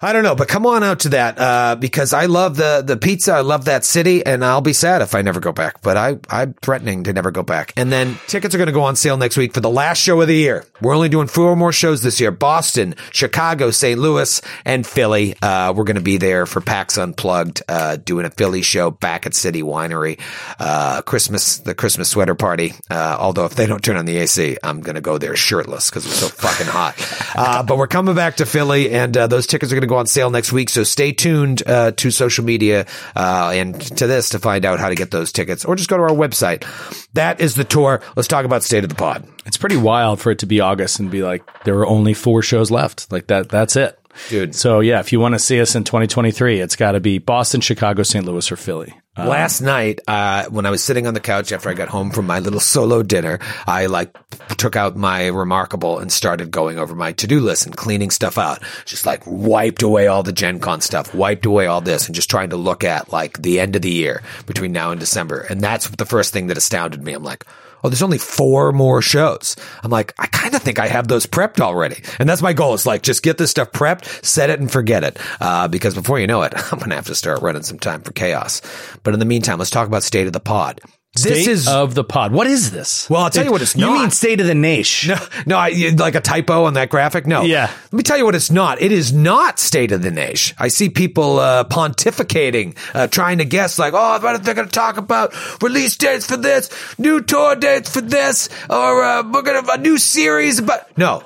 I 0.03 0.15
don't 0.15 0.23
know, 0.23 0.35
but 0.35 0.49
come 0.49 0.65
on 0.65 0.83
out 0.83 1.01
to 1.01 1.11
that 1.11 1.39
uh, 1.39 1.77
because 1.77 2.15
I 2.15 2.25
love 2.25 2.57
the 2.57 2.83
the 2.83 2.97
pizza. 2.97 3.35
I 3.35 3.43
love 3.43 3.67
that 3.67 3.85
city, 3.85 4.25
and 4.25 4.43
I'll 4.43 4.63
be 4.63 4.73
sad 4.73 5.03
if 5.03 5.15
I 5.15 5.21
never 5.21 5.41
go 5.41 5.53
back. 5.53 5.83
But 5.83 5.99
I 5.99 6.19
I'm 6.31 6.55
threatening 6.55 7.05
to 7.05 7.13
never 7.13 7.31
go 7.31 7.43
back. 7.43 7.75
And 7.77 7.93
then 7.93 8.17
tickets 8.27 8.55
are 8.55 8.59
going 8.59 8.69
to 8.69 8.73
go 8.73 8.85
on 8.85 8.97
sale 8.97 9.19
next 9.19 9.37
week 9.37 9.53
for 9.53 9.61
the 9.61 9.69
last 9.69 9.99
show 9.99 10.19
of 10.19 10.27
the 10.27 10.35
year. 10.35 10.65
We're 10.81 10.95
only 10.95 11.11
doing 11.11 11.27
four 11.27 11.55
more 11.55 11.71
shows 11.71 12.01
this 12.01 12.19
year: 12.19 12.31
Boston, 12.31 12.95
Chicago, 13.13 13.71
St. 13.71 14.01
Louis, 14.01 14.41
and 14.65 14.87
Philly. 14.87 15.35
Uh, 15.43 15.75
we're 15.77 15.85
going 15.85 15.97
to 15.97 16.01
be 16.01 16.17
there 16.17 16.47
for 16.47 16.63
PAX 16.63 16.97
Unplugged, 16.97 17.63
uh, 17.69 17.97
doing 17.97 18.25
a 18.25 18.31
Philly 18.31 18.63
show 18.63 18.91
back 18.91 19.27
at 19.27 19.35
City 19.35 19.63
Winery. 19.63 20.19
Uh, 20.59 21.03
Christmas, 21.03 21.59
the 21.59 21.75
Christmas 21.75 22.09
sweater 22.09 22.35
party. 22.35 22.73
Uh, 22.89 23.19
although 23.21 23.45
if 23.45 23.55
they 23.55 23.67
don't 23.67 23.85
turn 23.85 23.99
on 23.99 24.07
the 24.07 24.17
AC, 24.17 24.57
I'm 24.63 24.81
going 24.81 24.95
to 24.95 25.03
go 25.03 25.19
there 25.19 25.37
shirtless 25.37 25.91
because 25.91 26.07
it's 26.07 26.17
so 26.17 26.29
fucking 26.29 26.69
hot. 26.69 26.95
Uh, 27.37 27.63
but 27.65 27.77
we're 27.77 27.87
coming 27.87 28.15
back 28.15 28.37
to 28.37 28.47
Philly, 28.47 28.93
and 28.93 29.13
those 29.13 29.47
tickets 29.47 29.71
are 29.71 29.75
going 29.75 29.83
to 29.83 29.90
go 29.91 29.99
on 29.99 30.07
sale 30.07 30.31
next 30.31 30.53
week. 30.53 30.71
So 30.71 30.85
stay 30.85 31.13
tuned 31.13 31.63
uh, 31.67 31.93
to 31.93 32.11
social 32.11 32.45
media 32.45 32.87
uh, 33.15 33.53
and 33.55 33.79
to 33.99 34.07
this 34.07 34.31
to 34.31 34.39
find 34.39 34.65
out 34.65 34.81
how 34.81 34.89
to 34.89 34.95
get 34.95 35.11
those 35.11 35.33
tickets, 35.33 35.65
or 35.65 35.77
just 35.77 35.91
go 35.91 35.97
to 35.97 36.03
our 36.03 36.11
website. 36.11 36.65
That 37.13 37.41
is 37.41 37.55
the 37.55 37.65
tour. 37.65 38.01
Let's 38.17 38.29
talk 38.29 38.45
about 38.45 38.63
state 38.63 38.85
of 38.85 38.89
the 38.89 38.97
pod. 38.97 39.29
It's 39.45 39.59
pretty 39.59 39.77
wild 39.77 40.21
for 40.21 40.31
it 40.31 40.39
to 40.39 40.47
be 40.47 40.61
August 40.61 41.01
and 41.01 41.11
be 41.11 41.23
like 41.23 41.45
there 41.65 41.79
are 41.79 41.87
only 41.87 42.15
four 42.15 42.41
shows 42.43 42.71
left. 42.71 43.11
Like 43.13 43.27
that. 43.27 43.49
That's 43.49 43.77
it. 43.77 43.99
Dude. 44.29 44.55
So 44.55 44.81
yeah, 44.81 45.01
if 45.01 45.13
you 45.13 45.21
want 45.21 45.35
to 45.35 45.39
see 45.39 45.61
us 45.61 45.75
in 45.75 45.85
2023, 45.85 46.61
it's 46.61 46.77
got 46.77 46.93
to 46.93 47.01
be 47.01 47.19
Boston, 47.19 47.61
Chicago, 47.61 48.03
St. 48.03 48.25
Louis, 48.25 48.51
or 48.51 48.57
Philly. 48.57 48.95
Last 49.19 49.61
night, 49.61 50.01
uh, 50.07 50.47
when 50.51 50.67
I 50.67 50.71
was 50.71 50.85
sitting 50.85 51.07
on 51.07 51.15
the 51.15 51.21
couch 51.21 51.51
after 51.51 51.69
I 51.69 51.75
got 51.75 51.89
home 51.89 52.11
from 52.11 52.27
my 52.27 52.39
little 52.39 52.61
solo 52.61 53.03
dinner, 53.03 53.41
I 53.67 53.87
like 53.87 54.17
took 54.57 54.77
out 54.77 54.97
my 54.97 55.23
reMarkable 55.23 56.01
and 56.01 56.13
started 56.13 56.51
going 56.53 56.79
over 56.79 56.95
my 56.95 57.13
to-do 57.13 57.41
list 57.41 57.67
and 57.67 57.77
cleaning 57.77 58.11
stuff 58.11 58.39
out. 58.39 58.63
Just 58.85 59.07
like 59.07 59.23
wiped 59.27 59.83
away 59.83 60.07
all 60.07 60.23
the 60.23 60.33
Gen 60.33 60.61
Con 60.61 60.81
stuff, 60.81 61.13
wiped 61.13 61.45
away 61.45 61.67
all 61.67 61.81
this 61.81 62.07
and 62.07 62.15
just 62.15 62.31
trying 62.31 62.51
to 62.51 62.57
look 62.57 62.85
at 62.85 63.13
like 63.13 63.43
the 63.43 63.59
end 63.59 63.75
of 63.75 63.83
the 63.83 63.91
year 63.91 64.23
between 64.47 64.73
now 64.73 64.93
and 64.93 65.01
December. 65.01 65.41
And 65.41 65.61
that's 65.61 65.89
the 65.89 66.07
first 66.07 66.33
thing 66.33 66.47
that 66.47 66.57
astounded 66.57 67.03
me. 67.03 67.13
I'm 67.13 67.25
like, 67.25 67.45
Oh, 67.83 67.89
there's 67.89 68.03
only 68.03 68.19
four 68.19 68.73
more 68.73 69.03
shows. 69.03 69.57
I'm 69.83 69.91
like, 69.91 70.15
I 70.19 70.27
kind 70.27 70.55
of 70.55 70.63
think 70.63 70.79
I 70.79 70.87
have 70.87 71.09
those 71.09 71.27
prepped 71.27 71.61
already. 71.61 72.03
And 72.19 72.29
that's 72.29 72.43
my 72.43 72.53
goal. 72.53 72.75
It's 72.75 72.87
like, 72.87 73.03
just 73.03 73.23
get 73.23 73.39
this 73.39 73.51
stuff 73.51 73.73
prepped, 73.73 74.25
set 74.25 74.51
it 74.51 74.61
and 74.61 74.71
forget 74.71 75.05
it. 75.05 75.19
Uh, 75.41 75.69
because 75.69 75.95
before 75.95 76.19
you 76.19 76.27
know 76.27 76.43
it, 76.43 76.53
I'm 76.73 76.79
going 76.79 76.91
to 76.91 76.97
have 76.97 77.07
to 77.07 77.15
start 77.15 77.43
running 77.43 77.63
some 77.63 77.79
time 77.79 78.03
for 78.03 78.13
chaos. 78.13 78.63
But 79.03 79.15
in 79.15 79.21
the 79.21 79.27
meantime, 79.27 79.59
let's 79.59 79.71
talk 79.71 79.87
about 79.87 80.03
state 80.03 80.27
of 80.27 80.33
the 80.33 80.41
pod. 80.41 80.81
State 81.17 81.31
this 81.31 81.47
is, 81.49 81.69
of 81.69 81.97
the 81.97 82.05
pod. 82.05 82.31
What 82.31 82.47
is 82.47 82.71
this? 82.71 83.11
Well, 83.11 83.23
I'll 83.23 83.31
tell 83.31 83.45
you 83.45 83.51
what 83.51 83.63
it's 83.63 83.77
not. 83.77 83.93
You 83.93 83.99
mean 83.99 84.11
state 84.11 84.41
of 84.41 84.47
the 84.47 84.55
nation? 84.55 85.17
no, 85.17 85.27
no, 85.45 85.59
I, 85.59 85.93
like 85.97 86.15
a 86.15 86.21
typo 86.21 86.65
on 86.65 86.75
that 86.75 86.89
graphic. 86.89 87.27
No. 87.27 87.43
Yeah. 87.43 87.69
Let 87.85 87.93
me 87.93 88.05
tell 88.05 88.17
you 88.17 88.25
what 88.25 88.37
it's 88.37 88.51
not. 88.53 88.81
It 88.81 88.93
is 88.93 89.13
not 89.13 89.59
state 89.59 89.91
of 89.91 90.03
the 90.03 90.13
nation. 90.13 90.57
I 90.61 90.69
see 90.69 90.89
people, 90.89 91.41
uh, 91.41 91.65
pontificating, 91.65 92.77
uh, 92.95 93.09
trying 93.09 93.39
to 93.39 93.45
guess 93.45 93.77
like, 93.77 93.93
oh, 93.97 94.39
they're 94.39 94.55
going 94.55 94.69
to 94.69 94.73
talk 94.73 94.99
about 94.99 95.35
release 95.61 95.97
dates 95.97 96.27
for 96.27 96.37
this, 96.37 96.71
new 96.97 97.21
tour 97.21 97.57
dates 97.57 97.91
for 97.91 98.03
this, 98.03 98.49
or, 98.69 99.03
uh, 99.03 99.25
we're 99.25 99.43
going 99.43 99.61
to 99.61 99.69
have 99.69 99.81
a 99.81 99.83
new 99.83 99.99
series 99.99 100.61
But 100.61 100.97
no. 100.97 101.25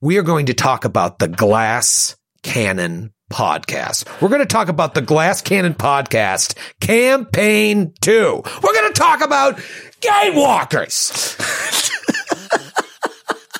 We 0.00 0.16
are 0.16 0.22
going 0.22 0.46
to 0.46 0.54
talk 0.54 0.86
about 0.86 1.18
the 1.18 1.28
Glass 1.28 2.16
Cannon 2.42 3.12
podcast. 3.30 4.06
We're 4.20 4.28
going 4.28 4.40
to 4.40 4.46
talk 4.46 4.68
about 4.68 4.94
the 4.94 5.02
Glass 5.02 5.42
Cannon 5.42 5.74
podcast 5.74 6.56
campaign 6.80 7.92
two. 8.00 8.42
We're 8.62 8.74
going 8.74 8.92
to 8.92 8.98
talk 8.98 9.20
about 9.20 9.56
Gatewalkers. 10.00 11.36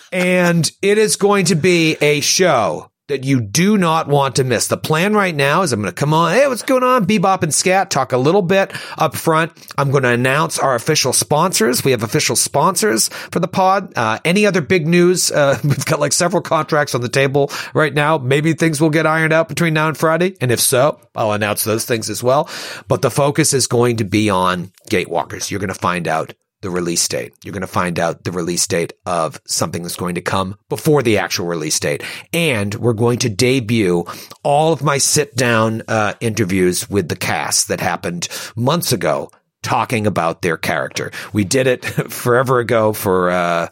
and 0.12 0.70
it 0.82 0.98
is 0.98 1.16
going 1.16 1.46
to 1.46 1.54
be 1.54 1.96
a 2.00 2.20
show 2.20 2.90
that 3.08 3.24
you 3.24 3.40
do 3.40 3.76
not 3.76 4.06
want 4.06 4.36
to 4.36 4.44
miss. 4.44 4.68
The 4.68 4.76
plan 4.76 5.14
right 5.14 5.34
now 5.34 5.62
is 5.62 5.72
I'm 5.72 5.80
going 5.80 5.90
to 5.90 5.94
come 5.94 6.14
on. 6.14 6.32
Hey, 6.32 6.46
what's 6.46 6.62
going 6.62 6.82
on? 6.82 7.06
Bebop 7.06 7.42
and 7.42 7.52
Scat 7.52 7.90
talk 7.90 8.12
a 8.12 8.18
little 8.18 8.42
bit 8.42 8.72
up 8.98 9.16
front. 9.16 9.52
I'm 9.76 9.90
going 9.90 10.02
to 10.02 10.10
announce 10.10 10.58
our 10.58 10.74
official 10.74 11.12
sponsors. 11.12 11.82
We 11.82 11.90
have 11.92 12.02
official 12.02 12.36
sponsors 12.36 13.08
for 13.08 13.40
the 13.40 13.48
pod. 13.48 13.96
Uh, 13.96 14.18
any 14.24 14.46
other 14.46 14.60
big 14.60 14.86
news? 14.86 15.32
Uh, 15.32 15.58
we've 15.64 15.84
got 15.86 16.00
like 16.00 16.12
several 16.12 16.42
contracts 16.42 16.94
on 16.94 17.00
the 17.00 17.08
table 17.08 17.50
right 17.74 17.92
now. 17.92 18.18
Maybe 18.18 18.52
things 18.52 18.80
will 18.80 18.90
get 18.90 19.06
ironed 19.06 19.32
out 19.32 19.48
between 19.48 19.74
now 19.74 19.88
and 19.88 19.96
Friday. 19.96 20.36
And 20.40 20.52
if 20.52 20.60
so, 20.60 21.00
I'll 21.14 21.32
announce 21.32 21.64
those 21.64 21.86
things 21.86 22.10
as 22.10 22.22
well. 22.22 22.48
But 22.88 23.02
the 23.02 23.10
focus 23.10 23.54
is 23.54 23.66
going 23.66 23.96
to 23.96 24.04
be 24.04 24.28
on 24.28 24.70
Gatewalkers. 24.90 25.50
You're 25.50 25.60
going 25.60 25.68
to 25.68 25.74
find 25.74 26.06
out 26.06 26.34
the 26.60 26.70
release 26.70 27.06
date. 27.06 27.34
You're 27.44 27.52
going 27.52 27.60
to 27.60 27.66
find 27.66 27.98
out 27.98 28.24
the 28.24 28.32
release 28.32 28.66
date 28.66 28.92
of 29.06 29.40
something 29.46 29.82
that's 29.82 29.96
going 29.96 30.16
to 30.16 30.20
come 30.20 30.56
before 30.68 31.02
the 31.02 31.18
actual 31.18 31.46
release 31.46 31.78
date. 31.78 32.02
And 32.32 32.74
we're 32.74 32.92
going 32.92 33.18
to 33.20 33.28
debut 33.28 34.04
all 34.42 34.72
of 34.72 34.82
my 34.82 34.98
sit 34.98 35.36
down 35.36 35.82
uh, 35.88 36.14
interviews 36.20 36.88
with 36.90 37.08
the 37.08 37.16
cast 37.16 37.68
that 37.68 37.80
happened 37.80 38.28
months 38.56 38.92
ago 38.92 39.30
talking 39.62 40.06
about 40.06 40.42
their 40.42 40.56
character. 40.56 41.10
We 41.32 41.44
did 41.44 41.66
it 41.66 41.84
forever 42.10 42.58
ago 42.58 42.92
for, 42.92 43.30
uh, 43.30 43.68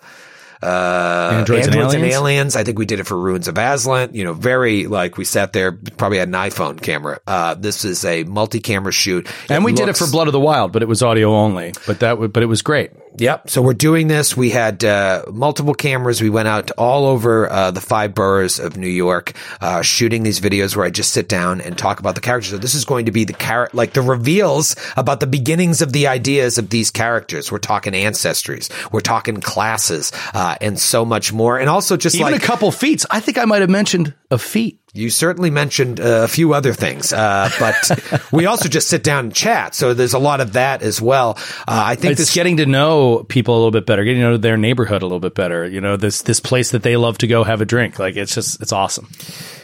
uh, 0.62 1.30
Androids 1.34 1.66
and 1.66 1.76
and, 1.76 1.84
Aliens? 1.84 2.14
aliens. 2.14 2.56
I 2.56 2.64
think 2.64 2.78
we 2.78 2.86
did 2.86 3.00
it 3.00 3.04
for 3.04 3.18
Ruins 3.18 3.48
of 3.48 3.54
Azlant. 3.56 4.14
You 4.14 4.24
know, 4.24 4.32
very 4.32 4.86
like 4.86 5.16
we 5.16 5.24
sat 5.24 5.52
there, 5.52 5.72
probably 5.72 6.18
had 6.18 6.28
an 6.28 6.34
iPhone 6.34 6.80
camera. 6.80 7.20
Uh, 7.26 7.54
this 7.54 7.84
is 7.84 8.04
a 8.04 8.24
multi-camera 8.24 8.92
shoot, 8.92 9.28
And 9.48 9.64
we 9.64 9.72
did 9.72 9.88
it 9.88 9.96
for 9.96 10.06
Blood 10.10 10.28
of 10.28 10.32
the 10.32 10.40
Wild, 10.40 10.72
but 10.72 10.82
it 10.82 10.88
was 10.88 11.02
audio 11.02 11.34
only. 11.34 11.72
But 11.86 12.00
that, 12.00 12.10
w- 12.10 12.28
but 12.28 12.42
it 12.42 12.46
was 12.46 12.62
great. 12.62 12.90
Yep. 13.18 13.50
So 13.50 13.62
we're 13.62 13.74
doing 13.74 14.08
this. 14.08 14.36
We 14.36 14.50
had 14.50 14.84
uh, 14.84 15.24
multiple 15.32 15.74
cameras. 15.74 16.20
We 16.20 16.30
went 16.30 16.48
out 16.48 16.70
all 16.72 17.06
over 17.06 17.50
uh, 17.50 17.70
the 17.70 17.80
five 17.80 18.14
boroughs 18.14 18.58
of 18.58 18.76
New 18.76 18.88
York, 18.88 19.32
uh, 19.60 19.82
shooting 19.82 20.22
these 20.22 20.40
videos 20.40 20.76
where 20.76 20.84
I 20.84 20.90
just 20.90 21.12
sit 21.12 21.28
down 21.28 21.60
and 21.60 21.76
talk 21.76 21.98
about 21.98 22.14
the 22.14 22.20
characters. 22.20 22.50
So 22.50 22.58
this 22.58 22.74
is 22.74 22.84
going 22.84 23.06
to 23.06 23.12
be 23.12 23.24
the 23.24 23.32
char- 23.32 23.70
like 23.72 23.94
the 23.94 24.02
reveals 24.02 24.76
about 24.96 25.20
the 25.20 25.26
beginnings 25.26 25.82
of 25.82 25.92
the 25.92 26.06
ideas 26.08 26.58
of 26.58 26.70
these 26.70 26.90
characters. 26.90 27.50
We're 27.50 27.58
talking 27.58 27.94
ancestries. 27.94 28.70
We're 28.92 29.00
talking 29.00 29.40
classes, 29.40 30.12
uh, 30.34 30.56
and 30.60 30.78
so 30.78 31.04
much 31.04 31.32
more. 31.32 31.58
And 31.58 31.70
also 31.70 31.96
just 31.96 32.16
Even 32.16 32.32
like 32.32 32.42
a 32.42 32.44
couple 32.44 32.70
feats. 32.70 33.06
I 33.10 33.20
think 33.20 33.38
I 33.38 33.44
might 33.44 33.62
have 33.62 33.70
mentioned 33.70 34.14
a 34.30 34.38
feat. 34.38 34.80
You 34.96 35.10
certainly 35.10 35.50
mentioned 35.50 36.00
uh, 36.00 36.22
a 36.24 36.28
few 36.28 36.54
other 36.54 36.72
things, 36.72 37.12
uh, 37.12 37.50
but 37.58 38.22
we 38.32 38.46
also 38.46 38.68
just 38.68 38.88
sit 38.88 39.02
down 39.02 39.26
and 39.26 39.34
chat. 39.34 39.74
So 39.74 39.94
there's 39.94 40.14
a 40.14 40.18
lot 40.18 40.40
of 40.40 40.54
that 40.54 40.82
as 40.82 41.00
well. 41.00 41.36
Uh, 41.60 41.64
I 41.68 41.94
think 41.94 42.12
It's 42.12 42.20
this 42.20 42.34
getting 42.34 42.56
to 42.58 42.66
know 42.66 43.24
people 43.28 43.54
a 43.54 43.58
little 43.58 43.70
bit 43.70 43.86
better, 43.86 44.04
getting 44.04 44.22
to 44.22 44.30
know 44.30 44.36
their 44.36 44.56
neighborhood 44.56 45.02
a 45.02 45.04
little 45.04 45.20
bit 45.20 45.34
better. 45.34 45.66
You 45.68 45.80
know, 45.80 45.96
this 45.96 46.22
this 46.22 46.40
place 46.40 46.70
that 46.70 46.82
they 46.82 46.96
love 46.96 47.18
to 47.18 47.26
go 47.26 47.44
have 47.44 47.60
a 47.60 47.64
drink. 47.66 47.98
Like 47.98 48.16
it's 48.16 48.34
just 48.34 48.60
it's 48.62 48.72
awesome. 48.72 49.08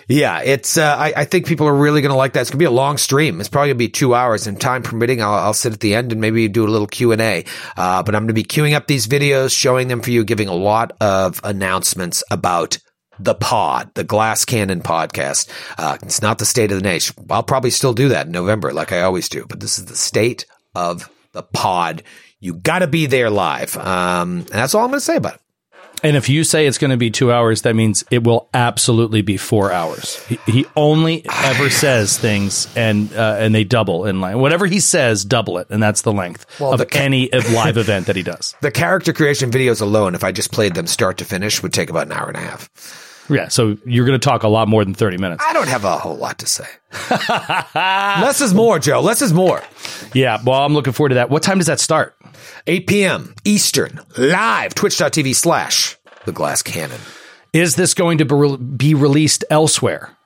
Yeah, 0.09 0.43
it's. 0.43 0.77
Uh, 0.77 0.95
I, 0.99 1.13
I 1.17 1.25
think 1.25 1.47
people 1.47 1.67
are 1.69 1.75
really 1.75 2.03
going 2.03 2.11
to 2.11 2.17
like 2.17 2.35
that. 2.35 2.43
It's 2.43 2.51
going 2.51 2.59
to 2.59 2.63
be 2.63 2.67
a 2.67 2.71
long 2.71 2.99
stream. 2.99 3.41
It's 3.41 3.49
probably 3.49 3.69
going 3.69 3.77
to 3.77 3.85
be 3.85 3.89
two 3.89 4.15
hours, 4.15 4.47
and 4.47 4.61
time 4.61 4.83
permitting, 4.83 5.23
I'll, 5.23 5.35
I'll 5.35 5.55
sit 5.55 5.73
at 5.73 5.81
the 5.81 5.95
end 5.95 6.13
and 6.13 6.21
maybe 6.21 6.49
do 6.49 6.67
a 6.67 6.69
little 6.69 6.87
Q 6.87 7.13
and 7.13 7.21
A. 7.21 7.45
Uh, 7.77 8.03
but 8.03 8.15
I'm 8.15 8.23
going 8.23 8.29
to 8.29 8.35
be 8.35 8.45
queuing 8.45 8.75
up 8.75 8.87
these 8.87 9.07
videos, 9.07 9.57
showing 9.57 9.89
them 9.89 10.01
for 10.01 10.11
you, 10.11 10.25
giving 10.25 10.49
a 10.49 10.55
lot 10.55 10.93
of 11.01 11.41
announcements 11.45 12.25
about 12.31 12.79
the 13.25 13.35
pod, 13.35 13.91
the 13.95 14.05
Glass 14.05 14.45
Cannon 14.45 14.83
podcast. 14.83 15.49
Uh, 15.79 15.99
it's 16.03 16.23
not 16.23 16.39
the 16.39 16.45
state 16.47 16.73
of 16.73 16.79
the 16.79 16.89
nation. 16.89 17.15
I'll 17.31 17.43
probably 17.43 17.71
still 17.71 17.93
do 17.95 18.09
that 18.11 18.27
in 18.27 18.33
November, 18.33 18.73
like 18.73 18.93
I 18.93 19.03
always 19.03 19.29
do. 19.29 19.47
But 19.49 19.61
this 19.61 19.79
is 19.79 19.87
the 19.87 19.97
state 19.97 20.47
of 20.75 21.11
the 21.33 21.43
pod. 21.43 22.03
You 22.41 22.55
got 22.55 22.81
to 22.81 22.87
be 22.89 23.07
there 23.07 23.31
live, 23.31 23.77
um, 23.77 24.39
and 24.39 24.47
that's 24.49 24.75
all 24.75 24.83
I'm 24.85 24.91
going 24.91 24.99
to 24.99 25.05
say 25.05 25.17
about 25.17 25.35
it. 25.35 25.41
And 26.05 26.17
if 26.17 26.29
you 26.29 26.43
say 26.43 26.67
it's 26.67 26.79
going 26.79 26.91
to 26.91 26.97
be 26.97 27.13
two 27.13 27.31
hours, 27.31 27.63
that 27.63 27.77
means 27.77 28.03
it 28.11 28.25
will 28.25 28.49
absolutely 28.53 29.23
be 29.23 29.37
four 29.37 29.71
hours. 29.71 30.21
He, 30.27 30.37
he 30.47 30.67
only 30.75 31.25
ever 31.45 31.71
says 31.71 32.19
things, 32.19 32.67
and 32.75 33.15
uh, 33.15 33.37
and 33.39 33.55
they 33.55 33.63
double 33.63 34.07
in 34.07 34.21
line. 34.21 34.41
Whatever 34.41 34.67
he 34.67 34.81
says, 34.81 35.25
double 35.25 35.59
it, 35.59 35.69
and 35.71 35.81
that's 35.81 36.03
the 36.03 36.13
length 36.13 36.45
Well, 36.59 36.73
of 36.73 36.79
the 36.81 36.87
ca- 36.87 36.99
any 36.99 37.31
live 37.31 37.77
event 37.77 38.07
that 38.07 38.17
he 38.17 38.25
does. 38.25 38.57
The 38.63 38.73
character 38.73 39.13
creation 39.13 39.53
videos 39.53 39.81
alone, 39.81 40.17
if 40.17 40.25
I 40.25 40.33
just 40.33 40.51
played 40.51 40.75
them 40.75 40.89
start 40.89 41.19
to 41.19 41.25
finish, 41.25 41.63
would 41.63 41.73
take 41.73 41.89
about 41.91 42.07
an 42.09 42.13
hour 42.15 42.27
and 42.27 42.37
a 42.37 42.41
half. 42.41 42.69
Yeah, 43.33 43.49
so 43.49 43.79
you're 43.87 44.07
going 44.07 44.19
to 44.19 44.25
talk 44.25 44.43
a 44.43 44.49
lot 44.49 44.69
more 44.69 44.85
than 44.85 44.95
thirty 44.95 45.17
minutes. 45.17 45.43
I 45.47 45.53
don't 45.53 45.69
have 45.69 45.85
a 45.85 45.97
whole 45.97 46.17
lot 46.17 46.39
to 46.41 46.47
say. 46.47 46.67
Less 47.11 48.41
is 48.41 48.53
more, 48.53 48.79
Joe. 48.79 49.01
Less 49.01 49.23
is 49.23 49.33
more. 49.33 49.63
Yeah, 50.15 50.39
well, 50.45 50.65
I'm 50.65 50.75
looking 50.75 50.93
forward 50.93 51.11
to 51.11 51.15
that. 51.17 51.31
What 51.31 51.43
time 51.43 51.59
does 51.59 51.67
that 51.67 51.81
start? 51.81 52.17
8 52.67 52.87
p.m. 52.87 53.35
Eastern, 53.45 54.01
live, 54.17 54.75
twitch.tv 54.75 55.35
slash 55.35 55.97
the 56.27 56.33
glass 56.33 56.63
cannon. 56.63 57.01
Is 57.53 57.77
this 57.77 57.95
going 57.95 58.19
to 58.19 58.25
be 58.25 58.57
be 58.57 58.95
released 58.95 59.45
elsewhere? 59.51 60.17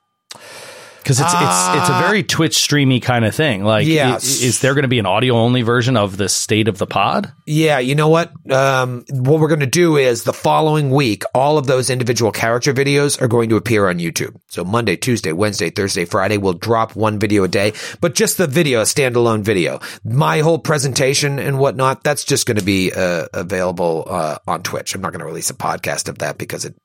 Because 1.07 1.21
it's 1.21 1.33
it's 1.33 1.67
it's 1.77 1.89
a 1.89 1.99
very 2.05 2.21
Twitch 2.21 2.57
streamy 2.57 2.99
kind 2.99 3.23
of 3.23 3.33
thing. 3.33 3.63
Like, 3.63 3.87
Yeah. 3.87 4.15
i- 4.15 4.15
is 4.17 4.59
there 4.59 4.73
going 4.73 4.81
to 4.81 4.89
be 4.89 4.99
an 4.99 5.05
audio 5.05 5.35
only 5.35 5.61
version 5.61 5.95
of 5.95 6.17
the 6.17 6.27
state 6.27 6.67
of 6.67 6.79
the 6.79 6.85
pod? 6.85 7.31
Yeah, 7.45 7.79
you 7.79 7.95
know 7.95 8.09
what? 8.09 8.29
Um, 8.51 9.05
what 9.09 9.39
we're 9.39 9.47
going 9.47 9.61
to 9.61 9.65
do 9.67 9.95
is 9.95 10.23
the 10.25 10.33
following 10.33 10.89
week, 10.89 11.23
all 11.33 11.57
of 11.57 11.65
those 11.65 11.89
individual 11.89 12.33
character 12.33 12.73
videos 12.73 13.21
are 13.21 13.29
going 13.29 13.47
to 13.51 13.55
appear 13.55 13.87
on 13.87 13.99
YouTube. 13.99 14.35
So 14.49 14.65
Monday, 14.65 14.97
Tuesday, 14.97 15.31
Wednesday, 15.31 15.69
Thursday, 15.69 16.03
Friday, 16.03 16.37
we'll 16.37 16.51
drop 16.51 16.93
one 16.93 17.19
video 17.19 17.45
a 17.45 17.47
day, 17.47 17.71
but 18.01 18.13
just 18.13 18.37
the 18.37 18.45
video, 18.47 18.81
a 18.81 18.83
standalone 18.83 19.43
video. 19.43 19.79
My 20.03 20.39
whole 20.41 20.59
presentation 20.59 21.39
and 21.39 21.57
whatnot, 21.57 22.03
that's 22.03 22.25
just 22.25 22.45
going 22.45 22.57
to 22.57 22.65
be 22.65 22.91
uh, 22.91 23.27
available 23.33 24.03
uh, 24.09 24.39
on 24.45 24.61
Twitch. 24.61 24.93
I'm 24.93 24.99
not 24.99 25.13
going 25.13 25.21
to 25.21 25.25
release 25.25 25.49
a 25.49 25.53
podcast 25.53 26.09
of 26.09 26.17
that 26.17 26.37
because 26.37 26.65
it 26.65 26.75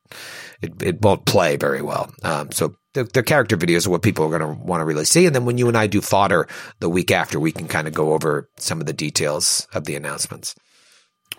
it, 0.60 0.80
it 0.80 1.02
won't 1.02 1.24
play 1.24 1.56
very 1.56 1.82
well. 1.82 2.08
Um, 2.22 2.52
so 2.52 2.76
the, 2.94 3.04
the 3.04 3.22
character 3.22 3.56
videos 3.56 3.86
are 3.86 3.90
what 3.90 4.02
people 4.02 4.24
are 4.26 4.38
going 4.38 4.56
to 4.56 4.62
want 4.64 4.80
to 4.80 4.84
really 4.84 5.04
see. 5.04 5.26
And 5.26 5.34
then 5.34 5.44
when 5.44 5.58
you 5.58 5.68
and 5.68 5.76
I 5.76 5.86
do 5.86 6.00
fodder 6.00 6.46
the 6.80 6.88
week 6.90 7.10
after, 7.10 7.40
we 7.40 7.52
can 7.52 7.68
kind 7.68 7.88
of 7.88 7.94
go 7.94 8.12
over 8.12 8.48
some 8.56 8.80
of 8.80 8.86
the 8.86 8.92
details 8.92 9.66
of 9.72 9.84
the 9.84 9.94
announcements. 9.96 10.54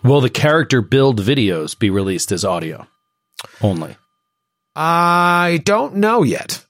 Will 0.02 0.20
the 0.20 0.30
character 0.30 0.82
build 0.82 1.20
videos 1.20 1.78
be 1.78 1.90
released 1.90 2.32
as 2.32 2.44
audio 2.44 2.86
only? 3.62 3.96
I 4.76 5.60
don't 5.64 5.96
know 5.96 6.22
yet. 6.22 6.64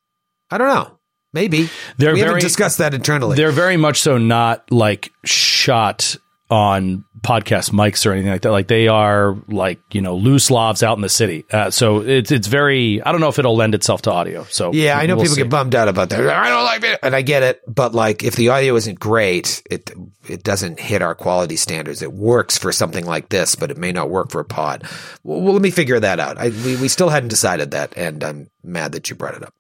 I 0.51 0.59
don't 0.59 0.69
know. 0.69 0.99
Maybe 1.33 1.69
They're 1.97 2.13
we 2.13 2.21
very- 2.21 2.29
haven't 2.29 2.43
discussed 2.43 2.79
that 2.79 2.95
internally. 2.95 3.37
They're 3.37 3.51
very 3.51 3.77
much 3.77 4.01
so 4.01 4.19
not 4.19 4.71
like 4.71 5.11
shot 5.25 6.17
on 6.51 7.05
podcast 7.23 7.71
mics 7.71 8.05
or 8.05 8.13
anything 8.13 8.31
like 8.31 8.43
that. 8.43 8.53
Like 8.53 8.69
they 8.69 8.87
are 8.87 9.37
like 9.49 9.81
you 9.93 10.03
know 10.03 10.17
loose 10.17 10.51
lavs 10.51 10.83
out 10.83 10.97
in 10.97 11.03
the 11.03 11.09
city. 11.09 11.45
Uh, 11.51 11.71
so 11.71 12.01
it's 12.01 12.31
it's 12.31 12.47
very. 12.47 13.03
I 13.03 13.13
don't 13.13 13.21
know 13.21 13.29
if 13.29 13.39
it'll 13.39 13.57
lend 13.57 13.75
itself 13.75 14.03
to 14.03 14.13
audio. 14.13 14.45
So 14.45 14.73
yeah, 14.73 14.99
I 14.99 15.07
know 15.07 15.17
we'll 15.17 15.25
people 15.25 15.37
see. 15.37 15.43
get 15.43 15.51
bummed 15.51 15.75
out 15.75 15.89
about 15.89 16.11
that. 16.11 16.21
I 16.21 16.49
don't 16.49 16.65
like 16.65 16.85
it, 16.85 16.99
and 17.03 17.17
I 17.17 17.23
get 17.23 17.43
it. 17.43 17.63
But 17.67 17.95
like, 17.95 18.23
if 18.23 18.37
the 18.37 18.51
audio 18.51 18.77
isn't 18.77 19.01
great, 19.01 19.63
it 19.71 19.91
it 20.29 20.43
doesn't 20.43 20.79
hit 20.79 21.03
our 21.03 21.15
quality 21.15 21.57
standards. 21.57 22.03
It 22.03 22.13
works 22.13 22.59
for 22.59 22.73
something 22.73 23.05
like 23.05 23.31
this, 23.31 23.55
but 23.55 23.71
it 23.71 23.79
may 23.79 23.93
not 23.93 24.11
work 24.11 24.31
for 24.31 24.41
a 24.41 24.45
pod. 24.45 24.85
Well, 25.23 25.41
well 25.41 25.53
let 25.55 25.63
me 25.63 25.71
figure 25.71 26.01
that 26.01 26.21
out. 26.21 26.39
I, 26.39 26.51
we 26.51 26.77
we 26.77 26.89
still 26.89 27.09
hadn't 27.09 27.31
decided 27.31 27.71
that, 27.73 27.97
and 27.97 28.23
I'm 28.23 28.51
mad 28.63 28.93
that 28.93 29.09
you 29.09 29.17
brought 29.17 29.35
it 29.35 29.43
up. 29.43 29.55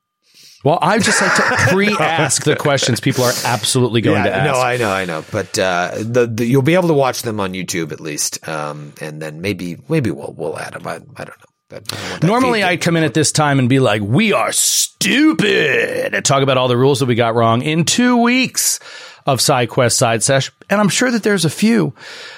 Well, 0.64 0.78
I 0.80 0.98
just 0.98 1.20
like 1.20 1.34
to 1.36 1.42
pre-ask 1.68 2.42
the 2.44 2.56
questions 2.56 2.98
people 2.98 3.22
are 3.24 3.32
absolutely 3.44 4.00
going 4.00 4.24
to 4.24 4.34
ask. 4.34 4.52
No, 4.52 4.58
I 4.60 4.76
know, 4.78 4.90
I 4.90 5.04
know, 5.04 5.24
but 5.30 5.58
uh, 5.58 5.90
the, 5.98 6.26
the 6.26 6.46
you'll 6.46 6.62
be 6.62 6.74
able 6.74 6.88
to 6.88 6.94
watch 6.94 7.22
them 7.22 7.38
on 7.38 7.52
YouTube 7.52 7.92
at 7.92 8.00
least, 8.00 8.48
um, 8.48 8.94
and 9.00 9.20
then 9.20 9.42
maybe 9.42 9.76
maybe 9.88 10.10
we'll 10.10 10.32
we'll 10.36 10.58
add 10.58 10.72
them. 10.72 10.86
I, 10.86 10.94
I 10.94 11.24
don't 11.24 11.28
know. 11.28 11.44
That- 11.68 11.92
I 11.92 11.96
don't 11.96 12.10
want 12.10 12.20
that 12.22 12.26
Normally, 12.26 12.64
I 12.64 12.76
come 12.78 12.96
in 12.96 13.04
at 13.04 13.12
this 13.14 13.30
time 13.30 13.58
and 13.58 13.68
be 13.68 13.78
like, 13.78 14.00
"We 14.02 14.32
are 14.32 14.52
stupid," 14.52 16.14
and 16.14 16.24
talk 16.24 16.42
about 16.42 16.56
all 16.56 16.68
the 16.68 16.76
rules 16.76 17.00
that 17.00 17.06
we 17.06 17.14
got 17.14 17.34
wrong 17.34 17.62
in 17.62 17.84
two 17.84 18.16
weeks 18.16 18.80
of 19.26 19.40
side 19.40 19.68
quest 19.68 19.96
side 19.98 20.22
sesh, 20.22 20.50
and 20.70 20.80
I'm 20.80 20.88
sure 20.88 21.10
that 21.10 21.22
there's 21.22 21.44
a 21.44 21.50
few, 21.50 21.94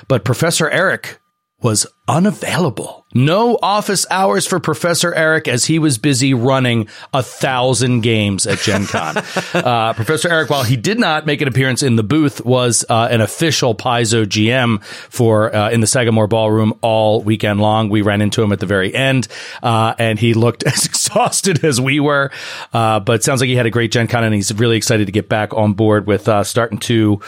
but 0.09 0.25
Professor 0.25 0.69
Erik 0.69 1.19
was 1.61 1.87
unavailable. 2.09 3.07
No 3.17 3.59
office 3.63 4.05
hours 4.11 4.47
for 4.47 4.61
Professor 4.61 5.15
Erik 5.15 5.49
as 5.49 5.65
he 5.65 5.79
was 5.79 5.97
busy 5.97 6.35
running 6.35 6.87
a 7.15 7.23
thousand 7.23 8.03
games 8.03 8.47
at 8.47 8.59
Gen 8.59 8.85
Con. 8.85 9.17
uh, 9.55 9.95
Professor 9.95 10.29
Erik, 10.29 10.51
while 10.51 10.65
he 10.65 10.77
did 10.77 10.99
not 10.99 11.25
make 11.25 11.41
an 11.41 11.49
appearance 11.49 11.83
in 11.83 11.97
the 11.97 12.03
booth, 12.03 12.45
was 12.45 12.85
uh, 12.91 13.09
an 13.11 13.23
official 13.23 13.75
Paizo 13.75 14.27
GM 14.27 14.85
for 14.85 15.55
uh, 15.55 15.71
in 15.71 15.81
the 15.81 15.87
Sagamore 15.87 16.27
Ballroom 16.27 16.75
all 16.83 17.23
weekend 17.23 17.59
long. 17.59 17.89
We 17.89 18.03
ran 18.03 18.21
into 18.21 18.43
him 18.43 18.53
at 18.53 18.61
the 18.61 18.67
very 18.67 18.95
end, 18.95 19.29
uh, 19.63 19.95
and 19.99 20.19
he 20.19 20.35
looked 20.35 20.63
as 20.67 20.85
exhausted 20.85 21.65
as 21.65 21.81
we 21.81 22.01
were. 22.01 22.31
Uh, 22.75 23.01
but 23.01 23.15
it 23.15 23.25
sounds 23.25 23.41
like 23.41 23.49
he 23.49 23.57
had 23.57 23.67
a 23.67 23.71
great 23.71 23.93
Gen 23.93 24.09
Con, 24.09 24.25
and 24.25 24.35
he's 24.35 24.53
really 24.53 24.77
excited 24.77 25.07
to 25.07 25.13
get 25.13 25.31
back 25.31 25.55
on 25.55 25.73
board 25.73 26.07
with 26.07 26.29
uh, 26.29 26.45
starting 26.45 26.79
to 26.81 27.21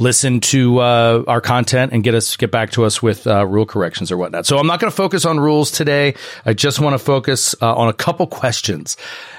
listen 0.00 0.40
to 0.40 0.78
uh, 0.80 1.22
our 1.28 1.40
content 1.40 1.92
and 1.92 2.02
get 2.02 2.16
us 2.16 2.36
get 2.36 2.50
back 2.50 2.72
to 2.72 2.84
us 2.84 3.00
with 3.00 3.24
uh, 3.28 3.46
rule 3.46 3.66
corrections 3.66 4.10
or 4.10 4.16
whatnot. 4.18 4.46
So 4.46 4.58
I'm 4.58 4.66
not 4.66 4.80
going 4.80 4.90
to 4.90 4.96
focus 4.96 5.24
on 5.24 5.40
rules 5.40 5.70
today. 5.70 6.14
I 6.44 6.52
just 6.52 6.80
want 6.80 6.94
to 6.94 6.98
focus 6.98 7.54
uh, 7.62 7.74
on 7.74 7.88
a 7.88 7.94
couple 7.94 8.26
questions 8.26 8.96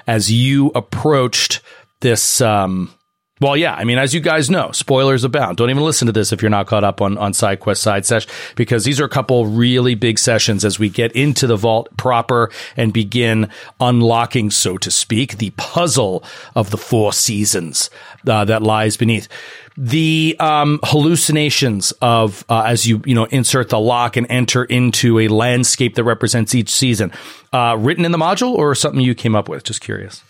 as 0.07 0.32
you 0.32 0.71
approached 0.73 1.61
this. 1.99 2.41
Um, 2.41 2.93
well, 3.39 3.55
yeah, 3.55 3.73
I 3.73 3.85
mean, 3.85 3.97
as 3.97 4.13
you 4.13 4.19
guys 4.19 4.49
know, 4.49 4.71
spoilers 4.71 5.23
abound. 5.23 5.57
Don't 5.57 5.69
even 5.69 5.83
listen 5.83 6.07
to 6.07 6.11
this 6.11 6.33
if 6.33 6.41
you're 6.41 6.49
not 6.49 6.67
caught 6.67 6.83
up 6.83 7.01
on, 7.01 7.17
on 7.17 7.33
Side 7.33 7.61
Quest 7.61 7.81
Side 7.81 8.05
Sesh, 8.05 8.27
because 8.55 8.83
these 8.83 8.99
are 8.99 9.05
a 9.05 9.09
couple 9.09 9.45
really 9.45 9.95
big 9.95 10.19
sessions 10.19 10.65
as 10.65 10.77
we 10.77 10.89
get 10.89 11.13
into 11.13 11.47
the 11.47 11.55
vault 11.55 11.87
proper 11.95 12.51
and 12.75 12.91
begin 12.91 13.49
unlocking, 13.79 14.51
so 14.51 14.77
to 14.77 14.91
speak, 14.91 15.37
the 15.37 15.51
puzzle 15.51 16.23
of 16.53 16.69
the 16.71 16.77
four 16.77 17.13
seasons 17.13 17.89
uh, 18.27 18.43
that 18.43 18.61
lies 18.61 18.97
beneath. 18.97 19.29
The 19.77 20.35
um, 20.41 20.81
hallucinations 20.83 21.93
of 22.01 22.43
uh, 22.49 22.63
as 22.63 22.85
you 22.85 23.01
you 23.05 23.15
know 23.15 23.23
insert 23.25 23.69
the 23.69 23.79
lock 23.79 24.17
and 24.17 24.27
enter 24.29 24.65
into 24.65 25.19
a 25.19 25.29
landscape 25.29 25.95
that 25.95 26.03
represents 26.03 26.53
each 26.53 26.69
season, 26.69 27.13
uh, 27.53 27.77
written 27.79 28.03
in 28.03 28.11
the 28.11 28.17
module 28.17 28.51
or 28.51 28.75
something 28.75 28.99
you 28.99 29.15
came 29.15 29.35
up 29.35 29.47
with. 29.47 29.63
Just 29.63 29.79
curious. 29.79 30.21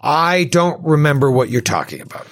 I 0.00 0.44
don't 0.44 0.84
remember 0.84 1.30
what 1.30 1.50
you're 1.50 1.60
talking 1.60 2.00
about. 2.00 2.26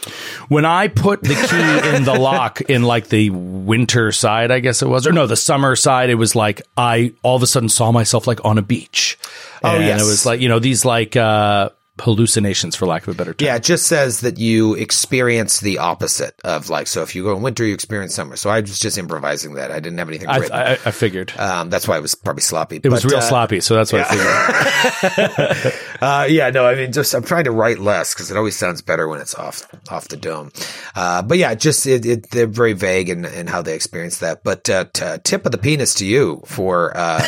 When 0.48 0.64
I 0.64 0.86
put 0.86 1.22
the 1.22 1.34
key 1.34 1.96
in 1.96 2.04
the 2.04 2.14
lock 2.14 2.60
in 2.60 2.84
like 2.84 3.08
the 3.08 3.30
winter 3.30 4.12
side, 4.12 4.52
I 4.52 4.60
guess 4.60 4.82
it 4.82 4.88
was, 4.88 5.06
or 5.06 5.12
no, 5.12 5.26
the 5.26 5.36
summer 5.36 5.74
side, 5.74 6.08
it 6.08 6.14
was 6.14 6.36
like 6.36 6.62
I 6.76 7.12
all 7.22 7.34
of 7.34 7.42
a 7.42 7.46
sudden 7.46 7.68
saw 7.68 7.90
myself 7.90 8.28
like 8.28 8.44
on 8.44 8.58
a 8.58 8.62
beach. 8.62 9.18
Oh, 9.64 9.74
and 9.74 9.84
yes. 9.84 10.00
it 10.00 10.04
was 10.04 10.24
like 10.24 10.40
you 10.40 10.48
know 10.48 10.60
these 10.60 10.84
like 10.84 11.16
uh 11.16 11.70
hallucinations, 12.00 12.76
for 12.76 12.86
lack 12.86 13.02
of 13.02 13.14
a 13.14 13.16
better 13.16 13.34
term. 13.34 13.46
Yeah, 13.46 13.56
it 13.56 13.62
just 13.62 13.86
says 13.86 14.20
that 14.20 14.38
you 14.38 14.74
experience 14.74 15.60
the 15.60 15.78
opposite 15.78 16.38
of 16.44 16.68
like, 16.68 16.86
so 16.86 17.02
if 17.02 17.14
you 17.14 17.22
go 17.22 17.36
in 17.36 17.42
winter, 17.42 17.64
you 17.64 17.74
experience 17.74 18.14
summer. 18.14 18.36
So 18.36 18.50
I 18.50 18.60
was 18.60 18.78
just 18.78 18.98
improvising 18.98 19.54
that. 19.54 19.70
I 19.70 19.80
didn't 19.80 19.98
have 19.98 20.08
anything 20.08 20.28
I, 20.28 20.38
written. 20.38 20.56
I, 20.56 20.72
I 20.72 20.90
figured 20.90 21.32
um, 21.38 21.70
that's 21.70 21.88
why 21.88 21.96
it 21.96 22.02
was 22.02 22.14
probably 22.14 22.42
sloppy. 22.42 22.80
it 22.82 22.88
was 22.88 23.04
real 23.04 23.22
sloppy, 23.22 23.60
so 23.60 23.74
that's 23.74 23.92
what 23.92 24.06
I 24.08 25.54
figured. 25.56 25.74
Uh, 26.00 26.26
yeah, 26.28 26.50
no, 26.50 26.66
I 26.66 26.74
mean, 26.74 26.92
just 26.92 27.14
I'm 27.14 27.22
trying 27.22 27.44
to 27.44 27.50
write 27.50 27.78
less 27.78 28.12
because 28.12 28.30
it 28.30 28.36
always 28.36 28.56
sounds 28.56 28.82
better 28.82 29.08
when 29.08 29.20
it's 29.20 29.34
off 29.34 29.66
off 29.90 30.08
the 30.08 30.16
dome. 30.16 30.52
Uh, 30.94 31.22
but 31.22 31.38
yeah, 31.38 31.54
just 31.54 31.86
it, 31.86 32.04
it, 32.04 32.30
they're 32.30 32.46
very 32.46 32.74
vague 32.74 33.08
in, 33.08 33.24
in 33.24 33.46
how 33.46 33.62
they 33.62 33.74
experience 33.74 34.18
that. 34.18 34.44
But 34.44 34.68
uh, 34.68 34.86
t- 34.92 35.16
tip 35.24 35.46
of 35.46 35.52
the 35.52 35.58
penis 35.58 35.94
to 35.94 36.06
you 36.06 36.42
for 36.46 36.96
uh, 36.96 37.26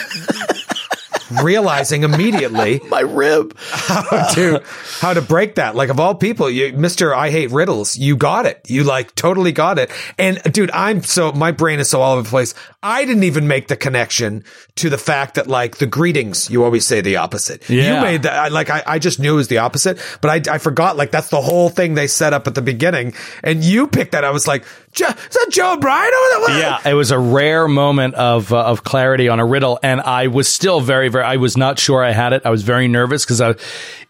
realizing 1.42 2.02
immediately 2.04 2.80
My 2.88 3.00
rib. 3.00 3.56
how 3.58 4.28
to 4.34 4.62
how 5.00 5.14
to 5.14 5.22
break 5.22 5.56
that. 5.56 5.74
Like 5.74 5.88
of 5.90 6.00
all 6.00 6.14
people, 6.14 6.50
you 6.50 6.72
Mister 6.72 7.14
I 7.14 7.30
hate 7.30 7.50
riddles. 7.50 7.96
You 7.96 8.16
got 8.16 8.46
it. 8.46 8.60
You 8.68 8.84
like 8.84 9.14
totally 9.14 9.52
got 9.52 9.78
it. 9.78 9.90
And 10.18 10.40
dude, 10.52 10.70
I'm 10.72 11.02
so 11.02 11.32
my 11.32 11.50
brain 11.52 11.80
is 11.80 11.90
so 11.90 12.00
all 12.00 12.14
over 12.14 12.22
the 12.22 12.28
place. 12.28 12.54
I 12.82 13.04
didn't 13.04 13.24
even 13.24 13.48
make 13.48 13.68
the 13.68 13.76
connection 13.76 14.44
to 14.76 14.88
the 14.88 14.98
fact 14.98 15.34
that 15.34 15.46
like 15.48 15.78
the 15.78 15.86
greetings, 15.86 16.48
you 16.48 16.64
always 16.64 16.86
say 16.86 17.00
the 17.00 17.16
opposite. 17.16 17.68
Yeah. 17.68 17.96
You 17.96 18.02
made 18.02 18.22
that. 18.22 18.52
Like 18.52 18.70
I, 18.70 18.82
I 18.86 18.98
just 18.98 19.18
knew 19.18 19.34
it 19.34 19.36
was 19.36 19.48
the 19.48 19.58
opposite, 19.58 19.98
but 20.20 20.48
I, 20.48 20.54
I 20.54 20.58
forgot. 20.58 20.96
Like 20.96 21.10
that's 21.10 21.28
the 21.28 21.40
whole 21.40 21.68
thing 21.68 21.94
they 21.94 22.06
set 22.06 22.32
up 22.32 22.46
at 22.46 22.54
the 22.54 22.62
beginning, 22.62 23.14
and 23.42 23.64
you 23.64 23.86
picked 23.88 24.12
that. 24.12 24.24
I 24.24 24.30
was 24.30 24.46
like, 24.46 24.64
"Jo- 24.98 25.06
is 25.06 25.14
that 25.34 25.48
Joe 25.50 25.76
Bryan? 25.76 26.10
Yeah, 26.48 26.80
it 26.84 26.94
was 26.94 27.10
a 27.10 27.18
rare 27.18 27.68
moment 27.68 28.14
of 28.14 28.52
uh, 28.52 28.64
of 28.64 28.82
clarity 28.82 29.28
on 29.28 29.38
a 29.38 29.46
riddle, 29.46 29.78
and 29.82 30.00
I 30.00 30.26
was 30.26 30.48
still 30.48 30.80
very, 30.80 31.08
very. 31.08 31.24
I 31.24 31.36
was 31.36 31.56
not 31.56 31.78
sure 31.78 32.02
I 32.02 32.10
had 32.10 32.32
it. 32.32 32.42
I 32.44 32.50
was 32.50 32.62
very 32.62 32.88
nervous 32.88 33.24
because 33.24 33.56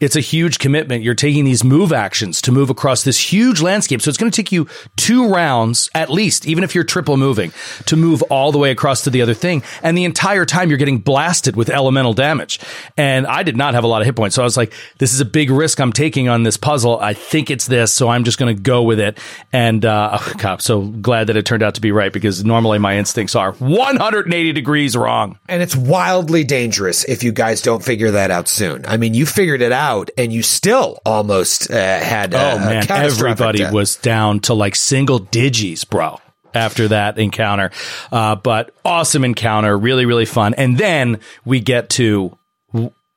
it's 0.00 0.16
a 0.16 0.20
huge 0.20 0.58
commitment. 0.58 1.02
You're 1.02 1.14
taking 1.14 1.44
these 1.44 1.62
move 1.62 1.92
actions 1.92 2.40
to 2.42 2.52
move 2.52 2.70
across 2.70 3.04
this 3.04 3.18
huge 3.32 3.60
landscape, 3.60 4.00
so 4.00 4.08
it's 4.08 4.16
going 4.16 4.30
to 4.30 4.36
take 4.36 4.50
you 4.50 4.66
two 4.96 5.28
rounds 5.28 5.90
at 5.94 6.10
least, 6.10 6.46
even 6.46 6.64
if 6.64 6.74
you're 6.74 6.84
triple 6.84 7.16
moving, 7.16 7.52
to 7.86 7.96
move 7.96 8.22
all 8.22 8.50
the 8.52 8.58
way 8.58 8.70
across 8.70 9.02
to 9.04 9.10
the 9.10 9.20
other 9.20 9.34
thing. 9.34 9.62
And 9.82 9.96
the 9.96 10.04
entire 10.04 10.46
time 10.46 10.70
you're 10.70 10.78
getting 10.78 10.98
blasted 10.98 11.54
with 11.54 11.68
elemental 11.68 12.14
damage. 12.14 12.60
And 12.96 13.26
I 13.26 13.42
did 13.42 13.56
not 13.56 13.74
have 13.74 13.84
a 13.84 13.86
lot 13.86 14.00
of 14.00 14.06
hit 14.06 14.16
points, 14.16 14.36
so 14.36 14.42
I 14.42 14.44
was 14.44 14.56
like, 14.56 14.72
"This 14.98 15.12
is 15.12 15.20
a 15.20 15.26
big 15.26 15.50
risk 15.50 15.80
I'm 15.80 15.92
taking 15.92 16.28
on 16.28 16.44
this 16.44 16.56
puzzle. 16.56 16.98
I 16.98 17.12
think 17.12 17.50
it's 17.50 17.66
this, 17.66 17.92
so 17.92 18.08
I'm 18.08 18.24
just 18.24 18.38
going 18.38 18.56
to 18.56 18.62
go 18.62 18.82
with 18.82 19.00
it." 19.00 19.18
And 19.52 19.84
uh, 19.84 20.18
oh, 20.20 20.32
God, 20.38 20.52
I'm 20.54 20.60
so 20.78 20.90
glad 21.00 21.26
that 21.28 21.36
it 21.36 21.44
turned 21.44 21.62
out 21.62 21.74
to 21.74 21.80
be 21.80 21.92
right 21.92 22.12
because 22.12 22.44
normally 22.44 22.78
my 22.78 22.98
instincts 22.98 23.34
are 23.34 23.52
180 23.52 24.52
degrees 24.52 24.96
wrong. 24.96 25.38
And 25.48 25.62
it's 25.62 25.76
wildly 25.76 26.44
dangerous 26.44 27.04
if 27.04 27.22
you 27.22 27.32
guys 27.32 27.62
don't 27.62 27.82
figure 27.82 28.12
that 28.12 28.30
out 28.30 28.48
soon. 28.48 28.86
I 28.86 28.96
mean, 28.96 29.14
you 29.14 29.26
figured 29.26 29.62
it 29.62 29.72
out, 29.72 30.10
and 30.16 30.32
you 30.32 30.42
still 30.42 30.98
almost 31.04 31.70
uh, 31.70 31.74
had. 31.74 32.34
Oh 32.34 32.56
a 32.56 32.58
man, 32.58 32.86
catastrophic 32.86 33.40
everybody 33.40 33.58
death. 33.58 33.72
was 33.72 33.96
down 33.96 34.40
to 34.40 34.54
like 34.54 34.76
single 34.76 35.18
digits, 35.18 35.84
bro. 35.84 36.20
After 36.54 36.88
that 36.88 37.18
encounter, 37.18 37.70
uh, 38.10 38.34
but 38.34 38.74
awesome 38.82 39.22
encounter, 39.22 39.76
really, 39.76 40.06
really 40.06 40.24
fun. 40.24 40.54
And 40.54 40.78
then 40.78 41.20
we 41.44 41.60
get 41.60 41.90
to 41.90 42.37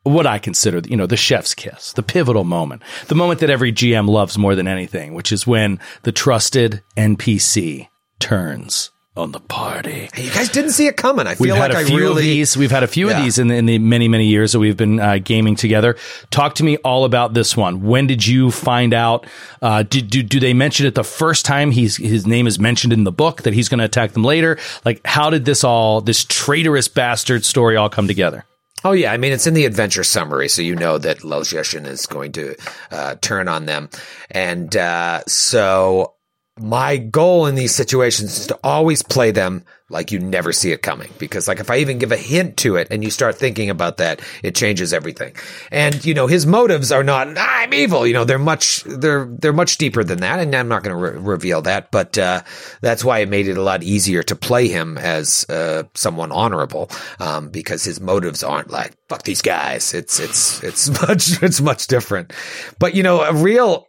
what 0.03 0.25
I 0.25 0.39
consider, 0.39 0.79
you 0.87 0.97
know, 0.97 1.05
the 1.05 1.17
chef's 1.17 1.53
kiss, 1.53 1.93
the 1.93 2.03
pivotal 2.03 2.43
moment, 2.43 2.81
the 3.07 3.15
moment 3.15 3.39
that 3.41 3.49
every 3.49 3.71
GM 3.71 4.07
loves 4.09 4.37
more 4.37 4.55
than 4.55 4.67
anything, 4.67 5.13
which 5.13 5.31
is 5.31 5.45
when 5.45 5.79
the 6.03 6.11
trusted 6.11 6.81
NPC 6.97 7.87
turns 8.19 8.91
on 9.17 9.33
the 9.33 9.41
party. 9.41 10.07
Hey, 10.13 10.23
you 10.23 10.31
guys 10.31 10.47
didn't 10.47 10.71
see 10.71 10.87
it 10.87 10.95
coming. 10.95 11.27
I 11.27 11.35
feel 11.35 11.43
We've 11.47 11.51
like 11.51 11.61
had 11.63 11.71
a 11.71 11.77
I 11.79 11.83
few 11.83 11.97
really. 11.97 12.11
of 12.11 12.17
these. 12.17 12.55
We've 12.55 12.71
had 12.71 12.81
a 12.83 12.87
few 12.87 13.09
Yeah. 13.09 13.17
of 13.17 13.23
these 13.25 13.37
in 13.39 13.49
the, 13.49 13.55
in 13.55 13.65
the 13.65 13.77
many, 13.77 14.07
many 14.07 14.25
years 14.27 14.53
that 14.53 14.59
we've 14.59 14.77
been 14.77 15.01
uh, 15.01 15.17
gaming 15.21 15.55
together. 15.57 15.97
Talk 16.29 16.55
to 16.55 16.63
me 16.63 16.77
all 16.77 17.03
about 17.03 17.33
this 17.33 17.57
one. 17.57 17.81
When 17.83 18.07
did 18.07 18.25
you 18.25 18.51
find 18.51 18.93
out? 18.93 19.27
Uh, 19.61 19.83
did, 19.83 20.09
do, 20.09 20.23
do 20.23 20.39
they 20.39 20.53
mention 20.53 20.85
it 20.85 20.95
the 20.95 21.03
first 21.03 21.45
time 21.45 21.71
he's, 21.71 21.97
his 21.97 22.25
name 22.25 22.47
is 22.47 22.57
mentioned 22.57 22.93
in 22.93 23.03
the 23.03 23.11
book 23.11 23.41
that 23.41 23.53
he's 23.53 23.67
going 23.67 23.79
to 23.79 23.85
attack 23.85 24.13
them 24.13 24.23
later? 24.23 24.57
Like, 24.85 25.01
how 25.05 25.29
did 25.29 25.43
this 25.43 25.65
all, 25.65 25.99
this 25.99 26.23
traitorous 26.23 26.87
bastard 26.87 27.43
story 27.43 27.75
all 27.75 27.89
come 27.89 28.07
together? 28.07 28.45
Oh 28.83 28.93
yeah, 28.93 29.11
I 29.11 29.17
mean 29.17 29.31
it's 29.31 29.47
in 29.47 29.53
the 29.53 29.65
adventure 29.65 30.03
summary, 30.03 30.49
so 30.49 30.61
you 30.61 30.75
know 30.75 30.97
that 30.97 31.19
Lelzheshin 31.19 31.85
is 31.85 32.05
going 32.05 32.31
to 32.33 32.55
uh, 32.89 33.15
turn 33.21 33.47
on 33.47 33.65
them, 33.65 33.89
and 34.29 34.75
uh, 34.75 35.21
so 35.27 36.15
my 36.59 36.97
goal 36.97 37.45
in 37.45 37.55
these 37.55 37.73
situations 37.73 38.39
is 38.39 38.47
to 38.47 38.59
always 38.63 39.01
play 39.01 39.31
them 39.31 39.63
like 39.91 40.11
you 40.11 40.19
never 40.19 40.53
see 40.53 40.71
it 40.71 40.81
coming 40.81 41.09
because 41.17 41.47
like 41.47 41.59
if 41.59 41.69
I 41.69 41.77
even 41.77 41.99
give 41.99 42.11
a 42.11 42.17
hint 42.17 42.57
to 42.57 42.77
it 42.77 42.87
and 42.89 43.03
you 43.03 43.09
start 43.09 43.35
thinking 43.35 43.69
about 43.69 43.97
that, 43.97 44.21
it 44.41 44.55
changes 44.55 44.93
everything. 44.93 45.35
And 45.71 46.03
you 46.05 46.13
know 46.13 46.27
his 46.27 46.45
motives 46.45 46.91
are 46.91 47.03
not 47.03 47.37
I'm 47.37 47.73
evil. 47.73 48.07
You 48.07 48.13
know 48.13 48.23
they're 48.23 48.39
much 48.39 48.83
they're 48.83 49.25
they're 49.25 49.53
much 49.53 49.77
deeper 49.77 50.03
than 50.03 50.19
that, 50.19 50.39
and 50.39 50.55
I'm 50.55 50.67
not 50.67 50.83
going 50.83 50.95
to 50.95 51.01
re- 51.01 51.19
reveal 51.19 51.61
that. 51.63 51.91
But 51.91 52.17
uh, 52.17 52.41
that's 52.81 53.03
why 53.03 53.19
it 53.19 53.29
made 53.29 53.47
it 53.47 53.57
a 53.57 53.61
lot 53.61 53.83
easier 53.83 54.23
to 54.23 54.35
play 54.35 54.67
him 54.69 54.97
as 54.97 55.45
uh, 55.49 55.83
someone 55.93 56.31
honorable 56.31 56.89
um, 57.19 57.49
because 57.49 57.83
his 57.83 57.99
motives 57.99 58.43
aren't 58.43 58.71
like 58.71 58.95
fuck 59.09 59.23
these 59.23 59.41
guys. 59.41 59.93
It's 59.93 60.19
it's 60.19 60.63
it's 60.63 60.89
much 61.07 61.43
it's 61.43 61.61
much 61.61 61.87
different. 61.87 62.33
But 62.79 62.95
you 62.95 63.03
know 63.03 63.21
a 63.21 63.33
real 63.33 63.87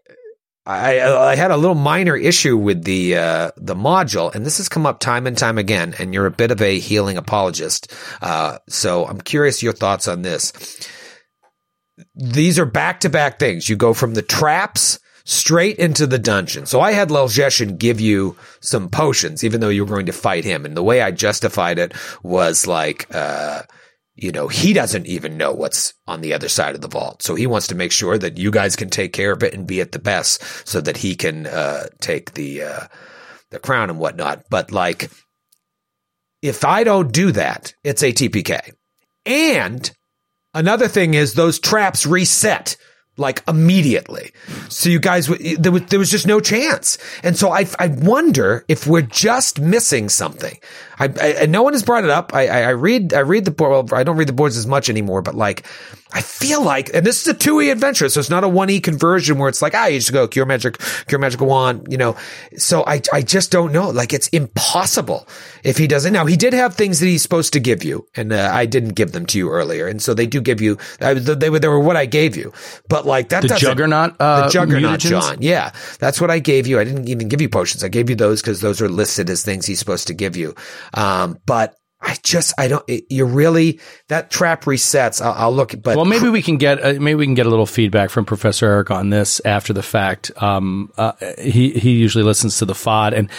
I, 0.65 1.01
I 1.01 1.35
had 1.35 1.51
a 1.51 1.57
little 1.57 1.75
minor 1.75 2.17
issue 2.17 2.57
with 2.57 2.85
the 2.85 3.17
uh, 3.17 3.51
the 3.57 3.75
module, 3.75 4.33
and 4.33 4.47
this 4.47 4.59
has 4.59 4.69
come 4.69 4.87
up 4.87 5.01
time 5.01 5.27
and 5.27 5.37
time 5.37 5.59
again. 5.59 5.95
And 5.99 6.15
you're 6.15 6.27
a 6.27 6.31
bit 6.31 6.53
of 6.53 6.63
a 6.63 6.79
healing 6.79 7.17
apologist, 7.17 7.93
uh, 8.21 8.59
so 8.69 9.07
I'm 9.07 9.21
curious 9.21 9.63
your 9.63 9.73
thoughts 9.73 10.07
on 10.07 10.23
this. 10.23 10.53
These 12.15 12.59
are 12.59 12.67
back 12.67 13.01
to 13.01 13.11
back 13.11 13.39
things. 13.39 13.69
You 13.69 13.77
go 13.77 13.93
from 13.93 14.15
the 14.15 14.23
traps 14.23 15.01
straight 15.25 15.79
into 15.79 16.07
the 16.07 16.19
dungeon. 16.19 16.67
So 16.67 16.81
I 16.81 16.93
had 16.93 17.11
Lelzheshin 17.11 17.79
give 17.79 18.01
you 18.01 18.37
some 18.61 18.89
potions, 18.89 19.45
even 19.45 19.61
though 19.61 19.69
you 19.69 19.85
were 19.85 19.95
going 19.95 20.07
to 20.07 20.13
fight 20.13 20.45
him. 20.45 20.65
And 20.65 20.77
the 20.77 20.83
way 20.83 21.01
I 21.01 21.11
justified 21.11 21.79
it 21.79 21.93
was 22.23 22.67
like, 22.67 23.07
uh, 23.15 23.63
you 24.15 24.31
know, 24.31 24.49
he 24.49 24.73
doesn't 24.73 25.07
even 25.07 25.37
know 25.37 25.53
what's 25.53 25.95
on 26.07 26.21
the 26.21 26.35
other 26.35 26.49
side 26.49 26.75
of 26.75 26.81
the 26.81 26.89
vault. 26.89 27.23
So 27.23 27.35
he 27.35 27.47
wants 27.47 27.69
to 27.69 27.75
make 27.75 27.93
sure 27.93 28.19
that 28.19 28.39
you 28.39 28.51
guys 28.51 28.77
can 28.77 28.91
take 28.91 29.13
care 29.13 29.33
of 29.33 29.43
it 29.43 29.55
and 29.55 29.67
be 29.67 29.81
at 29.81 29.93
the 29.93 29.99
best 29.99 30.43
so 30.69 30.81
that 30.81 30.99
he 30.99 31.15
can, 31.15 31.47
uh, 31.47 31.87
take 32.01 32.35
the, 32.35 32.63
uh, 32.63 32.87
the 33.51 33.59
crown 33.59 33.91
and 33.91 33.99
whatnot. 33.99 34.45
But 34.51 34.71
like, 34.71 35.11
if 36.43 36.65
I 36.65 36.85
don't 36.85 37.13
do 37.13 37.33
that, 37.33 37.75
it's 37.85 38.03
a 38.03 38.13
TPK. 38.13 38.73
And 39.25 39.91
another 40.53 40.89
thing 40.89 41.15
is 41.15 41.35
those 41.35 41.59
traps 41.59 42.05
reset 42.05 42.77
like 43.17 43.43
immediately. 43.47 44.31
So 44.69 44.89
you 44.89 44.99
guys, 44.99 45.27
there 45.27 45.73
was, 45.73 45.83
there 45.87 45.99
was 45.99 46.11
just 46.11 46.27
no 46.27 46.41
chance. 46.41 46.97
And 47.23 47.37
so 47.37 47.51
I, 47.51 47.67
I 47.79 47.89
wonder 47.89 48.65
if 48.69 48.87
we're 48.87 49.03
just 49.03 49.61
missing 49.61 50.09
something. 50.09 50.59
I, 50.99 51.05
I 51.05 51.27
and 51.43 51.53
no 51.53 51.63
one 51.63 51.75
has 51.75 51.83
brought 51.83 52.05
it 52.05 52.11
up. 52.11 52.35
I, 52.35 52.49
I, 52.49 52.69
read, 52.71 53.13
I 53.13 53.21
read 53.21 53.45
the 53.45 53.51
board. 53.51 53.91
Well, 53.91 54.01
I 54.01 54.03
don't 54.03 54.17
read 54.17 54.29
the 54.29 54.33
boards 54.33 54.57
as 54.57 54.67
much 54.67 54.89
anymore, 54.89 55.21
but 55.21 55.35
like, 55.35 55.67
I 56.15 56.21
feel 56.21 56.63
like, 56.63 56.91
and 56.95 57.07
this 57.07 57.23
is 57.23 57.29
a 57.29 57.35
2E 57.35 57.73
adventure. 57.73 58.09
So 58.09 58.21
it's 58.21 58.31
not 58.31 58.45
a 58.45 58.49
1E 58.49 58.83
conversion 58.83 59.39
where 59.39 59.49
it's 59.49 59.63
like, 59.63 59.75
ah, 59.75 59.87
you 59.87 59.99
just 59.99 60.13
go 60.13 60.29
cure 60.29 60.47
magic, 60.47 60.79
cure 61.07 61.19
magical 61.19 61.47
wand, 61.47 61.89
you 61.91 61.97
know. 61.99 62.17
So 62.57 62.85
I, 62.87 63.01
I 63.13 63.23
just 63.23 63.51
don't 63.51 63.73
know. 63.73 63.91
Like 63.91 64.13
it's 64.13 64.29
impossible 64.29 65.27
if 65.63 65.79
he 65.79 65.87
doesn't. 65.87 66.13
Now 66.13 66.27
he 66.27 66.37
did 66.37 66.53
have 66.53 66.75
things 66.75 67.01
that 67.01 67.07
he's 67.07 67.23
supposed 67.23 67.53
to 67.53 67.61
give 67.61 67.85
you 67.85 68.07
and 68.15 68.33
uh, 68.33 68.51
I 68.53 68.67
didn't 68.67 68.95
give 68.95 69.13
them 69.13 69.27
to 69.27 69.39
you 69.39 69.51
earlier. 69.51 69.87
And 69.87 70.03
so 70.03 70.15
they 70.15 70.27
do 70.27 70.41
give 70.41 70.61
you, 70.61 70.79
uh, 71.01 71.15
they 71.15 71.51
were, 71.51 71.59
they 71.59 71.69
were 71.69 71.81
what 71.81 71.97
I 71.97 72.07
gave 72.07 72.37
you. 72.37 72.53
But 72.89 73.07
like 73.07 73.31
that 73.31 73.43
The 73.43 73.57
Juggernaut, 73.57 74.17
uh, 74.21 74.47
the 74.47 74.51
Juggernaut, 74.51 75.01
mutagens? 75.01 75.09
John. 75.09 75.37
Yeah. 75.41 75.73
That's 75.99 76.21
what 76.21 76.31
I 76.31 76.39
gave 76.39 76.67
you. 76.67 76.79
I 76.79 76.85
didn't 76.85 77.09
even 77.09 77.29
give 77.29 77.41
you 77.41 77.49
potions. 77.49 77.85
I 77.85 77.89
gave 77.89 78.11
you 78.11 78.17
those 78.17 78.41
because 78.41 78.61
those 78.61 78.81
are 78.83 78.89
listed 78.89 79.31
as 79.31 79.45
things 79.45 79.67
he's 79.67 79.79
supposed 79.79 80.07
to 80.09 80.15
give 80.15 80.37
you. 80.37 80.55
Um, 80.95 81.39
but 81.47 81.75
I 82.05 82.17
just, 82.25 82.53
I 82.59 82.67
don't, 82.67 82.85
it, 82.89 83.05
you 83.11 83.25
really, 83.25 83.81
that 84.09 84.31
trap 84.31 84.65
resets. 84.65 85.23
I'll, 85.23 85.35
I'll 85.35 85.53
look, 85.55 85.73
but 85.81 85.95
Well, 85.97 86.05
maybe 86.05 86.29
we 86.29 86.43
can 86.43 86.57
get 86.57 86.83
uh, 86.83 87.01
maybe 87.01 87.15
we 87.15 87.27
can 87.27 87.35
get 87.35 87.47
a 87.47 87.49
little 87.49 87.65
feedback 87.67 88.11
from 88.11 88.25
Professor 88.25 88.67
Erik 88.67 88.91
on 88.91 89.11
this 89.11 89.41
after 89.45 89.73
the 89.73 89.85
fact. 89.85 90.33
Um, 90.43 90.91
uh, 90.99 91.13
he 91.39 91.71
he 91.71 91.93
usually 91.93 92.25
listens 92.25 92.59
to 92.59 92.65
the 92.65 92.75
FOD 92.75 93.13
and. 93.17 93.31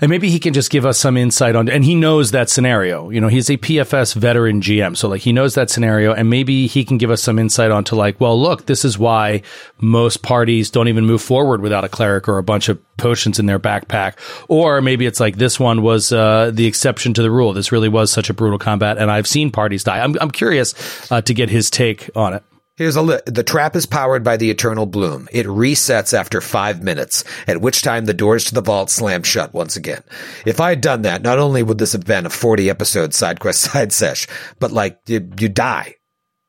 And 0.00 0.10
maybe 0.10 0.28
he 0.28 0.38
can 0.38 0.54
just 0.54 0.70
give 0.70 0.84
us 0.86 0.98
some 0.98 1.16
insight 1.16 1.56
on, 1.56 1.68
and 1.68 1.84
he 1.84 1.94
knows 1.94 2.30
that 2.32 2.48
scenario. 2.48 3.10
You 3.10 3.20
know, 3.20 3.28
he's 3.28 3.50
a 3.50 3.56
PFS 3.56 4.14
veteran 4.14 4.60
GM, 4.60 4.96
so 4.96 5.08
like 5.08 5.22
he 5.22 5.32
knows 5.32 5.54
that 5.54 5.70
scenario, 5.70 6.12
and 6.12 6.28
maybe 6.30 6.66
he 6.66 6.84
can 6.84 6.98
give 6.98 7.10
us 7.10 7.22
some 7.22 7.38
insight 7.38 7.70
onto 7.70 7.96
like, 7.96 8.20
well, 8.20 8.40
look, 8.40 8.66
this 8.66 8.84
is 8.84 8.98
why 8.98 9.42
most 9.80 10.22
parties 10.22 10.70
don't 10.70 10.88
even 10.88 11.04
move 11.04 11.22
forward 11.22 11.60
without 11.60 11.84
a 11.84 11.88
cleric 11.88 12.28
or 12.28 12.38
a 12.38 12.42
bunch 12.42 12.68
of 12.68 12.78
potions 12.96 13.38
in 13.38 13.46
their 13.46 13.58
backpack, 13.58 14.14
or 14.48 14.80
maybe 14.80 15.06
it's 15.06 15.20
like 15.20 15.36
this 15.36 15.58
one 15.58 15.82
was 15.82 16.12
uh, 16.12 16.50
the 16.52 16.66
exception 16.66 17.14
to 17.14 17.22
the 17.22 17.30
rule. 17.30 17.52
This 17.52 17.72
really 17.72 17.88
was 17.88 18.10
such 18.10 18.30
a 18.30 18.34
brutal 18.34 18.58
combat, 18.58 18.98
and 18.98 19.10
I've 19.10 19.26
seen 19.26 19.50
parties 19.50 19.84
die. 19.84 20.00
I'm 20.00 20.16
I'm 20.20 20.30
curious 20.30 20.74
uh, 21.10 21.20
to 21.22 21.34
get 21.34 21.50
his 21.50 21.70
take 21.70 22.10
on 22.16 22.34
it. 22.34 22.42
Here's 22.76 22.96
a 22.96 23.02
li- 23.02 23.20
the 23.26 23.44
trap 23.44 23.76
is 23.76 23.86
powered 23.86 24.24
by 24.24 24.36
the 24.36 24.50
eternal 24.50 24.84
bloom. 24.84 25.28
It 25.30 25.46
resets 25.46 26.12
after 26.12 26.40
five 26.40 26.82
minutes, 26.82 27.22
at 27.46 27.60
which 27.60 27.82
time 27.82 28.04
the 28.04 28.14
doors 28.14 28.46
to 28.46 28.54
the 28.54 28.62
vault 28.62 28.90
slam 28.90 29.22
shut 29.22 29.54
once 29.54 29.76
again. 29.76 30.02
If 30.44 30.60
I 30.60 30.70
had 30.70 30.80
done 30.80 31.02
that, 31.02 31.22
not 31.22 31.38
only 31.38 31.62
would 31.62 31.78
this 31.78 31.92
have 31.92 32.04
been 32.04 32.26
a 32.26 32.30
40 32.30 32.68
episode 32.68 33.14
side 33.14 33.38
quest 33.38 33.60
side 33.72 33.92
sesh, 33.92 34.26
but 34.58 34.72
like 34.72 34.98
you, 35.06 35.30
you 35.38 35.48
die. 35.48 35.94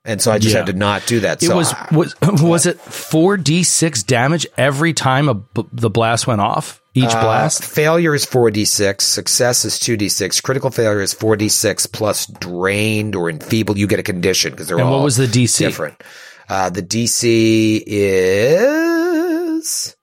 And 0.03 0.19
so 0.19 0.31
I 0.31 0.39
just 0.39 0.53
Yeah. 0.53 0.59
had 0.61 0.67
to 0.67 0.73
not 0.73 1.05
do 1.05 1.19
that. 1.21 1.43
It 1.43 1.47
so 1.47 1.55
was 1.57 1.71
I- 1.73 1.87
was 1.91 2.15
was 2.41 2.65
it 2.65 2.79
four 2.79 3.37
d 3.37 3.63
six 3.63 4.01
damage 4.01 4.47
every 4.57 4.93
time 4.93 5.29
a 5.29 5.35
b- 5.35 5.67
the 5.73 5.89
blast 5.91 6.25
went 6.25 6.41
off? 6.41 6.81
Each 6.97 7.13
Uh, 7.13 7.21
blast. 7.21 7.65
failure 7.65 8.15
is 8.15 8.25
4d6. 8.25 9.01
Success 9.01 9.65
is 9.65 9.77
2d6. 9.77 10.41
Critical 10.41 10.71
failure 10.71 11.01
is 11.01 11.13
4d6 11.13 11.91
plus 11.91 12.25
drained 12.25 13.15
or 13.15 13.29
enfeebled. 13.29 13.77
You 13.77 13.85
get 13.85 13.99
a 13.99 14.03
condition 14.03 14.51
because 14.51 14.69
they're 14.69 14.77
And 14.77 14.87
all 14.87 14.99
what 14.99 15.03
was 15.03 15.17
the 15.17 15.27
DC? 15.27 15.57
different. 15.59 16.01
Uh, 16.47 16.69
the 16.69 16.81
DC 16.81 17.83
is, 17.85 19.95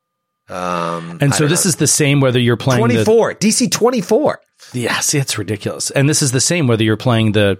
um, 0.49 1.18
And 1.20 1.34
so 1.34 1.47
this 1.47 1.64
know. 1.64 1.68
is 1.70 1.76
the 1.76 1.86
same 1.86 2.20
whether 2.20 2.38
you're 2.38 2.57
playing 2.57 2.82
the 2.88 3.05
24. 3.05 3.34
DC 3.36 3.70
24. 3.70 4.40
Yeah, 4.74 4.99
see, 5.01 5.18
it's 5.18 5.38
ridiculous. 5.38 5.90
And 5.90 6.09
this 6.09 6.22
is 6.22 6.32
the 6.32 6.40
same 6.40 6.66
whether 6.66 6.84
you're 6.84 6.97
playing 6.97 7.32
the 7.32 7.59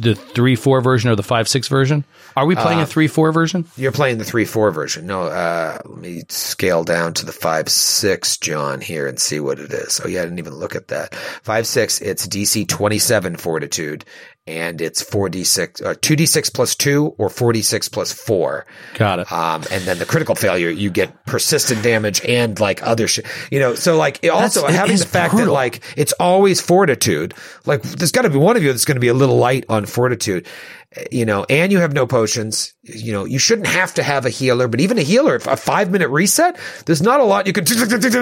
the 0.00 0.14
three 0.14 0.56
four 0.56 0.80
version 0.80 1.10
or 1.10 1.16
the 1.16 1.22
five 1.22 1.48
six 1.48 1.68
version. 1.68 2.04
Are 2.36 2.46
we 2.46 2.56
Uh, 2.56 2.62
playing 2.62 2.80
a 2.80 2.86
three 2.86 3.06
four 3.06 3.30
version? 3.32 3.64
You're 3.76 3.92
playing 3.92 4.18
the 4.18 4.24
3 4.24 4.44
4 4.44 4.72
version. 4.72 5.06
No, 5.06 5.22
uh, 5.22 5.78
let 5.84 5.98
me 5.98 6.22
scale 6.28 6.82
down 6.82 7.14
to 7.14 7.26
the 7.26 7.30
5 7.32 7.68
6, 7.68 8.38
John, 8.38 8.80
here 8.80 9.06
and 9.06 9.20
see 9.20 9.38
what 9.38 9.60
it 9.60 9.72
is. 9.72 10.00
Oh, 10.04 10.08
yeah, 10.08 10.22
I 10.22 10.24
didn't 10.24 10.40
even 10.40 10.54
look 10.54 10.74
at 10.74 10.88
that. 10.88 11.14
5 11.14 11.64
6, 11.66 12.00
it's 12.00 12.26
DC 12.26 12.66
27 12.66 13.36
Fortitude, 13.36 14.04
and 14.46 14.80
it's 14.82 15.02
4d6, 15.02 15.82
uh, 15.84 15.94
2d6 15.94 16.52
plus 16.52 16.74
2 16.74 17.14
or 17.16 17.28
4d6 17.28 17.90
plus 17.90 18.12
4. 18.12 18.66
Got 18.94 19.20
it. 19.20 19.32
Um, 19.32 19.62
and 19.70 19.82
then 19.84 19.98
the 19.98 20.04
critical 20.04 20.34
failure, 20.34 20.68
you 20.68 20.90
get 20.90 21.24
persistent 21.24 21.82
damage 21.82 22.22
and 22.26 22.58
like 22.60 22.82
other 22.82 23.08
shit, 23.08 23.24
you 23.50 23.58
know, 23.58 23.74
so 23.74 23.96
like 23.96 24.20
it 24.22 24.28
also 24.28 24.60
That's- 24.60 24.78
having 24.78 24.98
the 24.98 25.06
fact 25.06 25.30
brutal. 25.32 25.48
that 25.48 25.52
like 25.54 25.82
it's 25.96 26.12
always 26.20 26.60
fortitude, 26.60 27.32
like 27.64 27.82
there's 27.82 28.12
got 28.12 28.22
to 28.22 28.30
be 28.30 28.36
one 28.36 28.56
of 28.56 28.62
you 28.62 28.70
that's 28.70 28.84
going 28.84 28.96
to 28.96 29.00
be 29.00 29.08
a 29.08 29.14
little 29.14 29.36
light 29.38 29.64
on 29.70 29.86
fortitude, 29.86 30.46
eh, 30.94 31.04
you 31.10 31.24
know, 31.24 31.46
and 31.48 31.72
you 31.72 31.78
have 31.78 31.94
no 31.94 32.06
potions, 32.06 32.74
you 32.82 33.12
know, 33.12 33.24
you 33.24 33.38
shouldn't 33.38 33.68
have 33.68 33.94
to 33.94 34.02
have 34.02 34.26
a 34.26 34.30
healer, 34.30 34.68
but 34.68 34.78
even 34.80 34.98
a 34.98 35.02
healer, 35.02 35.36
if 35.36 35.46
a 35.46 35.56
five 35.56 35.90
minute 35.90 36.08
reset, 36.10 36.58
there's 36.84 37.00
not 37.00 37.18
a 37.20 37.24
lot 37.24 37.46
you 37.46 37.54
can, 37.54 37.64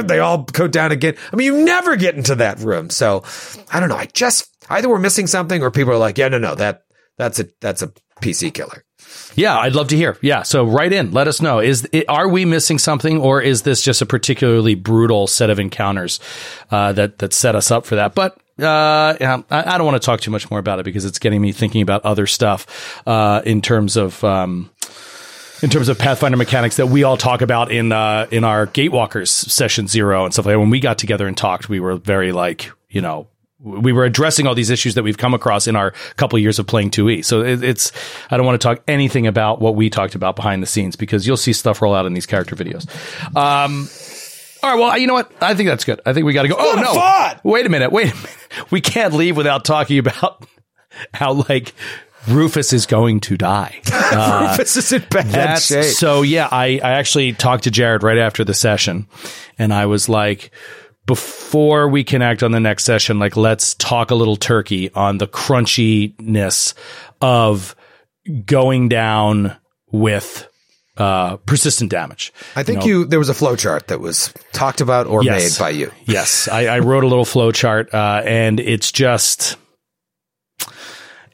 they 0.07 0.21
all 0.21 0.45
go 0.45 0.69
down 0.69 0.93
again. 0.93 1.17
I 1.33 1.37
mean, 1.37 1.47
you 1.47 1.65
never 1.65 1.97
get 1.97 2.15
into 2.15 2.37
that 2.37 2.61
room. 2.61 2.91
So 2.91 3.25
I 3.73 3.81
don't 3.81 3.89
know. 3.89 3.97
I 3.97 4.07
just, 4.07 4.49
either 4.71 4.89
we're 4.89 4.99
missing 4.99 5.27
something 5.27 5.63
or 5.63 5.71
people 5.71 5.93
are 5.93 5.99
like, 5.99 6.19
yeah, 6.19 6.29
no, 6.29 6.39
no, 6.39 6.55
that, 6.55 6.85
that's 7.17 7.41
a, 7.41 7.49
that's 7.61 7.83
a 7.83 7.93
PC 8.21 8.55
killer. 8.55 8.85
Yeah, 9.35 9.59
I'd 9.59 9.75
love 9.75 9.89
to 9.89 9.97
hear. 9.97 10.17
Yeah, 10.21 10.43
so 10.43 10.65
write 10.65 10.93
in, 10.93 11.13
let 11.13 11.29
us 11.29 11.41
know. 11.41 11.59
Is 11.59 11.89
are 12.09 12.29
we 12.29 12.45
missing 12.45 12.79
something, 12.79 13.19
or 13.19 13.41
is 13.41 13.63
this 13.63 13.83
just 13.83 14.01
a 14.01 14.07
particularly 14.07 14.75
brutal 14.75 15.27
set 15.27 15.51
of 15.51 15.59
encounters 15.59 16.21
uh, 16.71 16.93
that 16.93 17.19
that 17.19 17.33
set 17.33 17.55
us 17.55 17.71
up 17.71 17.85
for 17.85 17.97
that? 17.97 18.15
But 18.15 18.35
uh, 18.59 19.17
yeah, 19.21 19.43
I, 19.51 19.75
I 19.75 19.79
don't 19.79 19.87
want 19.87 20.01
to 20.01 20.07
talk 20.07 20.21
too 20.21 20.31
much 20.31 20.51
more 20.51 20.61
about 20.61 20.79
it 20.79 20.85
because 20.85 21.05
it's 21.05 21.19
getting 21.19 21.41
me 21.41 21.53
thinking 21.53 21.83
about 21.83 22.05
other 22.05 22.27
stuff 22.27 23.03
uh, 23.07 23.43
in 23.45 23.61
terms 23.61 23.97
of. 23.97 24.23
Um, 24.25 24.71
in 25.63 25.71
terms 25.71 25.89
of 25.89 25.97
Pathfinder 25.97 26.37
mechanics 26.37 26.79
that 26.79 26.89
we 26.89 27.05
all 27.05 27.17
talk 27.17 27.41
about 27.41 27.71
in 27.71 27.93
uh, 27.93 28.27
in 28.33 28.43
our 28.43 28.67
Gatewalkers 28.67 29.29
session 29.29 29.87
zero 29.87 30.25
and 30.25 30.35
stuff 30.35 30.45
like 30.45 30.55
that. 30.55 30.59
When 30.59 30.71
we 30.71 30.81
got 30.81 30.99
together 30.99 31.29
and 31.29 31.37
talked, 31.37 31.69
we 31.69 31.79
were 31.79 31.97
very 31.97 32.33
like, 32.33 32.73
you 32.89 33.01
know, 33.01 33.29
we 33.63 33.93
were 33.93 34.05
addressing 34.05 34.47
all 34.47 34.55
these 34.55 34.71
issues 34.71 34.95
that 34.95 35.03
we've 35.03 35.19
come 35.19 35.35
across 35.35 35.67
in 35.67 35.77
our 35.77 35.93
couple 36.17 36.39
years 36.39 36.59
of 36.59 36.67
playing 36.67 36.91
2e. 36.91 37.25
So 37.25 37.43
it, 37.43 37.63
it's, 37.63 37.93
I 38.31 38.37
don't 38.37 38.45
want 38.45 38.61
to 38.61 38.67
talk 38.67 38.83
anything 38.89 39.27
about 39.27 39.61
what 39.61 39.77
we 39.77 39.89
talked 39.89 40.15
about 40.15 40.37
behind 40.37 40.63
the 40.63 40.67
scenes 40.67 40.97
because 40.97 41.27
you'll 41.27 41.37
see 41.37 41.53
stuff 41.53 41.81
roll 41.81 41.95
out 41.95 42.07
in 42.07 42.15
these 42.15 42.27
character 42.27 42.57
videos. 42.57 42.89
Um, 43.37 43.89
all 44.63 44.71
right. 44.71 44.79
Well, 44.79 44.99
you 44.99 45.07
know 45.07 45.15
what? 45.15 45.33
I 45.41 45.55
think 45.55 45.69
that's 45.69 45.85
good. 45.85 46.01
I 46.07 46.13
think 46.13 46.25
we 46.25 46.33
got 46.33 46.43
to 46.43 46.49
go. 46.49 46.57
Oh, 46.59 46.75
no. 46.81 46.95
fun! 46.95 47.41
Wait 47.43 47.67
a 47.67 47.69
minute. 47.69 47.91
Wait 47.91 48.13
a 48.13 48.15
minute. 48.15 48.31
We 48.71 48.83
can't 48.83 49.15
leave 49.15 49.35
without 49.35 49.65
talking 49.65 49.97
about 49.97 50.47
how 51.15 51.33
like 51.49 51.73
Rufus 52.29 52.75
is 52.75 52.85
going 52.85 53.21
to 53.21 53.39
die. 53.39 53.81
this 54.59 54.77
is 54.77 54.93
in 54.93 55.05
bad 55.11 55.27
That's 55.27 55.67
shape. 55.67 55.85
so 55.85 56.21
yeah. 56.21 56.49
I, 56.51 56.79
I 56.85 56.93
actually 56.93 57.33
talked 57.33 57.65
to 57.65 57.71
Jared 57.71 58.03
right 58.03 58.19
after 58.19 58.45
the 58.45 58.53
session, 58.53 59.07
and 59.59 59.73
I 59.73 59.87
was 59.87 60.11
like, 60.11 60.51
before 61.07 61.89
we 61.89 62.05
connect 62.05 62.43
on 62.43 62.53
the 62.53 62.61
next 62.61 62.85
session, 62.85 63.19
like 63.19 63.37
let's 63.37 63.75
talk 63.75 64.11
a 64.11 64.15
little 64.15 64.37
turkey 64.37 64.91
on 64.95 65.19
the 65.19 65.27
crunchiness 65.27 66.75
of 67.21 67.75
going 68.47 68.89
down 68.89 69.57
with 69.91 70.49
uh, 70.97 71.37
persistent 71.39 71.91
damage. 71.91 72.33
I 72.55 72.63
think 72.63 72.85
you, 72.85 73.05
there 73.05 73.19
was 73.19 73.29
a 73.29 73.35
flow 73.35 73.57
chart 73.57 73.89
that 73.89 73.99
was 74.01 74.33
talked 74.53 74.81
about 74.81 75.07
or 75.07 75.25
Yes. 75.25 75.59
made 75.59 75.65
by 75.65 75.71
you. 75.71 75.91
Yes, 76.05 76.49
I, 76.49 76.67
I 76.67 76.79
wrote 76.81 77.03
a 77.05 77.09
little 77.09 77.25
flow 77.25 77.51
chart, 77.51 77.93
uh, 77.95 78.23
and 78.25 78.61
it's 78.61 78.93
just 78.93 79.57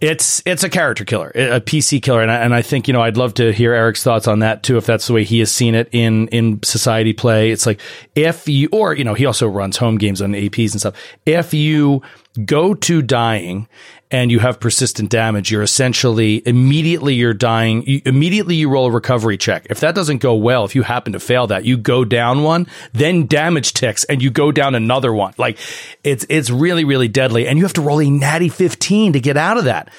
it's 0.01 0.42
it's 0.46 0.62
a 0.62 0.68
character 0.68 1.05
killer, 1.05 1.30
a 1.34 1.61
PC 1.61 2.03
killer, 2.03 2.22
and 2.22 2.30
I, 2.30 2.36
and 2.36 2.55
I 2.55 2.62
think 2.62 2.86
you 2.88 2.94
know 2.94 3.03
I'd 3.03 3.16
love 3.16 3.34
to 3.34 3.53
hear 3.53 3.72
Erik's 3.72 4.03
thoughts 4.03 4.28
on 4.28 4.40
that 4.40 4.62
too, 4.62 4.76
if 4.76 4.86
that's 4.86 5.07
the 5.07 5.12
way 5.12 5.24
he 5.24 5.40
has 5.40 5.51
seen 5.51 5.74
it 5.74 5.88
in 5.92 6.28
in 6.28 6.62
society 6.62 7.12
play. 7.12 7.51
It's 7.51 7.66
like 7.66 7.80
if 8.14 8.49
you 8.49 8.68
or 8.72 8.94
you 8.94 9.05
know 9.05 9.14
he 9.14 9.26
also 9.26 9.49
runs 9.49 9.76
home 9.76 9.99
games 9.99 10.22
on 10.22 10.32
APs 10.32 10.72
and 10.72 10.80
stuff. 10.80 10.94
If 11.26 11.53
you 11.53 12.03
go 12.45 12.74
to 12.74 13.03
dying 13.03 13.68
and 14.11 14.30
you 14.30 14.39
have 14.39 14.61
persistent 14.61 15.11
damage, 15.11 15.51
you're 15.51 15.62
essentially 15.62 16.43
immediately 16.47 17.14
you're 17.14 17.34
dying. 17.34 17.84
You, 17.86 18.01
immediately 18.07 18.55
you 18.55 18.70
roll 18.70 18.86
a 18.86 18.91
recovery 18.91 19.36
check. 19.36 19.66
If 19.68 19.80
that 19.80 19.95
doesn't 19.95 20.18
go 20.18 20.34
well, 20.34 20.64
if 20.64 20.74
you 20.74 20.82
happen 20.82 21.12
to 21.12 21.20
fail 21.20 21.47
that, 21.49 21.64
you 21.64 21.76
go 21.76 22.05
down 22.05 22.43
one, 22.43 22.66
then 22.93 23.26
damage 23.26 23.74
ticks, 23.74 24.05
and 24.05 24.22
you 24.22 24.30
go 24.30 24.53
down 24.53 24.74
another 24.74 25.12
one. 25.12 25.34
Like 25.36 25.59
it's 26.05 26.24
it's 26.28 26.51
really 26.51 26.84
really 26.84 27.09
deadly, 27.09 27.47
and 27.47 27.59
you 27.59 27.64
have 27.64 27.74
to 27.74 27.82
roll 27.82 28.01
a 28.01 28.11
natty 28.11 28.49
fifteen 28.49 29.12
to 29.12 29.20
get 29.20 29.36
out 29.36 29.59
of 29.59 29.64
that. 29.64 29.91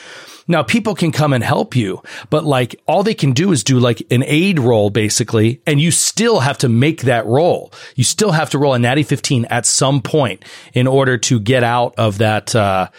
Now 0.49 0.63
people 0.63 0.95
can 0.95 1.11
come 1.11 1.31
and 1.31 1.43
help 1.43 1.75
you, 1.75 2.01
but 2.31 2.43
like 2.43 2.81
all 2.87 3.03
they 3.03 3.13
can 3.13 3.33
do 3.33 3.51
is 3.51 3.63
do 3.63 3.79
like 3.79 4.01
an 4.09 4.23
aid 4.25 4.57
roll 4.57 4.89
basically, 4.89 5.61
and 5.67 5.79
you 5.79 5.91
still 5.91 6.39
have 6.39 6.57
to 6.57 6.67
make 6.67 7.03
that 7.03 7.27
roll. 7.27 7.71
You 7.95 8.03
still 8.03 8.31
have 8.31 8.49
to 8.49 8.57
roll 8.57 8.73
a 8.73 8.79
natty 8.79 9.03
15 9.03 9.45
at 9.45 9.67
some 9.67 10.01
point 10.01 10.43
in 10.73 10.87
order 10.87 11.19
to 11.19 11.39
get 11.39 11.63
out 11.63 11.93
of 11.99 12.17
that, 12.17 12.55
uh, 12.55 12.89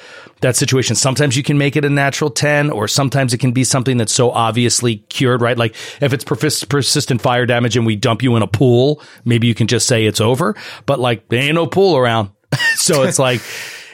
that 0.43 0.55
situation. 0.55 0.95
Sometimes 0.95 1.37
you 1.37 1.43
can 1.43 1.59
make 1.59 1.75
it 1.75 1.85
a 1.85 1.91
natural 1.91 2.31
10 2.31 2.71
or 2.71 2.87
sometimes 2.87 3.35
it 3.35 3.39
can 3.39 3.51
be 3.51 3.65
something 3.65 3.97
that's 3.97 4.15
so 4.15 4.31
obviously 4.31 4.99
cured, 5.09 5.43
right? 5.43 5.59
Like 5.59 5.75
if 6.01 6.13
it's 6.13 6.23
persist- 6.23 6.69
persistent 6.69 7.21
fire 7.21 7.47
damage 7.47 7.77
and 7.77 7.85
we 7.85 7.97
dump 7.97 8.23
you 8.23 8.37
in 8.37 8.43
a 8.43 8.47
pool, 8.47 9.03
maybe 9.25 9.49
you 9.49 9.57
can 9.57 9.67
just 9.67 9.89
say 9.89 10.07
it's 10.07 10.21
over, 10.21 10.55
but 10.87 11.01
like 11.01 11.29
there 11.29 11.43
ain't 11.43 11.57
no 11.57 11.67
pool 11.67 11.97
around. 11.97 12.31
so 12.77 13.03
it's 13.03 13.19
like, 13.19 13.41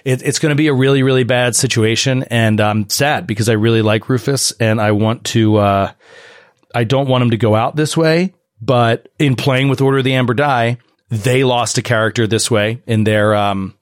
it, 0.07 0.23
it's 0.23 0.39
going 0.39 0.51
to 0.51 0.57
be 0.57 0.69
a 0.69 0.73
really, 0.73 1.03
really 1.03 1.25
bad 1.25 1.57
situation. 1.57 2.23
And 2.31 2.61
I'm 2.61 2.89
sad 2.89 3.27
because 3.27 3.49
I 3.49 3.55
really 3.55 3.83
like 3.83 4.09
Rufus 4.09 4.53
and 4.53 4.81
I 4.81 4.93
want 4.93 5.25
to, 5.25 5.57
uh, 5.57 5.93
I 6.73 6.85
don't 6.85 7.09
want 7.09 7.25
him 7.25 7.31
to 7.33 7.37
go 7.37 7.57
out 7.57 7.75
this 7.75 7.97
way, 7.97 8.33
but 8.63 9.09
in 9.19 9.35
playing 9.35 9.69
with 9.69 9.81
Order 9.81 9.99
of 9.99 10.05
the 10.05 10.15
Amber 10.15 10.35
Die, 10.35 10.79
they 11.09 11.43
lost 11.43 11.77
a 11.79 11.83
character 11.83 12.29
this 12.29 12.49
way 12.49 12.81
in 12.87 13.03
their, 13.03 13.35
um, 13.35 13.75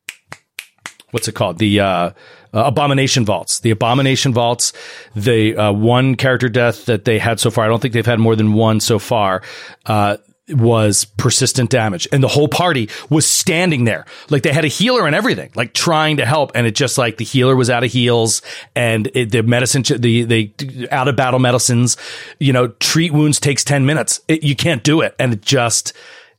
what's 1.11 1.29
it 1.29 1.35
called? 1.35 1.59
The, 1.59 1.81
uh, 1.81 1.87
uh, 1.87 2.13
Abomination 2.53 3.27
Vaults. 3.27 3.61
The 3.61 3.71
Abomination 3.73 4.33
Vaults, 4.33 4.73
the 5.15 5.55
uh, 5.55 5.73
one 5.73 6.15
character 6.15 6.49
death 6.49 6.87
that 6.87 7.05
they 7.05 7.19
had 7.19 7.39
so 7.39 7.51
far, 7.51 7.67
I 7.67 7.69
don't 7.69 7.83
think 7.83 7.93
they've 7.93 8.07
had 8.07 8.19
more 8.19 8.37
than 8.37 8.55
one 8.55 8.81
so 8.81 8.99
far, 8.99 9.43
uh, 9.85 10.17
was 10.49 11.05
persistent 11.05 11.71
damage. 11.71 12.07
And 12.13 12.23
the 12.23 12.29
whole 12.29 12.49
party 12.49 12.91
was 13.09 13.27
standing 13.27 13.85
there. 13.85 14.05
Like 14.29 14.43
they 14.43 14.53
had 14.53 14.65
a 14.65 14.69
healer 14.69 15.07
and 15.07 15.17
everything, 15.17 15.51
like 15.55 15.73
trying 15.73 16.19
to 16.19 16.27
help. 16.27 16.53
And 16.55 16.67
it 16.67 16.75
just 16.75 16.99
like 16.99 17.17
the 17.17 17.25
healer 17.25 17.57
was 17.57 17.71
out 17.71 17.85
of 17.85 17.91
heals 17.91 18.43
and 18.77 19.11
it, 19.15 19.31
the 19.31 19.43
medicine, 19.43 19.83
the, 19.83 20.25
the 20.25 20.89
out 20.91 21.09
of 21.09 21.17
battle 21.17 21.41
medicines, 21.41 21.97
you 22.39 22.53
know, 22.53 22.69
treat 22.69 23.13
wounds 23.13 23.41
takes 23.41 23.65
10 23.65 23.87
minutes. 23.87 24.21
It, 24.29 24.43
you 24.43 24.55
can't 24.55 24.83
do 24.83 25.01
it. 25.01 25.15
And 25.19 25.33
it 25.33 25.43
just, 25.43 25.95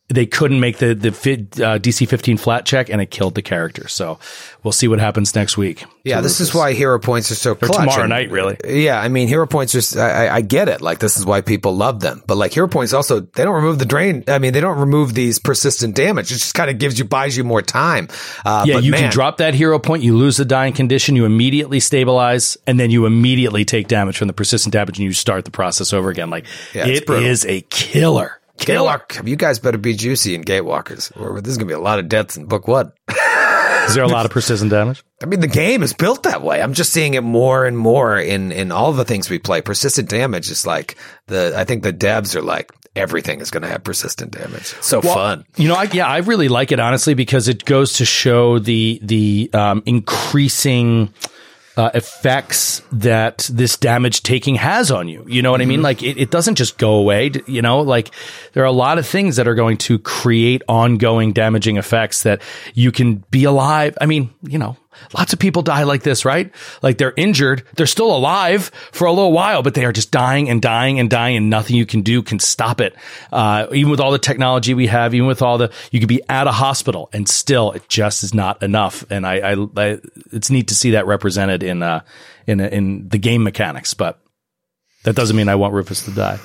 they 0.08 0.28
couldn't 0.28 0.60
make 0.60 0.78
the 0.78 0.94
the 0.94 1.12
fit, 1.12 1.60
uh, 1.60 1.80
DC 1.80 2.08
15 2.08 2.38
flat 2.38 2.64
check, 2.66 2.90
and 2.90 3.02
it 3.02 3.10
killed 3.10 3.34
the 3.34 3.42
character. 3.42 3.88
So 3.88 4.20
we'll 4.64 4.72
see 4.72 4.88
what 4.88 5.00
happens 5.00 5.34
next 5.34 5.58
week. 5.58 5.84
Yeah, 6.04 6.22
this 6.22 6.40
is 6.40 6.54
why 6.54 6.74
hero 6.74 7.00
points 7.00 7.32
are 7.32 7.36
so 7.36 7.56
clutch. 7.56 7.72
tomorrow 7.76 8.02
And- 8.04 8.10
night, 8.10 8.30
really. 8.30 8.56
Yeah, 8.64 9.02
I 9.02 9.08
mean, 9.08 9.28
hero 9.28 9.48
points 9.48 9.72
just 9.74 9.98
I, 9.98 10.28
I- 10.36 10.42
get 10.42 10.70
it. 10.70 10.82
Like 10.82 11.00
this 11.00 11.18
is 11.18 11.26
why 11.26 11.42
people 11.42 11.76
love 11.76 12.02
them. 12.02 12.22
But 12.28 12.38
like 12.38 12.54
hero 12.54 12.68
points 12.68 12.94
also, 12.94 13.22
they 13.22 13.44
don't 13.44 13.56
remove 13.56 13.80
the 13.80 13.86
drain. 13.86 14.24
I 14.28 14.38
mean, 14.38 14.54
they 14.54 14.62
don't 14.62 14.78
remove 14.78 15.16
these 15.16 15.40
persistent 15.40 15.96
damage. 15.96 16.28
It 16.32 16.36
just 16.36 16.54
kind 16.54 16.70
of 16.70 16.78
gives 16.78 17.00
you 17.00 17.06
buys 17.06 17.36
you 17.36 17.44
more 17.44 17.64
time. 17.64 18.08
Uh, 18.46 18.64
Yeah, 18.68 18.78
you 18.78 18.92
man, 18.92 19.00
can 19.02 19.12
drop 19.12 19.38
that 19.38 19.56
hero 19.56 19.80
point, 19.80 20.04
you 20.04 20.16
lose 20.16 20.38
the 20.38 20.46
dying 20.46 20.74
condition, 20.74 21.16
you 21.16 21.26
immediately 21.26 21.80
stabilize, 21.80 22.58
and 22.68 22.80
then 22.80 22.92
you 22.92 23.08
immediately 23.08 23.66
take 23.66 23.88
damage 23.88 24.18
from 24.20 24.28
the 24.28 24.34
persistent 24.34 24.72
damage, 24.74 25.00
and 25.00 25.06
you 25.06 25.14
start 25.14 25.46
the 25.46 25.52
process 25.52 25.94
over 25.94 26.12
again. 26.12 26.30
Like 26.30 26.46
Yeah, 26.76 26.86
it 26.86 27.10
is 27.10 27.44
a 27.48 27.62
killer. 27.62 28.40
Gatewalk, 28.58 29.28
you 29.28 29.36
guys 29.36 29.60
better 29.60 29.78
be 29.78 29.94
juicy 29.94 30.36
in 30.36 30.44
Gatewalkers, 30.44 31.12
or 31.20 31.42
this 31.42 31.52
is 31.52 31.58
gonna 31.58 31.68
be 31.68 31.74
a 31.74 31.80
lot 31.80 32.00
of 32.00 32.10
deaths 32.10 32.38
in 32.38 32.46
book 32.46 32.68
one. 32.68 32.92
Is 33.88 33.94
there 33.94 34.04
a 34.04 34.08
lot 34.08 34.26
of 34.26 34.32
persistent 34.32 34.72
damage? 34.72 35.04
I 35.24 35.28
mean, 35.28 35.40
the 35.40 35.48
game 35.48 35.84
is 35.84 35.94
built 35.94 36.24
that 36.24 36.42
way. 36.42 36.62
I'm 36.62 36.74
just 36.74 36.92
seeing 36.92 37.14
it 37.14 37.22
more 37.22 37.66
and 37.66 37.78
more 37.78 38.18
in 38.18 38.52
in 38.52 38.72
all 38.72 38.94
the 38.94 39.06
things 39.06 39.30
we 39.30 39.40
play. 39.40 39.62
Persistent 39.62 40.10
damage 40.10 40.50
is 40.50 40.66
like 40.66 40.98
the. 41.28 41.54
I 41.56 41.66
think 41.66 41.84
the 41.84 41.94
devs 41.94 42.36
are 42.36 42.42
like 42.42 42.72
everything 42.96 43.42
is 43.42 43.52
going 43.52 43.64
to 43.64 43.70
have 43.70 43.84
persistent 43.84 44.32
damage. 44.32 44.74
It's 44.78 44.88
so 44.88 45.02
fun. 45.02 45.46
You 45.58 45.68
know, 45.68 45.76
I, 45.76 45.84
yeah, 45.84 46.08
I 46.08 46.20
really 46.20 46.48
like 46.48 46.72
it 46.72 46.80
honestly 46.80 47.14
because 47.14 47.48
it 47.48 47.66
goes 47.66 47.94
to 47.94 48.06
show 48.06 48.60
the 48.60 49.00
the 49.04 49.50
um, 49.54 49.84
increasing. 49.86 51.14
Uh, 51.78 51.92
effects 51.94 52.82
that 52.94 53.50
this 53.52 53.76
damage 53.76 54.24
taking 54.24 54.56
has 54.56 54.92
on 54.92 55.10
you. 55.10 55.26
You 55.28 55.42
know 55.42 55.52
what 55.52 55.60
I 55.62 55.66
mean? 55.66 55.82
Like 55.82 56.02
it, 56.02 56.18
it 56.18 56.32
doesn't 56.32 56.56
just 56.56 56.78
go 56.78 56.94
away. 56.94 57.32
You 57.48 57.62
know, 57.62 57.82
like 57.82 58.12
there 58.54 58.64
are 58.64 58.66
a 58.66 58.72
lot 58.72 58.98
of 58.98 59.06
things 59.06 59.36
that 59.36 59.46
are 59.46 59.56
going 59.56 59.76
to 59.80 60.00
create 60.00 60.62
ongoing 60.70 61.34
damaging 61.34 61.76
effects 61.76 62.24
that 62.24 62.42
you 62.76 62.94
can 62.94 63.26
be 63.30 63.44
alive. 63.44 63.98
I 64.00 64.06
mean, 64.06 64.34
you 64.42 64.58
know, 64.58 64.78
lots 65.14 65.34
of 65.34 65.40
people 65.40 65.62
die 65.62 65.84
like 65.84 66.04
this, 66.04 66.26
right? 66.26 66.52
Like 66.82 66.98
they're 66.98 67.14
injured. 67.16 67.64
They're 67.76 67.86
still 67.88 68.16
alive 68.16 68.72
for 68.92 69.06
a 69.06 69.12
little 69.12 69.32
while, 69.32 69.64
but 69.64 69.74
they 69.74 69.86
are 69.86 69.92
just 69.92 70.12
dying 70.12 70.50
and 70.50 70.62
dying 70.62 71.00
and 71.00 71.10
dying 71.10 71.38
and 71.38 71.50
nothing 71.50 71.76
you 71.76 71.86
can 71.86 72.02
do 72.02 72.22
can 72.22 72.40
stop 72.40 72.82
it. 72.82 72.96
Uh, 73.32 73.68
even 73.72 73.92
with 73.92 74.00
all 74.00 74.12
the 74.12 74.20
technology 74.20 74.74
we 74.74 74.88
have, 74.88 75.14
even 75.14 75.28
with 75.28 75.42
all 75.42 75.58
the, 75.58 75.72
you 75.92 76.00
could 76.00 76.10
be 76.10 76.22
at 76.30 76.48
a 76.48 76.52
hospital 76.52 77.10
and 77.14 77.28
still 77.28 77.72
it 77.72 77.88
just 77.88 78.24
is 78.24 78.34
not 78.34 78.62
enough. 78.64 79.06
And 79.10 79.26
I, 79.26 79.54
I, 79.54 79.68
I 79.78 80.00
it's 80.32 80.50
neat 80.50 80.70
to 80.70 80.76
see 80.76 80.92
that 80.92 81.08
represented 81.08 81.64
in, 81.64 81.84
uh, 81.84 82.02
in, 82.48 82.60
in 82.60 83.10
the 83.10 83.18
game 83.18 83.44
mechanics, 83.44 83.94
but 83.94 84.20
that 85.04 85.16
doesn't 85.16 85.36
mean 85.36 85.50
I 85.50 85.56
want 85.56 85.74
Rufus 85.74 86.06
to 86.06 86.12
die. 86.12 86.40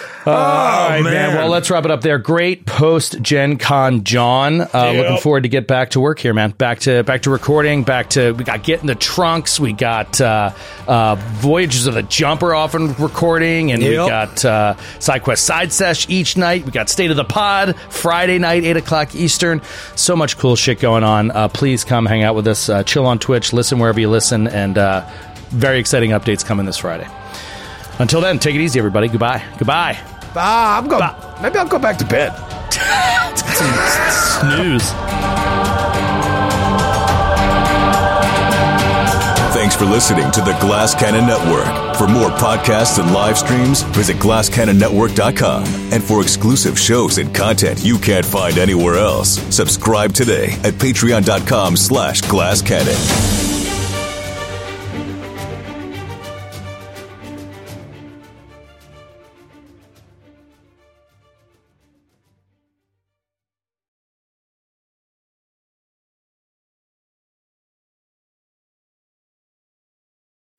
Oh, 0.26 0.32
All 0.32 0.88
right, 0.88 1.02
man. 1.02 1.12
man. 1.12 1.36
Well, 1.36 1.48
let's 1.48 1.70
wrap 1.70 1.84
it 1.84 1.90
up 1.90 2.00
there. 2.00 2.18
Great 2.18 2.64
post 2.66 3.20
Gen 3.20 3.58
Con, 3.58 4.04
John. 4.04 4.60
Uh, 4.62 4.92
Looking 4.96 5.18
forward 5.18 5.42
to 5.42 5.48
get 5.48 5.66
back 5.66 5.90
to 5.90 6.00
work 6.00 6.18
here, 6.18 6.32
man. 6.34 6.50
Back 6.50 6.80
to 6.80 7.02
back 7.02 7.22
to 7.22 7.30
recording. 7.30 7.84
Back 7.84 8.10
to 8.10 8.32
we 8.32 8.44
got 8.44 8.62
get 8.62 8.80
in 8.80 8.86
the 8.86 8.94
trunks. 8.94 9.58
We 9.60 9.72
got 9.72 10.20
uh, 10.20 10.52
uh, 10.86 11.16
Voyages 11.16 11.86
of 11.86 11.94
the 11.94 12.02
Jumper 12.02 12.54
off 12.54 12.70
often 12.70 12.94
recording, 13.02 13.72
and 13.72 13.82
we 13.82 13.94
got 13.96 14.44
uh, 14.44 14.74
SideQuest 14.98 15.38
Side 15.38 15.72
Sesh 15.72 16.08
each 16.08 16.36
night. 16.36 16.64
We 16.64 16.70
got 16.70 16.88
State 16.88 17.10
of 17.10 17.16
the 17.16 17.24
Pod 17.24 17.74
Friday 17.90 18.38
night, 18.38 18.62
eight 18.62 18.76
o'clock 18.76 19.14
Eastern. 19.14 19.60
So 19.96 20.14
much 20.14 20.38
cool 20.38 20.54
shit 20.54 20.78
going 20.78 21.02
on. 21.02 21.32
Uh, 21.32 21.48
please 21.48 21.82
come 21.82 22.06
hang 22.06 22.22
out 22.22 22.36
with 22.36 22.46
us. 22.46 22.68
Uh, 22.68 22.84
chill 22.84 23.06
on 23.06 23.18
Twitch. 23.18 23.52
Listen 23.52 23.78
wherever 23.80 23.98
you 23.98 24.08
listen, 24.08 24.46
and 24.46 24.78
uh, 24.78 25.04
very 25.48 25.80
exciting 25.80 26.10
updates 26.10 26.44
coming 26.44 26.64
this 26.66 26.76
Friday. 26.78 27.08
Until 27.98 28.20
then, 28.20 28.38
take 28.38 28.54
it 28.54 28.60
easy, 28.60 28.78
everybody. 28.78 29.08
Goodbye. 29.08 29.42
Goodbye. 29.58 29.98
Ah, 30.36 30.78
I'm 30.78 30.88
going. 30.88 31.02
Maybe 31.42 31.58
I'll 31.58 31.68
go 31.68 31.78
back 31.78 31.98
to 31.98 32.04
bed. 32.04 32.32
Snooze. 34.40 34.92
Thanks 39.52 39.76
for 39.76 39.84
listening 39.84 40.30
to 40.30 40.40
the 40.40 40.56
Glass 40.60 40.94
Cannon 40.94 41.26
Network. 41.26 41.96
For 41.96 42.06
more 42.08 42.30
podcasts 42.30 42.98
and 42.98 43.12
live 43.12 43.36
streams, 43.36 43.82
visit 43.82 44.16
glasscannonnetwork.com. 44.16 45.64
And 45.92 46.02
for 46.02 46.22
exclusive 46.22 46.78
shows 46.78 47.18
and 47.18 47.34
content 47.34 47.84
you 47.84 47.98
can't 47.98 48.24
find 48.24 48.56
anywhere 48.56 48.96
else, 48.96 49.38
subscribe 49.54 50.14
today 50.14 50.52
at 50.64 50.74
patreon.com 50.74 51.76
slash 51.76 52.22
glasscannon. 52.22 53.39